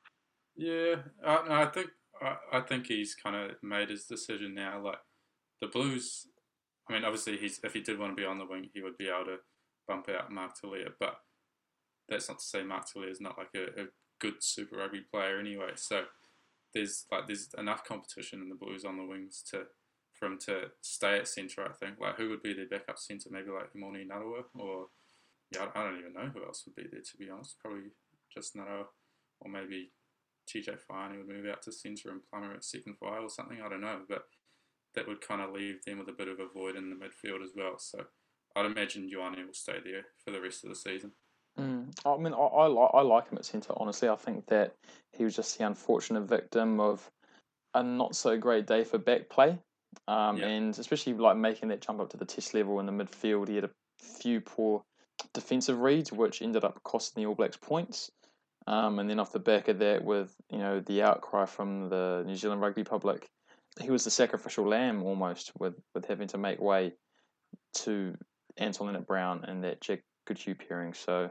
Yeah, 0.56 0.96
I, 1.24 1.62
I 1.62 1.66
think 1.66 1.88
I, 2.20 2.36
I 2.52 2.60
think 2.60 2.86
he's 2.86 3.14
kind 3.14 3.36
of 3.36 3.52
made 3.62 3.90
his 3.90 4.06
decision 4.06 4.54
now. 4.54 4.82
Like 4.84 4.98
the 5.60 5.68
Blues, 5.68 6.26
I 6.88 6.92
mean, 6.92 7.04
obviously, 7.04 7.36
he's 7.36 7.60
if 7.62 7.72
he 7.72 7.80
did 7.80 7.98
want 7.98 8.16
to 8.16 8.20
be 8.20 8.26
on 8.26 8.38
the 8.38 8.46
wing, 8.46 8.68
he 8.74 8.82
would 8.82 8.98
be 8.98 9.08
able 9.08 9.26
to 9.26 9.36
bump 9.86 10.08
out 10.08 10.32
Mark 10.32 10.52
Telea, 10.62 10.90
but 10.98 11.16
that's 12.08 12.28
not 12.28 12.38
to 12.40 12.44
say 12.44 12.62
Mark 12.62 12.84
Telea 12.86 13.10
is 13.10 13.20
not 13.20 13.38
like 13.38 13.50
a, 13.54 13.82
a 13.82 13.86
good 14.20 14.34
Super 14.40 14.76
Rugby 14.76 15.02
player 15.10 15.38
anyway. 15.38 15.72
So 15.76 16.04
there's 16.74 17.06
like 17.10 17.26
there's 17.26 17.48
enough 17.56 17.84
competition 17.84 18.42
in 18.42 18.48
the 18.48 18.54
Blues 18.56 18.84
on 18.84 18.96
the 18.96 19.04
wings 19.04 19.42
to 19.50 19.64
for 20.20 20.26
him 20.26 20.38
to 20.46 20.70
stay 20.82 21.18
at 21.18 21.26
centre. 21.26 21.66
I 21.66 21.72
think 21.72 21.98
like 21.98 22.16
who 22.16 22.28
would 22.28 22.42
be 22.42 22.52
their 22.52 22.68
backup 22.68 22.98
centre? 22.98 23.30
Maybe 23.30 23.50
like 23.50 23.72
Emoni 23.72 24.06
Narawa 24.06 24.44
or 24.58 24.86
yeah, 25.52 25.66
I 25.74 25.82
don't 25.82 25.98
even 25.98 26.12
know 26.12 26.30
who 26.32 26.44
else 26.44 26.62
would 26.66 26.76
be 26.76 26.88
there 26.90 27.00
to 27.00 27.16
be 27.16 27.30
honest. 27.30 27.56
Probably 27.58 27.90
just 28.32 28.54
Narawa 28.54 28.84
or 29.40 29.50
maybe 29.50 29.90
TJ 30.48 30.78
Faiane 30.88 31.16
would 31.16 31.28
move 31.28 31.46
out 31.50 31.62
to 31.62 31.72
centre 31.72 32.10
and 32.10 32.20
Plummer 32.30 32.54
at 32.54 32.64
second 32.64 32.96
file 32.98 33.22
or 33.22 33.30
something. 33.30 33.60
I 33.64 33.68
don't 33.68 33.80
know, 33.80 34.00
but 34.08 34.24
that 34.94 35.08
would 35.08 35.26
kind 35.26 35.40
of 35.40 35.52
leave 35.52 35.84
them 35.84 35.98
with 35.98 36.08
a 36.08 36.12
bit 36.12 36.28
of 36.28 36.40
a 36.40 36.48
void 36.48 36.76
in 36.76 36.90
the 36.90 36.96
midfield 36.96 37.42
as 37.42 37.52
well. 37.56 37.78
So 37.78 38.04
I'd 38.56 38.66
imagine 38.66 39.08
Ioane 39.08 39.46
will 39.46 39.54
stay 39.54 39.78
there 39.84 40.06
for 40.24 40.30
the 40.30 40.40
rest 40.40 40.64
of 40.64 40.70
the 40.70 40.76
season. 40.76 41.12
Mm. 41.58 41.92
I 42.04 42.16
mean, 42.16 42.32
I, 42.32 42.36
I, 42.36 42.66
like, 42.66 42.90
I 42.94 43.00
like 43.02 43.30
him 43.30 43.38
at 43.38 43.44
centre, 43.44 43.72
honestly. 43.76 44.08
I 44.08 44.16
think 44.16 44.46
that 44.46 44.74
he 45.12 45.24
was 45.24 45.36
just 45.36 45.56
the 45.58 45.66
unfortunate 45.66 46.22
victim 46.22 46.80
of 46.80 47.08
a 47.74 47.82
not 47.82 48.16
so 48.16 48.36
great 48.36 48.66
day 48.66 48.84
for 48.84 48.98
back 48.98 49.28
play. 49.28 49.58
Um, 50.08 50.38
yeah. 50.38 50.46
And 50.46 50.78
especially 50.78 51.14
like 51.14 51.36
making 51.36 51.68
that 51.68 51.80
jump 51.80 52.00
up 52.00 52.10
to 52.10 52.16
the 52.16 52.24
test 52.24 52.54
level 52.54 52.80
in 52.80 52.86
the 52.86 52.92
midfield, 52.92 53.48
he 53.48 53.56
had 53.56 53.64
a 53.64 53.70
few 53.98 54.40
poor 54.40 54.82
defensive 55.34 55.80
reads, 55.80 56.12
which 56.12 56.42
ended 56.42 56.64
up 56.64 56.82
costing 56.82 57.22
the 57.22 57.28
All 57.28 57.34
Blacks 57.34 57.56
points. 57.56 58.10
Um, 58.66 58.98
and 58.98 59.08
then 59.08 59.18
off 59.18 59.32
the 59.32 59.38
back 59.38 59.68
of 59.68 59.78
that, 59.78 60.04
with 60.04 60.34
you 60.50 60.58
know 60.58 60.80
the 60.80 61.02
outcry 61.02 61.46
from 61.46 61.88
the 61.88 62.22
New 62.26 62.36
Zealand 62.36 62.60
rugby 62.60 62.84
public, 62.84 63.28
he 63.80 63.90
was 63.90 64.04
the 64.04 64.10
sacrificial 64.10 64.68
lamb 64.68 65.02
almost 65.02 65.52
with, 65.58 65.74
with 65.94 66.06
having 66.06 66.28
to 66.28 66.38
make 66.38 66.60
way 66.60 66.92
to 67.72 68.14
Anton 68.56 68.88
Lienert-Brown 68.88 69.44
and 69.44 69.64
that 69.64 69.80
Jack 69.80 70.02
Goodhue 70.26 70.54
pairing. 70.54 70.92
So, 70.92 71.30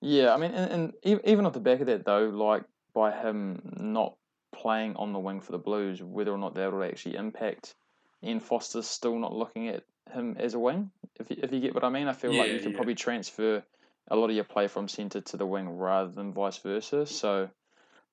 yeah, 0.00 0.34
I 0.34 0.36
mean, 0.36 0.52
and, 0.52 0.92
and 1.02 1.20
even 1.24 1.46
off 1.46 1.54
the 1.54 1.60
back 1.60 1.80
of 1.80 1.86
that, 1.86 2.04
though, 2.04 2.28
like 2.28 2.64
by 2.94 3.12
him 3.12 3.60
not 3.78 4.14
playing 4.54 4.96
on 4.96 5.12
the 5.12 5.18
wing 5.18 5.40
for 5.40 5.52
the 5.52 5.58
Blues, 5.58 6.02
whether 6.02 6.32
or 6.32 6.38
not 6.38 6.54
that 6.54 6.72
will 6.72 6.84
actually 6.84 7.16
impact 7.16 7.74
Ian 8.22 8.40
Foster 8.40 8.82
still 8.82 9.18
not 9.18 9.34
looking 9.34 9.68
at 9.68 9.84
him 10.12 10.36
as 10.38 10.54
a 10.54 10.58
wing. 10.58 10.90
If 11.20 11.30
you, 11.30 11.36
if 11.42 11.52
you 11.52 11.60
get 11.60 11.74
what 11.74 11.84
I 11.84 11.90
mean, 11.90 12.08
I 12.08 12.12
feel 12.12 12.32
yeah, 12.32 12.42
like 12.42 12.52
you 12.52 12.58
can 12.60 12.70
yeah. 12.72 12.76
probably 12.76 12.94
transfer 12.94 13.62
a 14.10 14.16
lot 14.16 14.30
of 14.30 14.36
your 14.36 14.44
play 14.44 14.68
from 14.68 14.88
centre 14.88 15.20
to 15.20 15.36
the 15.36 15.46
wing 15.46 15.68
rather 15.68 16.10
than 16.10 16.32
vice 16.32 16.58
versa. 16.58 17.06
So, 17.06 17.50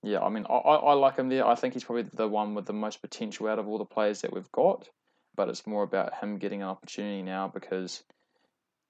yeah, 0.03 0.19
I 0.21 0.29
mean, 0.29 0.45
I, 0.49 0.53
I 0.53 0.93
like 0.93 1.15
him 1.17 1.29
there. 1.29 1.47
I 1.47 1.55
think 1.55 1.73
he's 1.73 1.83
probably 1.83 2.09
the 2.13 2.27
one 2.27 2.53
with 2.53 2.65
the 2.65 2.73
most 2.73 3.01
potential 3.01 3.47
out 3.47 3.59
of 3.59 3.67
all 3.67 3.77
the 3.77 3.85
players 3.85 4.21
that 4.21 4.33
we've 4.33 4.51
got. 4.51 4.87
But 5.35 5.49
it's 5.49 5.67
more 5.67 5.83
about 5.83 6.13
him 6.15 6.37
getting 6.37 6.61
an 6.61 6.69
opportunity 6.69 7.21
now 7.21 7.51
because, 7.53 8.03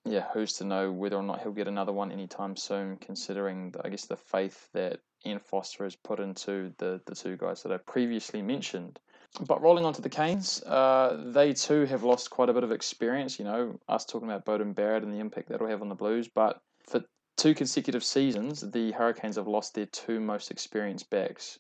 yeah, 0.04 0.26
who's 0.34 0.54
to 0.54 0.64
know 0.64 0.92
whether 0.92 1.16
or 1.16 1.24
not 1.24 1.42
he'll 1.42 1.52
get 1.52 1.68
another 1.68 1.92
one 1.92 2.12
anytime 2.12 2.56
soon, 2.56 2.98
considering, 2.98 3.74
I 3.84 3.90
guess, 3.90 4.06
the 4.06 4.18
faith 4.18 4.70
that 4.74 5.00
Ian 5.26 5.40
Foster 5.40 5.86
has 5.86 5.96
put 5.96 6.20
into 6.20 6.74
the, 6.78 7.02
the 7.06 7.16
two 7.16 7.36
guys 7.36 7.64
that 7.64 7.72
I 7.72 7.78
previously 7.78 8.42
mentioned. 8.44 9.00
But 9.42 9.62
rolling 9.62 9.86
on 9.86 9.94
to 9.94 10.02
the 10.02 10.10
Canes, 10.10 10.64
uh, 10.64 11.22
they 11.26 11.54
too 11.54 11.86
have 11.86 12.04
lost 12.04 12.30
quite 12.30 12.50
a 12.50 12.54
bit 12.54 12.64
of 12.64 12.72
experience. 12.72 13.38
You 13.38 13.46
know, 13.46 13.80
us 13.88 14.06
talking 14.06 14.30
about 14.30 14.46
Beauden 14.46 14.74
Barrett 14.74 15.04
and 15.04 15.14
the 15.14 15.20
impact 15.20 15.50
that'll 15.50 15.68
have 15.68 15.82
on 15.82 15.90
the 15.90 15.96
Blues. 15.96 16.28
But 16.28 16.62
for 16.88 17.04
two 17.38 17.54
consecutive 17.54 18.04
seasons, 18.04 18.62
the 18.62 18.92
Hurricanes 18.92 19.36
have 19.36 19.48
lost 19.48 19.74
their 19.74 19.88
two 19.88 20.20
most 20.20 20.52
experienced 20.52 21.10
backs, 21.10 21.60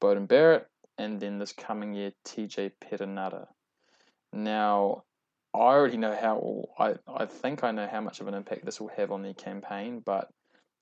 Beauden 0.00 0.26
Barrett, 0.26 0.66
and 0.96 1.20
then 1.20 1.38
this 1.38 1.52
coming 1.52 1.94
year, 1.94 2.12
TJ 2.24 2.72
Perenara. 2.80 3.48
Now, 4.32 5.04
I 5.52 5.58
already 5.58 5.96
know 5.96 6.14
how, 6.14 6.68
I, 6.78 6.94
I 7.06 7.26
think 7.26 7.64
I 7.64 7.70
know 7.70 7.86
how 7.86 8.00
much 8.00 8.20
of 8.20 8.28
an 8.28 8.34
impact 8.34 8.64
this 8.64 8.80
will 8.80 8.90
have 8.96 9.10
on 9.10 9.22
the 9.22 9.34
campaign, 9.34 10.00
but 10.04 10.30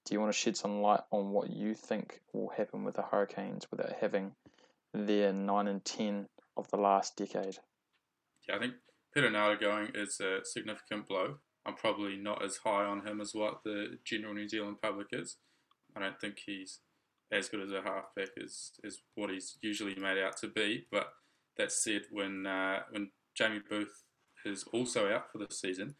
do 0.04 0.14
you 0.14 0.20
want 0.20 0.32
to 0.32 0.38
shed 0.38 0.56
some 0.56 0.82
light 0.82 1.00
on 1.10 1.30
what 1.30 1.50
you 1.50 1.74
think 1.74 2.20
will 2.32 2.50
happen 2.50 2.84
with 2.84 2.96
the 2.96 3.02
Hurricanes 3.02 3.66
without 3.70 3.92
having 4.00 4.32
their 5.06 5.32
9 5.32 5.68
and 5.68 5.84
10 5.84 6.26
of 6.56 6.68
the 6.70 6.76
last 6.76 7.16
decade? 7.16 7.58
Yeah, 8.48 8.56
I 8.56 8.58
think 8.58 8.74
Perenara 9.16 9.60
going 9.60 9.90
is 9.94 10.20
a 10.20 10.40
significant 10.44 11.06
blow. 11.06 11.36
I'm 11.66 11.74
probably 11.74 12.16
not 12.16 12.44
as 12.44 12.58
high 12.58 12.84
on 12.84 13.06
him 13.06 13.20
as 13.20 13.34
what 13.34 13.62
the 13.64 13.98
general 14.04 14.34
New 14.34 14.48
Zealand 14.48 14.76
public 14.82 15.08
is. 15.12 15.36
I 15.96 16.00
don't 16.00 16.20
think 16.20 16.40
he's 16.46 16.80
as 17.30 17.48
good 17.48 17.60
as 17.60 17.72
a 17.72 17.82
halfback 17.82 18.30
as, 18.42 18.72
as 18.84 18.98
what 19.14 19.30
he's 19.30 19.58
usually 19.60 19.94
made 19.94 20.18
out 20.18 20.36
to 20.38 20.48
be. 20.48 20.86
But 20.90 21.12
that 21.56 21.72
said, 21.72 22.02
when 22.10 22.46
uh, 22.46 22.80
when 22.90 23.10
Jamie 23.36 23.60
Booth 23.68 24.04
is 24.44 24.64
also 24.72 25.12
out 25.12 25.30
for 25.30 25.38
the 25.38 25.52
season, 25.52 25.96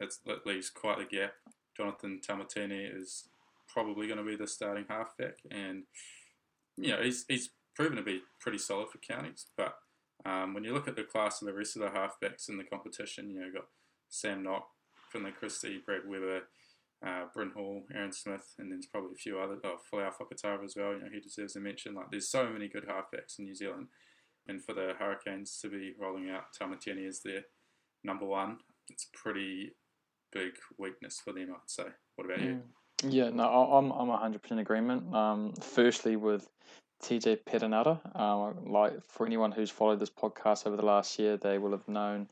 it 0.00 0.14
leaves 0.44 0.70
quite 0.70 1.00
a 1.00 1.04
gap. 1.04 1.34
Jonathan 1.76 2.20
Taumateine 2.26 3.00
is 3.00 3.28
probably 3.68 4.06
going 4.06 4.18
to 4.18 4.24
be 4.24 4.36
the 4.36 4.46
starting 4.46 4.86
halfback, 4.88 5.38
and 5.50 5.84
you 6.76 6.90
know 6.90 7.02
he's 7.02 7.24
he's 7.28 7.50
proven 7.74 7.96
to 7.96 8.02
be 8.02 8.22
pretty 8.40 8.58
solid 8.58 8.88
for 8.90 8.98
counties. 8.98 9.46
But 9.56 9.74
um, 10.26 10.54
when 10.54 10.64
you 10.64 10.72
look 10.72 10.88
at 10.88 10.96
the 10.96 11.04
class 11.04 11.42
of 11.42 11.46
the 11.46 11.54
rest 11.54 11.76
of 11.76 11.82
the 11.82 11.88
halfbacks 11.88 12.48
in 12.48 12.56
the 12.56 12.64
competition, 12.64 13.30
you 13.30 13.38
know 13.38 13.46
you've 13.46 13.54
got 13.54 13.68
Sam 14.08 14.42
Nock, 14.42 14.68
Finlay 15.12 15.32
Christie, 15.32 15.82
Brad 15.84 16.02
Weber, 16.06 16.42
uh, 17.04 17.24
Bryn 17.34 17.50
Hall, 17.54 17.82
Aaron 17.94 18.12
Smith, 18.12 18.54
and 18.58 18.70
then 18.70 18.78
there's 18.78 18.86
probably 18.86 19.12
a 19.12 19.16
few 19.16 19.38
other. 19.38 19.58
Oh, 19.64 19.76
Folau 19.92 20.10
Fakatava 20.10 20.64
as 20.64 20.76
well. 20.76 20.92
You 20.92 21.00
know, 21.00 21.08
he 21.12 21.20
deserves 21.20 21.56
a 21.56 21.60
mention. 21.60 21.94
Like, 21.94 22.10
there's 22.10 22.28
so 22.28 22.48
many 22.48 22.68
good 22.68 22.86
halfbacks 22.86 23.38
in 23.38 23.44
New 23.44 23.54
Zealand, 23.54 23.88
and 24.48 24.62
for 24.62 24.72
the 24.72 24.92
Hurricanes 24.98 25.58
to 25.60 25.68
be 25.68 25.94
rolling 25.98 26.30
out 26.30 26.44
Taumateine 26.58 27.06
as 27.06 27.20
their 27.20 27.42
number 28.02 28.24
one, 28.24 28.58
it's 28.88 29.08
pretty 29.12 29.72
big 30.32 30.52
weakness 30.78 31.20
for 31.22 31.32
them. 31.32 31.54
I'd 31.54 31.70
say. 31.70 31.84
What 32.16 32.26
about 32.26 32.42
you? 32.42 32.50
Mm. 32.50 32.62
Yeah, 33.06 33.30
no, 33.30 33.44
I'm 33.44 33.90
I'm 33.90 34.08
100% 34.08 34.60
agreement. 34.60 35.14
Um, 35.14 35.52
firstly 35.60 36.16
with 36.16 36.48
TJ 37.04 37.44
Perenara, 37.44 38.00
um, 38.18 38.64
like 38.72 38.94
for 39.08 39.26
anyone 39.26 39.52
who's 39.52 39.70
followed 39.70 40.00
this 40.00 40.10
podcast 40.10 40.66
over 40.66 40.76
the 40.76 40.84
last 40.84 41.18
year, 41.18 41.36
they 41.36 41.58
will 41.58 41.72
have 41.72 41.86
known 41.86 42.28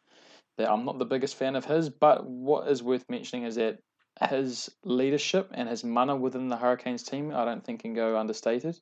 that 0.56 0.70
I'm 0.70 0.86
not 0.86 0.98
the 0.98 1.04
biggest 1.04 1.36
fan 1.36 1.56
of 1.56 1.66
his, 1.66 1.90
but 1.90 2.26
what 2.26 2.68
is 2.68 2.82
worth 2.82 3.04
mentioning 3.10 3.44
is 3.44 3.56
that 3.56 3.80
his 4.30 4.70
leadership 4.82 5.50
and 5.52 5.68
his 5.68 5.84
mana 5.84 6.16
within 6.16 6.48
the 6.48 6.56
Hurricanes 6.56 7.02
team, 7.02 7.34
I 7.34 7.44
don't 7.44 7.62
think 7.62 7.82
can 7.82 7.92
go 7.92 8.16
understated. 8.16 8.78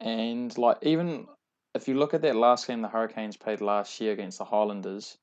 And 0.00 0.56
like 0.58 0.78
even 0.82 1.26
if 1.74 1.88
you 1.88 1.94
look 1.94 2.12
at 2.12 2.22
that 2.22 2.36
last 2.36 2.66
game 2.66 2.82
the 2.82 2.88
Hurricanes 2.88 3.38
played 3.38 3.62
last 3.62 3.98
year 4.00 4.12
against 4.12 4.36
the 4.36 4.44
Highlanders, 4.44 5.16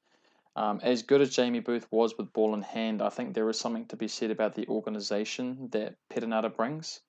um, 0.56 0.80
as 0.82 1.04
good 1.04 1.22
as 1.22 1.36
Jamie 1.36 1.60
Booth 1.60 1.88
was 1.92 2.18
with 2.18 2.34
ball 2.34 2.56
in 2.56 2.64
hand, 2.64 3.02
I 3.02 3.10
think 3.10 3.34
there 3.34 3.50
is 3.50 3.60
something 3.60 3.86
to 3.88 3.96
be 3.96 4.08
said 4.08 4.32
about 4.32 4.56
the 4.56 4.68
organisation 4.68 5.70
that 5.72 5.96
Perenara 6.12 6.56
brings 6.56 7.00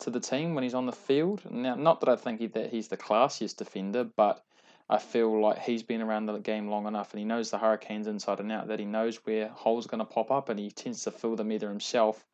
to 0.00 0.10
the 0.10 0.20
team 0.20 0.54
when 0.54 0.64
he's 0.64 0.74
on 0.74 0.86
the 0.86 0.92
field. 0.92 1.42
Now, 1.50 1.74
not 1.74 2.00
that 2.00 2.08
I 2.08 2.16
think 2.16 2.40
he, 2.40 2.46
that 2.48 2.70
he's 2.70 2.88
the 2.88 2.96
classiest 2.96 3.56
defender, 3.56 4.04
but 4.04 4.42
I 4.88 4.98
feel 4.98 5.40
like 5.40 5.58
he's 5.58 5.82
been 5.82 6.02
around 6.02 6.26
the 6.26 6.38
game 6.38 6.68
long 6.68 6.86
enough 6.86 7.12
and 7.12 7.18
he 7.18 7.24
knows 7.24 7.50
the 7.50 7.58
Hurricanes 7.58 8.06
inside 8.06 8.40
and 8.40 8.52
out 8.52 8.68
that 8.68 8.78
he 8.78 8.84
knows 8.84 9.16
where 9.24 9.48
holes 9.48 9.86
are 9.86 9.88
going 9.88 9.98
to 9.98 10.04
pop 10.04 10.30
up 10.30 10.48
and 10.48 10.60
he 10.60 10.70
tends 10.70 11.02
to 11.04 11.10
fill 11.10 11.34
them 11.34 11.50
either 11.50 11.68
himself 11.68 12.24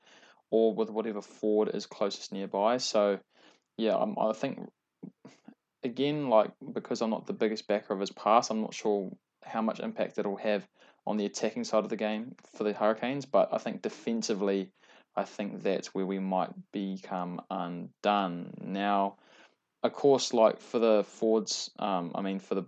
or 0.51 0.75
with 0.75 0.91
whatever 0.91 1.23
forward 1.23 1.71
is 1.73 1.87
closest 1.87 2.33
nearby. 2.33 2.77
So, 2.77 3.19
yeah, 3.79 3.97
I'm, 3.97 4.19
I 4.19 4.33
think, 4.35 4.69
again, 5.83 6.29
like 6.29 6.51
because 6.75 7.01
I'm 7.01 7.11
not 7.11 7.27
the 7.27 7.33
biggest 7.33 7.67
backer 7.67 7.95
of 7.95 8.01
his 8.01 8.13
pass, 8.13 8.51
I'm 8.51 8.61
not 8.61 8.75
sure 8.75 9.11
how 9.43 9.63
much 9.63 9.81
impact 9.81 10.19
it'll 10.19 10.37
have 10.37 10.67
on 11.07 11.17
the 11.17 11.27
attacking 11.27 11.65
side 11.65 11.85
of 11.85 11.91
the 11.91 11.97
game 11.97 12.35
for 12.57 12.65
the 12.65 12.73
Hurricanes, 12.73 13.25
but 13.25 13.49
I 13.53 13.59
think 13.59 13.83
defensively, 13.83 14.71
I 15.15 15.25
think 15.25 15.63
that's 15.63 15.95
where 15.95 16.07
we 16.07 16.19
might 16.19 16.51
become 16.73 17.43
undone. 17.51 18.55
Now, 18.61 19.17
of 19.83 19.93
course, 19.93 20.33
like 20.33 20.61
for 20.61 20.79
the 20.79 21.05
forwards, 21.05 21.71
um, 21.79 22.13
I 22.15 22.23
mean, 22.23 22.39
for 22.39 22.55
the 22.55 22.65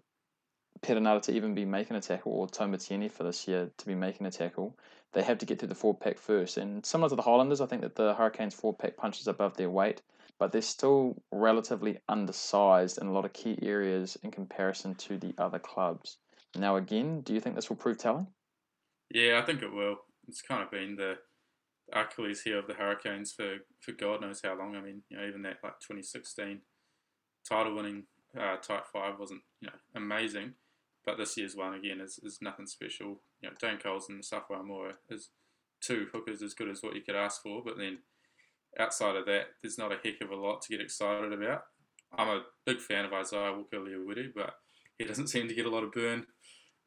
Perenara 0.83 1.23
to 1.23 1.33
even 1.33 1.55
be 1.55 1.65
making 1.65 1.97
a 1.97 2.01
tackle, 2.01 2.33
or 2.33 2.47
Taumateine 2.47 3.11
for 3.11 3.25
this 3.25 3.49
year 3.49 3.71
to 3.79 3.87
be 3.87 3.95
making 3.95 4.27
a 4.27 4.31
tackle, 4.31 4.77
they 5.13 5.23
have 5.23 5.39
to 5.39 5.47
get 5.47 5.59
through 5.59 5.69
the 5.69 5.75
forward 5.75 6.01
pack 6.01 6.19
first. 6.19 6.59
And 6.59 6.85
similar 6.85 7.09
to 7.09 7.17
the 7.17 7.23
Highlanders, 7.23 7.61
I 7.61 7.67
think 7.67 7.83
that 7.83 7.95
the 7.95 8.13
Hurricanes 8.15 8.55
forward 8.55 8.79
pack 8.79 8.97
punches 8.97 9.29
above 9.29 9.57
their 9.57 9.71
weight. 9.71 10.03
but 10.39 10.53
they're 10.53 10.63
still 10.63 11.23
relatively 11.31 11.99
undersized 12.09 12.99
in 12.99 13.07
a 13.07 13.13
lot 13.13 13.25
of 13.25 13.33
key 13.33 13.59
areas 13.63 14.17
in 14.23 14.31
comparison 14.31 14.95
to 14.97 15.19
the 15.19 15.35
other 15.39 15.59
clubs. 15.59 16.19
Now, 16.57 16.77
again, 16.77 17.21
do 17.23 17.35
you 17.35 17.41
think 17.41 17.57
this 17.57 17.69
will 17.69 17.77
prove 17.77 17.99
telling? 17.99 18.27
Yeah, 19.11 19.39
I 19.41 19.43
think 19.43 19.63
it 19.63 19.73
will. 19.73 19.97
It's 20.29 20.43
kind 20.43 20.63
of 20.63 20.71
been 20.71 20.97
the 20.97 21.19
Achilles 21.95 22.43
heel 22.43 22.59
of 22.59 22.67
the 22.67 22.75
Hurricanes 22.75 23.33
for, 23.33 23.59
for 23.81 23.93
God 23.93 24.21
knows 24.21 24.41
how 24.45 24.59
long. 24.59 24.77
I 24.77 24.81
mean, 24.81 25.03
you 25.09 25.17
know, 25.17 25.27
even 25.27 25.43
that 25.43 25.59
like 25.63 25.81
2016 25.81 26.61
title 27.49 27.75
winning 27.75 28.05
uh, 28.39 28.57
tight 28.57 28.87
5 28.93 29.19
wasn't, 29.19 29.43
you 29.61 29.69
know, 29.69 29.75
amazing. 29.95 30.55
But 31.05 31.19
this 31.19 31.37
year's 31.37 31.55
one, 31.55 31.75
again, 31.75 32.01
is, 32.01 32.19
is 32.23 32.39
nothing 32.41 32.67
special. 32.67 33.21
You 33.41 33.51
know, 33.51 33.55
Dane 33.61 33.79
Coles 33.79 34.09
and 34.09 34.25
Moore 34.67 34.95
is 35.11 35.31
two 35.81 36.07
hookers 36.13 36.43
as 36.43 36.55
good 36.55 36.71
as 36.71 36.83
what 36.83 36.95
you 36.95 37.03
could 37.03 37.15
ask 37.15 37.43
for. 37.43 37.63
But 37.63 37.77
then 37.77 37.99
outside 38.79 39.17
of 39.17 39.27
that, 39.27 39.49
there's 39.63 39.79
not 39.79 39.93
a 39.93 39.99
heck 40.03 40.21
of 40.23 40.31
a 40.31 40.37
lot 40.37 40.63
to 40.63 40.71
get 40.71 40.81
excited 40.81 41.33
about. 41.33 41.65
I'm 42.17 42.29
a 42.29 42.43
big 42.65 42.81
fan 42.81 43.05
of 43.05 43.13
Isaiah 43.13 43.53
Walker-Leawere, 43.53 44.33
but 44.35 44.55
he 44.99 45.05
doesn't 45.05 45.29
seem 45.29 45.49
to 45.49 45.55
get 45.55 45.67
a 45.67 45.71
lot 45.71 45.85
of 45.85 45.93
burn 45.93 46.27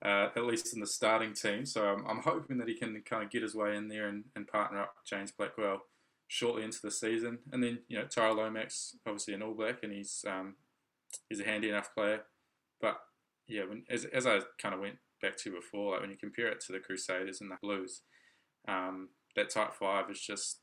uh, 0.04 0.30
at 0.36 0.46
least 0.46 0.74
in 0.74 0.80
the 0.80 0.88
starting 0.88 1.34
team. 1.34 1.66
So 1.66 1.86
I'm, 1.86 2.06
I'm, 2.08 2.22
hoping 2.22 2.58
that 2.60 2.68
he 2.68 2.76
can 2.76 3.02
kind 3.06 3.24
of 3.24 3.32
get 3.32 3.42
his 3.42 3.56
way 3.56 3.76
in 3.76 3.88
there 3.88 4.08
and, 4.08 4.26
and 4.36 4.48
partner 4.48 4.82
up 4.82 4.94
James 5.06 5.32
Blackwell 5.32 5.82
shortly 6.28 6.64
into 6.64 6.80
the 6.84 6.92
season. 6.92 7.40
And 7.52 7.64
then 7.64 7.80
you 7.88 7.98
know 7.98 8.06
Tyrell 8.06 8.36
Lomax, 8.36 8.96
obviously 9.06 9.34
an 9.34 9.42
All 9.42 9.56
Black, 9.56 9.80
and 9.84 9.92
he's 9.92 10.24
um, 10.28 10.56
he's 11.30 11.40
a 11.40 11.46
handy 11.46 11.70
enough 11.70 11.94
player. 11.96 12.22
But 12.80 12.98
yeah, 13.48 13.64
when, 13.64 13.84
as 13.90 14.06
as 14.06 14.28
I 14.28 14.40
kind 14.62 14.76
of 14.76 14.82
went 14.82 14.98
back 15.22 15.38
to 15.38 15.52
before, 15.52 15.94
like 15.94 16.02
when 16.02 16.12
you 16.12 16.18
compare 16.18 16.48
it 16.48 16.62
to 16.62 16.74
the 16.74 16.80
Crusaders 16.80 17.42
and 17.42 17.50
the 17.50 17.58
Blues, 17.62 18.02
um, 18.68 19.10
that 19.36 19.50
tight 19.50 19.74
five 19.74 20.12
is 20.12 20.22
just 20.22 20.60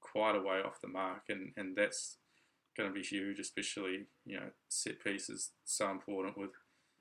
quite 0.00 0.36
a 0.36 0.40
way 0.40 0.60
off 0.64 0.80
the 0.82 0.88
mark, 0.88 1.22
and 1.28 1.52
and 1.56 1.76
that's 1.76 2.16
going 2.76 2.88
to 2.88 2.94
be 2.94 3.06
huge, 3.06 3.38
especially 3.38 4.06
you 4.26 4.36
know 4.36 4.50
set 4.68 5.02
pieces 5.04 5.52
so 5.64 5.90
important 5.90 6.36
with 6.36 6.50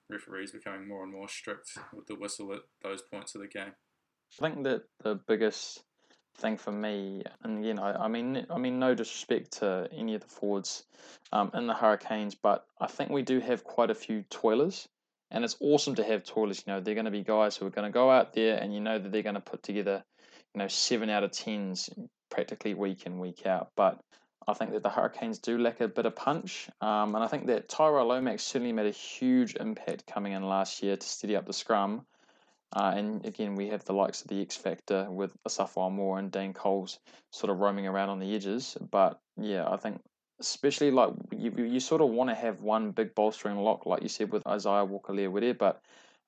referees 0.10 0.52
becoming 0.52 0.88
more 0.88 1.04
and 1.04 1.12
more 1.12 1.28
strict 1.28 1.72
with 1.94 2.08
the 2.08 2.16
whistle 2.16 2.54
at 2.54 2.62
those 2.82 3.02
points 3.02 3.36
of 3.36 3.42
the 3.42 3.48
game. 3.48 3.74
I 4.42 4.50
think 4.50 4.64
that 4.64 4.84
the 5.04 5.20
biggest 5.28 5.84
thing 6.38 6.58
for 6.58 6.72
me, 6.72 7.24
and 7.44 7.60
again, 7.60 7.76
know, 7.76 7.84
I 7.84 8.08
mean, 8.08 8.46
I 8.50 8.58
mean, 8.58 8.80
no 8.80 8.96
disrespect 8.96 9.60
to 9.60 9.88
any 9.96 10.16
of 10.16 10.22
the 10.22 10.28
forwards 10.28 10.84
um, 11.32 11.52
in 11.54 11.68
the 11.68 11.74
Hurricanes, 11.74 12.36
but 12.36 12.66
I 12.80 12.88
think 12.88 13.12
we 13.12 13.22
do 13.22 13.40
have 13.40 13.64
quite 13.64 13.92
a 13.92 13.96
few 13.96 14.24
toilers, 14.30 14.88
and 15.30 15.44
it's 15.44 15.58
awesome 15.60 15.96
to 15.96 16.04
have 16.04 16.24
toilers. 16.24 16.64
You 16.66 16.74
know, 16.74 16.80
they're 16.80 16.96
going 16.96 17.06
to 17.06 17.12
be 17.12 17.24
guys 17.24 17.56
who 17.56 17.68
are 17.68 17.72
going 17.72 17.88
to 17.88 17.94
go 17.94 18.10
out 18.10 18.34
there, 18.34 18.58
and 18.58 18.74
you 18.74 18.80
know 18.80 18.98
that 18.98 19.12
they're 19.12 19.22
going 19.22 19.36
to 19.36 19.42
put 19.42 19.64
together, 19.64 20.04
you 20.54 20.60
know, 20.60 20.68
seven 20.68 21.10
out 21.10 21.24
of 21.24 21.32
tens 21.32 21.90
practically 22.32 22.74
week 22.74 23.06
in 23.06 23.20
week 23.20 23.46
out. 23.46 23.70
But 23.76 24.00
I 24.48 24.54
think 24.54 24.72
that 24.72 24.84
the 24.84 24.90
Hurricanes 24.90 25.40
do 25.40 25.58
lack 25.58 25.82
a 25.82 25.88
bit 25.88 26.06
of 26.06 26.16
punch. 26.16 26.70
Um, 26.82 27.16
and 27.16 27.24
I 27.24 27.28
think 27.28 27.48
that 27.48 27.70
Tyrell 27.70 28.08
Lomax 28.08 28.44
certainly 28.44 28.74
made 28.74 28.88
a 28.88 28.92
huge 28.92 29.56
impact 29.56 30.06
coming 30.08 30.34
in 30.34 30.44
last 30.44 30.84
year 30.84 30.98
to 30.98 31.08
steady 31.08 31.36
up 31.36 31.46
the 31.46 31.54
scrum. 31.54 32.06
Uh, 32.76 32.94
and 32.96 33.26
again, 33.26 33.56
we 33.56 33.70
have 33.70 33.86
the 33.86 33.94
likes 33.94 34.22
of 34.22 34.30
the 34.30 34.42
X 34.42 34.56
Factor 34.56 35.08
with 35.10 35.32
Asafo 35.48 35.92
Aumua 35.92 36.20
and 36.20 36.32
Dane 36.32 36.54
Coles 36.54 37.00
sort 37.32 37.52
of 37.52 37.60
roaming 37.60 37.88
around 37.88 38.10
on 38.10 38.20
the 38.20 38.34
edges. 38.36 38.76
But 38.92 39.20
yeah, 39.38 39.70
I 39.70 39.78
think 39.78 40.02
especially 40.40 40.92
like 40.92 41.14
you, 41.32 41.54
you 41.56 41.80
sort 41.80 42.02
of 42.02 42.10
want 42.10 42.30
to 42.30 42.36
have 42.36 42.62
one 42.62 42.92
big 42.92 43.14
bolstering 43.14 43.58
lock, 43.58 43.86
like 43.86 44.02
you 44.02 44.10
said 44.10 44.32
with 44.32 44.46
Isaiah 44.48 44.86
Walker 44.86 45.14
Leawere, 45.14 45.58
but 45.58 45.82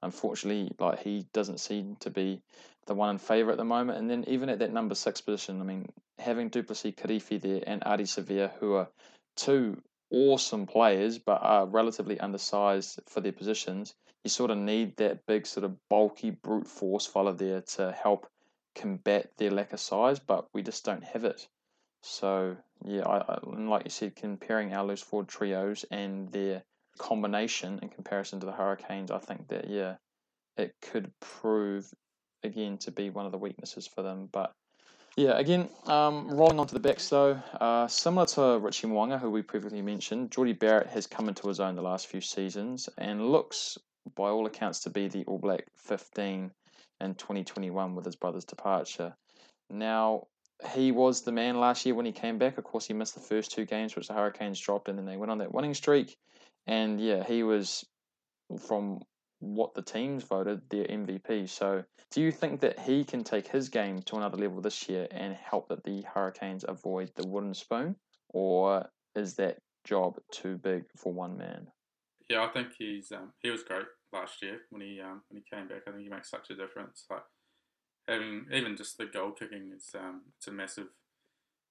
unfortunately, 0.03 0.71
like 0.79 0.99
he 0.99 1.25
doesn't 1.33 1.59
seem 1.59 1.97
to 2.01 2.09
be 2.09 2.41
the 2.87 2.95
one 2.95 3.09
in 3.09 3.17
favour 3.17 3.51
at 3.51 3.57
the 3.57 3.63
moment. 3.63 3.97
And 3.97 4.09
then 4.09 4.25
even 4.27 4.49
at 4.49 4.59
that 4.59 4.73
number 4.73 4.95
six 4.95 5.21
position, 5.21 5.61
I 5.61 5.63
mean, 5.63 5.89
having 6.19 6.49
Du'Plessis 6.49 6.95
Kirifi 6.95 7.41
there 7.41 7.63
and 7.65 7.81
Ardie 7.81 8.03
Savea, 8.03 8.51
who 8.59 8.73
are 8.73 8.89
two 9.35 9.81
awesome 10.11 10.65
players 10.65 11.17
but 11.17 11.41
are 11.41 11.65
relatively 11.65 12.19
undersized 12.19 12.99
for 13.07 13.21
their 13.21 13.31
positions, 13.31 13.95
you 14.23 14.29
sort 14.29 14.51
of 14.51 14.57
need 14.57 14.97
that 14.97 15.25
big 15.25 15.45
sort 15.45 15.63
of 15.63 15.75
bulky 15.89 16.31
brute 16.31 16.67
force 16.67 17.05
fella 17.05 17.33
there 17.33 17.61
to 17.61 17.91
help 17.91 18.27
combat 18.75 19.29
their 19.37 19.51
lack 19.51 19.73
of 19.73 19.79
size, 19.79 20.19
but 20.19 20.47
we 20.53 20.61
just 20.61 20.83
don't 20.83 21.03
have 21.03 21.25
it. 21.25 21.47
So 22.01 22.55
yeah, 22.83 23.07
I, 23.07 23.33
I, 23.33 23.39
like 23.43 23.85
you 23.85 23.89
said, 23.89 24.15
comparing 24.15 24.73
our 24.73 24.85
loose 24.85 25.01
forward 25.01 25.27
trios 25.27 25.85
and 25.89 26.31
their 26.31 26.63
combination 26.97 27.79
in 27.81 27.89
comparison 27.89 28.39
to 28.39 28.45
the 28.45 28.51
Hurricanes, 28.51 29.11
I 29.11 29.19
think 29.19 29.47
that 29.47 29.69
yeah, 29.69 29.95
it 30.57 30.73
could 30.81 31.11
prove 31.19 31.91
again 32.45 32.77
to 32.79 32.91
be 32.91 33.09
one 33.09 33.25
of 33.25 33.31
the 33.31 33.37
weaknesses 33.37 33.87
for 33.87 34.01
them. 34.01 34.29
But 34.31 34.51
yeah, 35.15 35.37
again, 35.37 35.69
um, 35.85 36.29
rolling 36.29 36.59
onto 36.59 36.73
the 36.73 36.79
backs 36.79 37.09
though, 37.09 37.39
uh, 37.59 37.87
similar 37.87 38.25
to 38.27 38.59
Richie 38.59 38.87
Mo'unga, 38.87 39.19
who 39.19 39.29
we 39.31 39.41
previously 39.41 39.81
mentioned, 39.81 40.31
Jordie 40.31 40.53
Barrett 40.53 40.87
has 40.87 41.07
come 41.07 41.29
into 41.29 41.47
his 41.47 41.59
own 41.59 41.75
the 41.75 41.81
last 41.81 42.07
few 42.07 42.21
seasons 42.21 42.89
and 42.97 43.29
looks, 43.31 43.77
by 44.15 44.29
all 44.29 44.45
accounts, 44.45 44.81
to 44.81 44.89
be 44.89 45.07
the 45.07 45.23
All 45.25 45.39
Black 45.39 45.65
15 45.77 46.51
in 47.01 47.15
2021 47.15 47.95
with 47.95 48.05
his 48.05 48.15
brother's 48.15 48.45
departure. 48.45 49.15
Now, 49.69 50.27
he 50.73 50.91
was 50.91 51.21
the 51.21 51.31
man 51.31 51.59
last 51.59 51.85
year 51.85 51.95
when 51.95 52.05
he 52.05 52.11
came 52.11 52.37
back. 52.37 52.57
Of 52.57 52.63
course, 52.63 52.85
he 52.85 52.93
missed 52.93 53.15
the 53.15 53.21
first 53.21 53.51
two 53.51 53.65
games, 53.65 53.95
which 53.95 54.07
the 54.07 54.13
Hurricanes 54.13 54.59
dropped, 54.59 54.89
and 54.89 54.97
then 54.97 55.05
they 55.05 55.17
went 55.17 55.31
on 55.31 55.39
that 55.39 55.53
winning 55.53 55.73
streak. 55.73 56.15
And 56.67 56.99
yeah, 56.99 57.23
he 57.23 57.43
was, 57.43 57.85
from 58.67 59.01
what 59.39 59.73
the 59.73 59.81
teams 59.81 60.23
voted, 60.23 60.61
their 60.69 60.85
MVP. 60.85 61.49
So, 61.49 61.83
do 62.11 62.21
you 62.21 62.31
think 62.31 62.61
that 62.61 62.79
he 62.79 63.03
can 63.03 63.23
take 63.23 63.47
his 63.47 63.69
game 63.69 64.01
to 64.03 64.15
another 64.15 64.37
level 64.37 64.61
this 64.61 64.87
year 64.87 65.07
and 65.11 65.33
help 65.33 65.69
that 65.69 65.83
the 65.83 66.03
Hurricanes 66.03 66.65
avoid 66.67 67.11
the 67.15 67.27
wooden 67.27 67.53
spoon, 67.53 67.95
or 68.29 68.89
is 69.15 69.35
that 69.35 69.57
job 69.83 70.17
too 70.31 70.57
big 70.57 70.83
for 70.97 71.13
one 71.13 71.37
man? 71.37 71.67
Yeah, 72.29 72.43
I 72.43 72.47
think 72.47 72.69
he's 72.77 73.11
um, 73.11 73.33
he 73.41 73.49
was 73.49 73.63
great 73.63 73.85
last 74.11 74.41
year 74.41 74.61
when 74.69 74.81
he 74.81 74.99
um, 75.01 75.21
when 75.29 75.41
he 75.41 75.55
came 75.55 75.67
back. 75.67 75.81
I 75.87 75.91
think 75.91 76.03
he 76.03 76.09
makes 76.09 76.29
such 76.29 76.49
a 76.49 76.55
difference. 76.55 77.05
Like 77.09 77.23
having 78.07 78.45
even 78.51 78.77
just 78.77 78.97
the 78.97 79.05
goal 79.05 79.31
kicking, 79.31 79.71
it's 79.73 79.93
um, 79.93 80.21
it's 80.37 80.47
a 80.47 80.51
massive 80.51 80.87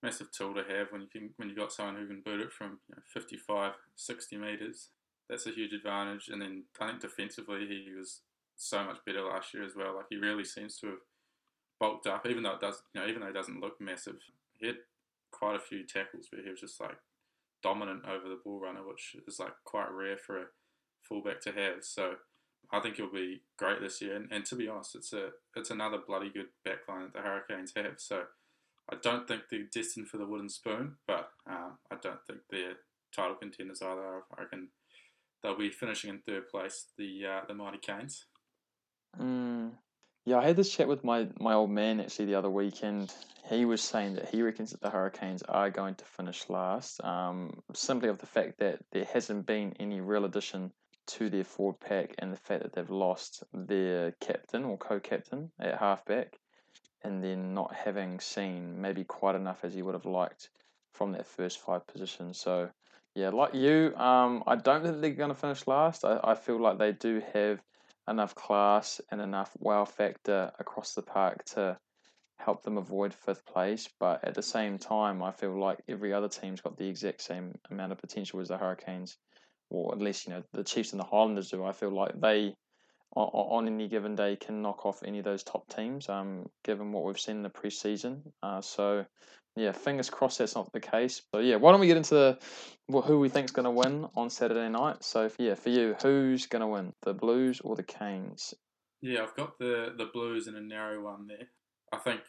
massive 0.02 0.30
tool 0.30 0.54
to 0.54 0.62
have 0.62 0.88
when 0.90 1.00
you 1.00 1.08
can 1.08 1.30
when 1.36 1.48
you 1.48 1.56
got 1.56 1.72
someone 1.72 1.96
who 1.96 2.06
can 2.06 2.22
boot 2.24 2.40
it 2.40 2.52
from 2.52 2.78
you 2.88 2.94
know, 2.94 3.02
55, 3.12 3.72
60 3.96 4.36
meters 4.36 4.90
that's 5.28 5.46
a 5.46 5.50
huge 5.50 5.72
advantage. 5.72 6.28
And 6.28 6.40
then 6.40 6.64
I 6.80 6.88
think 6.88 7.00
defensively 7.00 7.66
he 7.66 7.94
was 7.96 8.20
so 8.56 8.84
much 8.84 8.98
better 9.04 9.22
last 9.22 9.54
year 9.54 9.64
as 9.64 9.74
well. 9.76 9.96
Like 9.96 10.06
he 10.10 10.16
really 10.16 10.44
seems 10.44 10.78
to 10.78 10.86
have 10.88 10.98
bulked 11.80 12.06
up, 12.06 12.26
even 12.26 12.42
though 12.42 12.52
it 12.52 12.60
does, 12.60 12.82
you 12.94 13.00
know, 13.00 13.06
even 13.06 13.20
though 13.20 13.28
he 13.28 13.32
doesn't 13.32 13.60
look 13.60 13.80
massive. 13.80 14.16
He 14.58 14.66
had 14.66 14.76
quite 15.30 15.56
a 15.56 15.60
few 15.60 15.84
tackles 15.84 16.28
where 16.30 16.42
he 16.42 16.50
was 16.50 16.60
just 16.60 16.80
like 16.80 16.96
dominant 17.62 18.04
over 18.06 18.28
the 18.28 18.40
ball 18.44 18.60
runner, 18.60 18.86
which 18.86 19.16
is 19.26 19.38
like 19.38 19.52
quite 19.64 19.90
rare 19.90 20.16
for 20.16 20.38
a 20.38 20.46
fullback 21.02 21.40
to 21.42 21.52
have. 21.52 21.82
So 21.82 22.14
I 22.70 22.80
think 22.80 22.96
he'll 22.96 23.12
be 23.12 23.42
great 23.56 23.80
this 23.80 24.00
year. 24.00 24.16
And, 24.16 24.30
and 24.30 24.44
to 24.46 24.56
be 24.56 24.68
honest, 24.68 24.94
it's 24.94 25.12
a 25.12 25.30
it's 25.56 25.70
another 25.70 25.98
bloody 26.06 26.30
good 26.30 26.48
backline 26.66 27.04
that 27.04 27.14
the 27.14 27.20
Hurricanes 27.20 27.72
have. 27.76 27.94
So 27.98 28.24
I 28.90 28.96
don't 29.02 29.26
think 29.26 29.42
they're 29.50 29.62
destined 29.72 30.08
for 30.08 30.18
the 30.18 30.26
wooden 30.26 30.48
spoon, 30.48 30.96
but 31.06 31.30
um, 31.48 31.78
I 31.90 31.96
don't 32.02 32.24
think 32.26 32.40
they're 32.50 32.76
title 33.14 33.36
contenders 33.36 33.82
either. 33.82 34.22
I 34.36 34.42
reckon 34.42 34.68
they'll 35.44 35.56
be 35.56 35.70
finishing 35.70 36.10
in 36.10 36.18
third 36.18 36.48
place, 36.48 36.86
the 36.98 37.26
uh, 37.26 37.40
the 37.46 37.54
Mighty 37.54 37.78
Canes. 37.78 38.24
Mm. 39.20 39.72
Yeah, 40.26 40.38
I 40.38 40.46
had 40.46 40.56
this 40.56 40.74
chat 40.74 40.88
with 40.88 41.04
my, 41.04 41.28
my 41.38 41.52
old 41.52 41.70
man 41.70 42.00
actually 42.00 42.24
the 42.24 42.34
other 42.34 42.48
weekend. 42.48 43.12
He 43.50 43.66
was 43.66 43.82
saying 43.82 44.14
that 44.14 44.30
he 44.30 44.40
reckons 44.40 44.70
that 44.70 44.80
the 44.80 44.88
Hurricanes 44.88 45.42
are 45.42 45.68
going 45.68 45.96
to 45.96 46.04
finish 46.06 46.48
last, 46.48 47.04
um, 47.04 47.60
simply 47.74 48.08
of 48.08 48.18
the 48.18 48.26
fact 48.26 48.58
that 48.60 48.78
there 48.90 49.04
hasn't 49.04 49.44
been 49.44 49.74
any 49.78 50.00
real 50.00 50.24
addition 50.24 50.72
to 51.08 51.28
their 51.28 51.44
forward 51.44 51.78
pack 51.78 52.14
and 52.18 52.32
the 52.32 52.38
fact 52.38 52.62
that 52.62 52.72
they've 52.72 52.88
lost 52.88 53.44
their 53.52 54.12
captain 54.12 54.64
or 54.64 54.78
co-captain 54.78 55.50
at 55.60 55.78
halfback 55.78 56.38
and 57.02 57.22
then 57.22 57.52
not 57.52 57.74
having 57.74 58.18
seen 58.18 58.80
maybe 58.80 59.04
quite 59.04 59.34
enough 59.34 59.62
as 59.62 59.74
he 59.74 59.82
would 59.82 59.94
have 59.94 60.06
liked 60.06 60.48
from 60.94 61.12
that 61.12 61.26
first 61.26 61.60
five 61.60 61.86
positions. 61.86 62.40
So 62.40 62.70
yeah, 63.14 63.28
like 63.30 63.54
you, 63.54 63.94
um, 63.96 64.42
I 64.46 64.56
don't 64.56 64.82
think 64.82 65.00
they're 65.00 65.10
going 65.10 65.30
to 65.30 65.34
finish 65.34 65.66
last. 65.66 66.04
I, 66.04 66.18
I 66.22 66.34
feel 66.34 66.60
like 66.60 66.78
they 66.78 66.92
do 66.92 67.22
have 67.32 67.60
enough 68.08 68.34
class 68.34 69.00
and 69.10 69.20
enough 69.20 69.50
wow 69.58 69.84
factor 69.84 70.52
across 70.58 70.94
the 70.94 71.02
park 71.02 71.44
to 71.44 71.78
help 72.38 72.62
them 72.62 72.76
avoid 72.76 73.14
fifth 73.14 73.46
place. 73.46 73.88
But 74.00 74.24
at 74.24 74.34
the 74.34 74.42
same 74.42 74.78
time, 74.78 75.22
I 75.22 75.30
feel 75.30 75.58
like 75.58 75.78
every 75.88 76.12
other 76.12 76.28
team's 76.28 76.60
got 76.60 76.76
the 76.76 76.88
exact 76.88 77.22
same 77.22 77.54
amount 77.70 77.92
of 77.92 77.98
potential 77.98 78.40
as 78.40 78.48
the 78.48 78.58
Hurricanes, 78.58 79.16
or 79.70 79.92
at 79.94 80.00
least 80.00 80.26
you 80.26 80.32
know 80.32 80.42
the 80.52 80.64
Chiefs 80.64 80.92
and 80.92 81.00
the 81.00 81.04
Highlanders 81.04 81.50
do. 81.50 81.64
I 81.64 81.72
feel 81.72 81.94
like 81.94 82.20
they, 82.20 82.54
on, 83.14 83.66
on 83.66 83.66
any 83.66 83.88
given 83.88 84.14
day, 84.14 84.36
can 84.36 84.62
knock 84.62 84.86
off 84.86 85.02
any 85.04 85.18
of 85.18 85.24
those 85.24 85.42
top 85.42 85.68
teams. 85.68 86.08
Um, 86.08 86.48
given 86.64 86.92
what 86.92 87.04
we've 87.04 87.18
seen 87.18 87.36
in 87.36 87.42
the 87.42 87.50
preseason, 87.50 88.22
uh, 88.42 88.60
so 88.60 89.04
yeah, 89.56 89.72
fingers 89.72 90.10
crossed 90.10 90.38
that's 90.38 90.54
not 90.54 90.72
the 90.72 90.80
case. 90.80 91.22
So 91.34 91.40
yeah, 91.40 91.56
why 91.56 91.70
don't 91.70 91.80
we 91.80 91.86
get 91.86 91.96
into 91.96 92.14
the, 92.14 92.38
who 93.02 93.20
we 93.20 93.28
think's 93.28 93.52
going 93.52 93.64
to 93.64 93.70
win 93.70 94.06
on 94.16 94.30
Saturday 94.30 94.68
night? 94.68 95.04
So 95.04 95.30
yeah, 95.38 95.54
for 95.54 95.70
you, 95.70 95.94
who's 96.02 96.46
going 96.46 96.60
to 96.60 96.66
win, 96.66 96.92
the 97.02 97.14
Blues 97.14 97.60
or 97.60 97.76
the 97.76 97.82
Canes? 97.82 98.54
Yeah, 99.00 99.22
I've 99.22 99.36
got 99.36 99.58
the 99.58 99.94
the 99.96 100.06
Blues 100.12 100.48
in 100.48 100.56
a 100.56 100.60
narrow 100.60 101.02
one 101.02 101.26
there. 101.26 101.48
I 101.92 101.98
think 101.98 102.22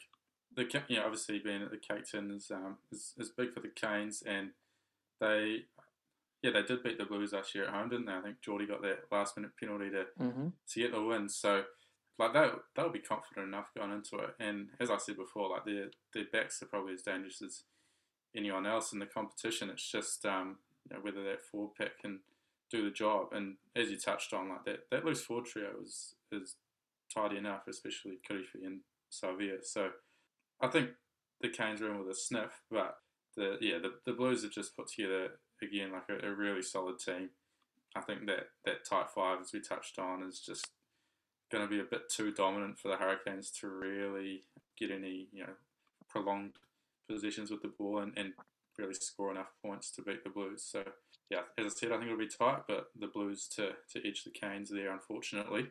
the 0.56 0.64
know 0.90 1.04
obviously 1.04 1.40
being 1.40 1.64
at 1.64 1.72
the 1.72 1.78
Cake 1.78 2.06
Tin 2.10 2.32
is 2.32 2.52
um 2.52 2.78
is, 2.92 3.14
is 3.18 3.30
big 3.30 3.54
for 3.54 3.62
the 3.62 3.70
Canes 3.70 4.22
and 4.26 4.52
they, 5.20 5.66
yeah, 6.42 6.52
they 6.52 6.64
did 6.64 6.84
beat 6.84 6.98
the 6.98 7.06
Blues 7.06 7.34
last 7.34 7.56
year 7.56 7.66
at 7.66 7.74
home, 7.74 7.90
didn't 7.90 8.06
they? 8.06 8.14
I 8.14 8.22
think 8.22 8.42
Jordie 8.42 8.68
got 8.68 8.82
that 8.84 9.06
last 9.12 9.36
minute 9.38 9.52
penalty 9.60 9.90
to 9.92 10.06
Mm-hmm. 10.22 10.48
to 10.70 10.80
get 10.80 10.92
the 10.92 11.02
win. 11.02 11.28
So 11.30 11.64
like 12.18 12.34
they 12.34 12.50
they'll 12.76 12.90
be 12.90 13.00
confident 13.00 13.48
enough 13.48 13.68
going 13.76 13.92
into 13.92 14.18
it. 14.24 14.36
And 14.40 14.70
as 14.80 14.90
I 14.90 14.98
said 14.98 15.18
before, 15.18 15.50
like 15.50 15.66
their 15.66 15.88
their 16.14 16.26
backs 16.32 16.62
are 16.62 16.68
probably 16.68 16.94
as 16.94 17.02
dangerous 17.02 17.42
as 17.42 17.64
anyone 18.36 18.66
else 18.66 18.94
in 18.94 19.00
the 19.00 19.06
competition. 19.06 19.70
It's 19.70 19.90
just 19.92 20.26
um, 20.26 20.58
you 20.90 20.96
know, 20.96 21.02
whether 21.02 21.24
that 21.24 21.42
forward 21.42 21.76
pack 21.78 22.00
can 22.02 22.20
do 22.72 22.84
the 22.84 22.92
job. 22.92 23.28
And 23.34 23.56
as 23.76 23.90
you 23.90 23.98
touched 23.98 24.34
on, 24.34 24.50
like 24.50 24.66
that 24.66 24.80
that 24.92 25.06
loose 25.06 25.22
forward 25.24 25.46
trio 25.46 25.72
is 25.84 26.16
is 26.32 26.56
tidy 27.14 27.38
enough, 27.38 27.68
especially 27.68 28.20
Kirifi 28.30 28.66
and 28.66 28.82
Savea. 29.12 29.64
So 29.64 29.90
I 30.62 30.68
think 30.68 30.90
the 31.42 31.50
Canes 31.50 31.82
are 31.82 31.92
in 31.92 32.00
with 32.00 32.10
a 32.10 32.16
sniff, 32.16 32.62
but 32.72 32.98
the 33.36 33.58
yeah 33.62 33.78
the, 33.80 33.94
the 34.06 34.14
Blues 34.14 34.44
have 34.44 34.52
just 34.52 34.76
put 34.76 34.88
together 34.88 35.40
again 35.62 35.92
like 35.92 36.10
a, 36.10 36.28
a 36.28 36.34
really 36.34 36.62
solid 36.62 37.00
team. 37.00 37.30
I 37.96 38.02
think 38.02 38.26
that 38.28 38.50
that 38.66 38.86
tight 38.86 39.10
five, 39.10 39.40
as 39.42 39.54
we 39.54 39.62
touched 39.62 40.00
on, 40.00 40.24
is 40.24 40.40
just 40.40 40.68
going 41.52 41.64
to 41.64 41.70
be 41.70 41.80
a 41.80 41.86
bit 41.86 42.10
too 42.10 42.32
dominant 42.32 42.78
for 42.78 42.90
the 42.90 42.98
Hurricanes 42.98 43.52
to 43.62 43.68
really 43.68 44.44
get 44.78 44.92
any 44.92 45.28
you 45.32 45.44
know 45.44 45.54
prolonged 46.10 46.54
possessions 47.10 47.52
with 47.52 47.62
the 47.62 47.68
ball 47.68 48.00
and, 48.00 48.14
and 48.18 48.34
really 48.78 48.94
score 48.94 49.32
enough 49.32 49.52
points 49.64 49.92
to 49.92 50.02
beat 50.02 50.24
the 50.24 50.30
Blues. 50.30 50.64
So 50.64 50.84
yeah, 51.30 51.42
as 51.58 51.66
I 51.66 51.70
said, 51.70 51.92
I 51.92 51.98
think 51.98 52.08
it'll 52.08 52.18
be 52.18 52.28
tight, 52.28 52.64
but 52.68 52.90
the 53.00 53.08
Blues 53.08 53.48
to 53.56 53.72
to 53.94 54.08
edge 54.08 54.24
the 54.24 54.32
Canes 54.32 54.70
there, 54.70 54.92
unfortunately. 54.92 55.68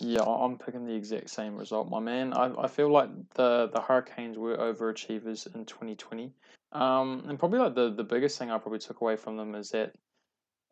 Yeah, 0.00 0.22
I'm 0.22 0.58
picking 0.58 0.86
the 0.86 0.94
exact 0.94 1.28
same 1.28 1.56
result, 1.56 1.90
my 1.90 1.98
man. 1.98 2.32
I, 2.32 2.52
I 2.56 2.68
feel 2.68 2.88
like 2.88 3.10
the, 3.34 3.68
the 3.72 3.80
Hurricanes 3.80 4.38
were 4.38 4.56
overachievers 4.56 5.52
in 5.52 5.64
2020. 5.64 6.32
Um, 6.72 7.24
and 7.28 7.38
probably 7.38 7.60
like 7.60 7.74
the, 7.74 7.90
the 7.90 8.04
biggest 8.04 8.38
thing 8.38 8.50
I 8.50 8.58
probably 8.58 8.78
took 8.78 9.00
away 9.00 9.16
from 9.16 9.36
them 9.36 9.54
is 9.54 9.70
that 9.70 9.94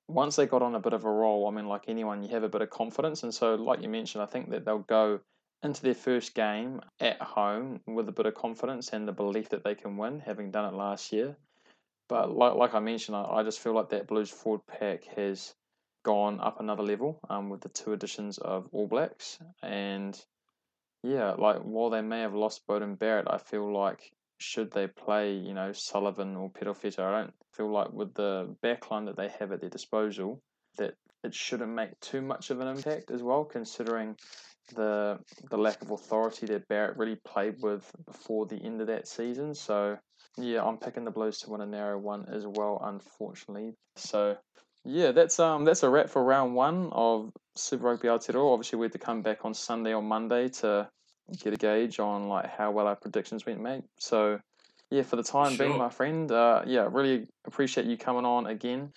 once 0.09 0.37
they 0.37 0.47
got 0.47 0.63
on 0.63 0.75
a 0.75 0.81
bit 0.81 0.93
of 0.93 1.05
a 1.05 1.11
roll, 1.11 1.49
I 1.49 1.51
mean, 1.51 1.67
like 1.67 1.85
anyone, 1.89 2.23
you 2.23 2.29
have 2.31 2.43
a 2.43 2.49
bit 2.49 2.63
of 2.63 2.71
confidence. 2.71 3.23
And 3.23 3.35
so, 3.35 3.55
like 3.55 3.83
you 3.83 3.89
mentioned, 3.89 4.23
I 4.23 4.27
think 4.27 4.51
that 4.51 4.65
they'll 4.65 4.79
go 4.79 5.21
into 5.63 5.83
their 5.83 5.95
first 5.95 6.35
game 6.35 6.81
at 7.01 7.21
home 7.21 7.81
with 7.87 8.09
a 8.09 8.13
bit 8.13 8.27
of 8.27 8.35
confidence 8.35 8.91
and 8.91 9.09
the 9.09 9.13
belief 9.13 9.49
that 9.49 9.65
they 9.65 9.75
can 9.75 9.97
win, 9.97 10.21
having 10.21 10.51
done 10.51 10.73
it 10.73 10.77
last 10.77 11.13
year. 11.13 11.37
But 12.09 12.31
like, 12.31 12.55
like 12.55 12.75
I 12.75 12.81
mentioned, 12.81 13.17
I, 13.17 13.25
I 13.25 13.43
just 13.43 13.61
feel 13.61 13.73
like 13.73 13.89
that 13.89 14.07
Blues 14.07 14.31
forward 14.31 14.67
pack 14.67 15.05
has 15.17 15.55
gone 16.05 16.39
up 16.41 16.61
another 16.61 16.85
level 16.85 17.19
um, 17.29 17.51
with 17.51 17.63
the 17.63 17.69
two 17.69 17.93
additions 17.93 18.39
of 18.39 18.69
All 18.71 18.87
Blacks. 18.87 19.39
And 19.63 20.17
yeah, 21.03 21.33
like 21.33 21.63
while 21.63 21.91
they 21.91 22.03
may 22.03 22.21
have 22.21 22.35
lost 22.35 22.67
Beauden 22.69 22.97
Barrett, 22.97 23.27
I 23.29 23.39
feel 23.39 23.73
like 23.73 24.13
should 24.39 24.71
they 24.73 24.87
play, 24.87 25.35
you 25.35 25.55
know, 25.55 25.73
Sullivan 25.73 26.37
or 26.37 26.51
Perofeta, 26.51 27.01
I 27.01 27.21
don't 27.21 27.35
feel 27.53 27.71
like 27.71 27.93
with 27.93 28.15
the 28.15 28.55
backline 28.63 29.07
that 29.07 29.17
they 29.17 29.29
have 29.39 29.53
at 29.53 29.61
their 29.61 29.71
disposal 29.71 30.41
that 30.79 30.95
it 31.25 31.35
shouldn't 31.35 31.73
make 31.73 31.99
too 32.01 32.21
much 32.21 32.51
of 32.51 32.61
an 32.61 32.69
impact 32.69 33.11
as 33.11 33.23
well, 33.23 33.45
considering 33.45 34.17
the 34.75 35.19
the 35.51 35.57
lack 35.57 35.81
of 35.83 35.91
authority 35.91 36.47
that 36.47 36.69
Barrett 36.69 36.97
really 36.97 37.17
played 37.25 37.57
with 37.63 37.89
before 38.05 38.47
the 38.47 38.57
end 38.57 38.81
of 38.81 38.89
that 38.89 39.09
season. 39.09 39.55
So 39.55 39.97
yeah, 40.37 40.63
I'm 40.63 40.77
picking 40.77 41.05
the 41.05 41.11
Blues 41.11 41.39
to 41.39 41.51
win 41.51 41.61
a 41.61 41.67
narrow 41.67 41.99
one 41.99 42.27
as 42.29 42.47
well, 42.47 42.81
unfortunately. 42.83 43.75
So 43.97 44.37
yeah, 44.85 45.13
that's 45.13 45.41
um 45.41 45.65
that's 45.65 45.83
a 45.83 45.89
wrap 45.89 46.11
for 46.11 46.23
round 46.23 46.55
one 46.55 46.91
of 46.93 47.31
Super 47.57 47.85
Rugby 47.85 48.09
Aotearoa. 48.09 48.53
Obviously, 48.53 48.79
we 48.79 48.85
had 48.85 48.93
to 48.93 48.99
come 48.99 49.23
back 49.23 49.45
on 49.45 49.55
Sunday 49.55 49.95
or 49.95 50.03
Monday 50.03 50.49
to 50.49 50.89
get 51.39 51.53
a 51.53 51.57
gauge 51.57 51.99
on 51.99 52.29
like 52.29 52.51
how 52.51 52.71
well 52.71 52.87
our 52.87 52.97
predictions 52.97 53.47
went, 53.47 53.61
mate. 53.61 53.85
So 53.99 54.41
yeah, 54.91 55.03
for 55.03 55.17
the 55.17 55.23
time 55.23 55.57
being, 55.57 55.77
my 55.77 55.89
friend, 55.89 56.31
uh, 56.31 56.63
yeah, 56.67 56.89
really 56.91 57.27
appreciate 57.47 57.87
you 57.87 57.97
coming 57.97 58.25
on 58.25 58.47
again. 58.47 58.93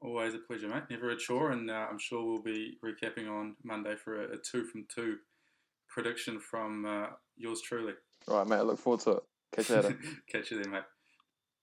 Always 0.00 0.34
a 0.34 0.38
pleasure, 0.38 0.68
mate. 0.68 0.82
Never 0.90 1.10
a 1.10 1.16
chore, 1.16 1.52
and 1.52 1.70
uh, 1.70 1.86
I'm 1.88 1.98
sure 1.98 2.24
we'll 2.24 2.42
be 2.42 2.78
recapping 2.84 3.30
on 3.30 3.56
Monday 3.62 3.94
for 3.94 4.22
a, 4.22 4.34
a 4.34 4.36
two 4.36 4.64
from 4.64 4.84
two 4.92 5.16
prediction 5.88 6.40
from 6.40 6.84
uh, 6.84 7.06
yours 7.36 7.62
truly. 7.62 7.94
All 8.28 8.38
right, 8.38 8.46
mate. 8.46 8.56
I 8.56 8.62
look 8.62 8.78
forward 8.78 9.00
to 9.00 9.10
it. 9.12 9.22
Catch 9.54 9.70
you 9.70 9.76
later. 9.76 9.98
Catch 10.28 10.50
you 10.50 10.62
then, 10.62 10.72
mate. 10.72 10.82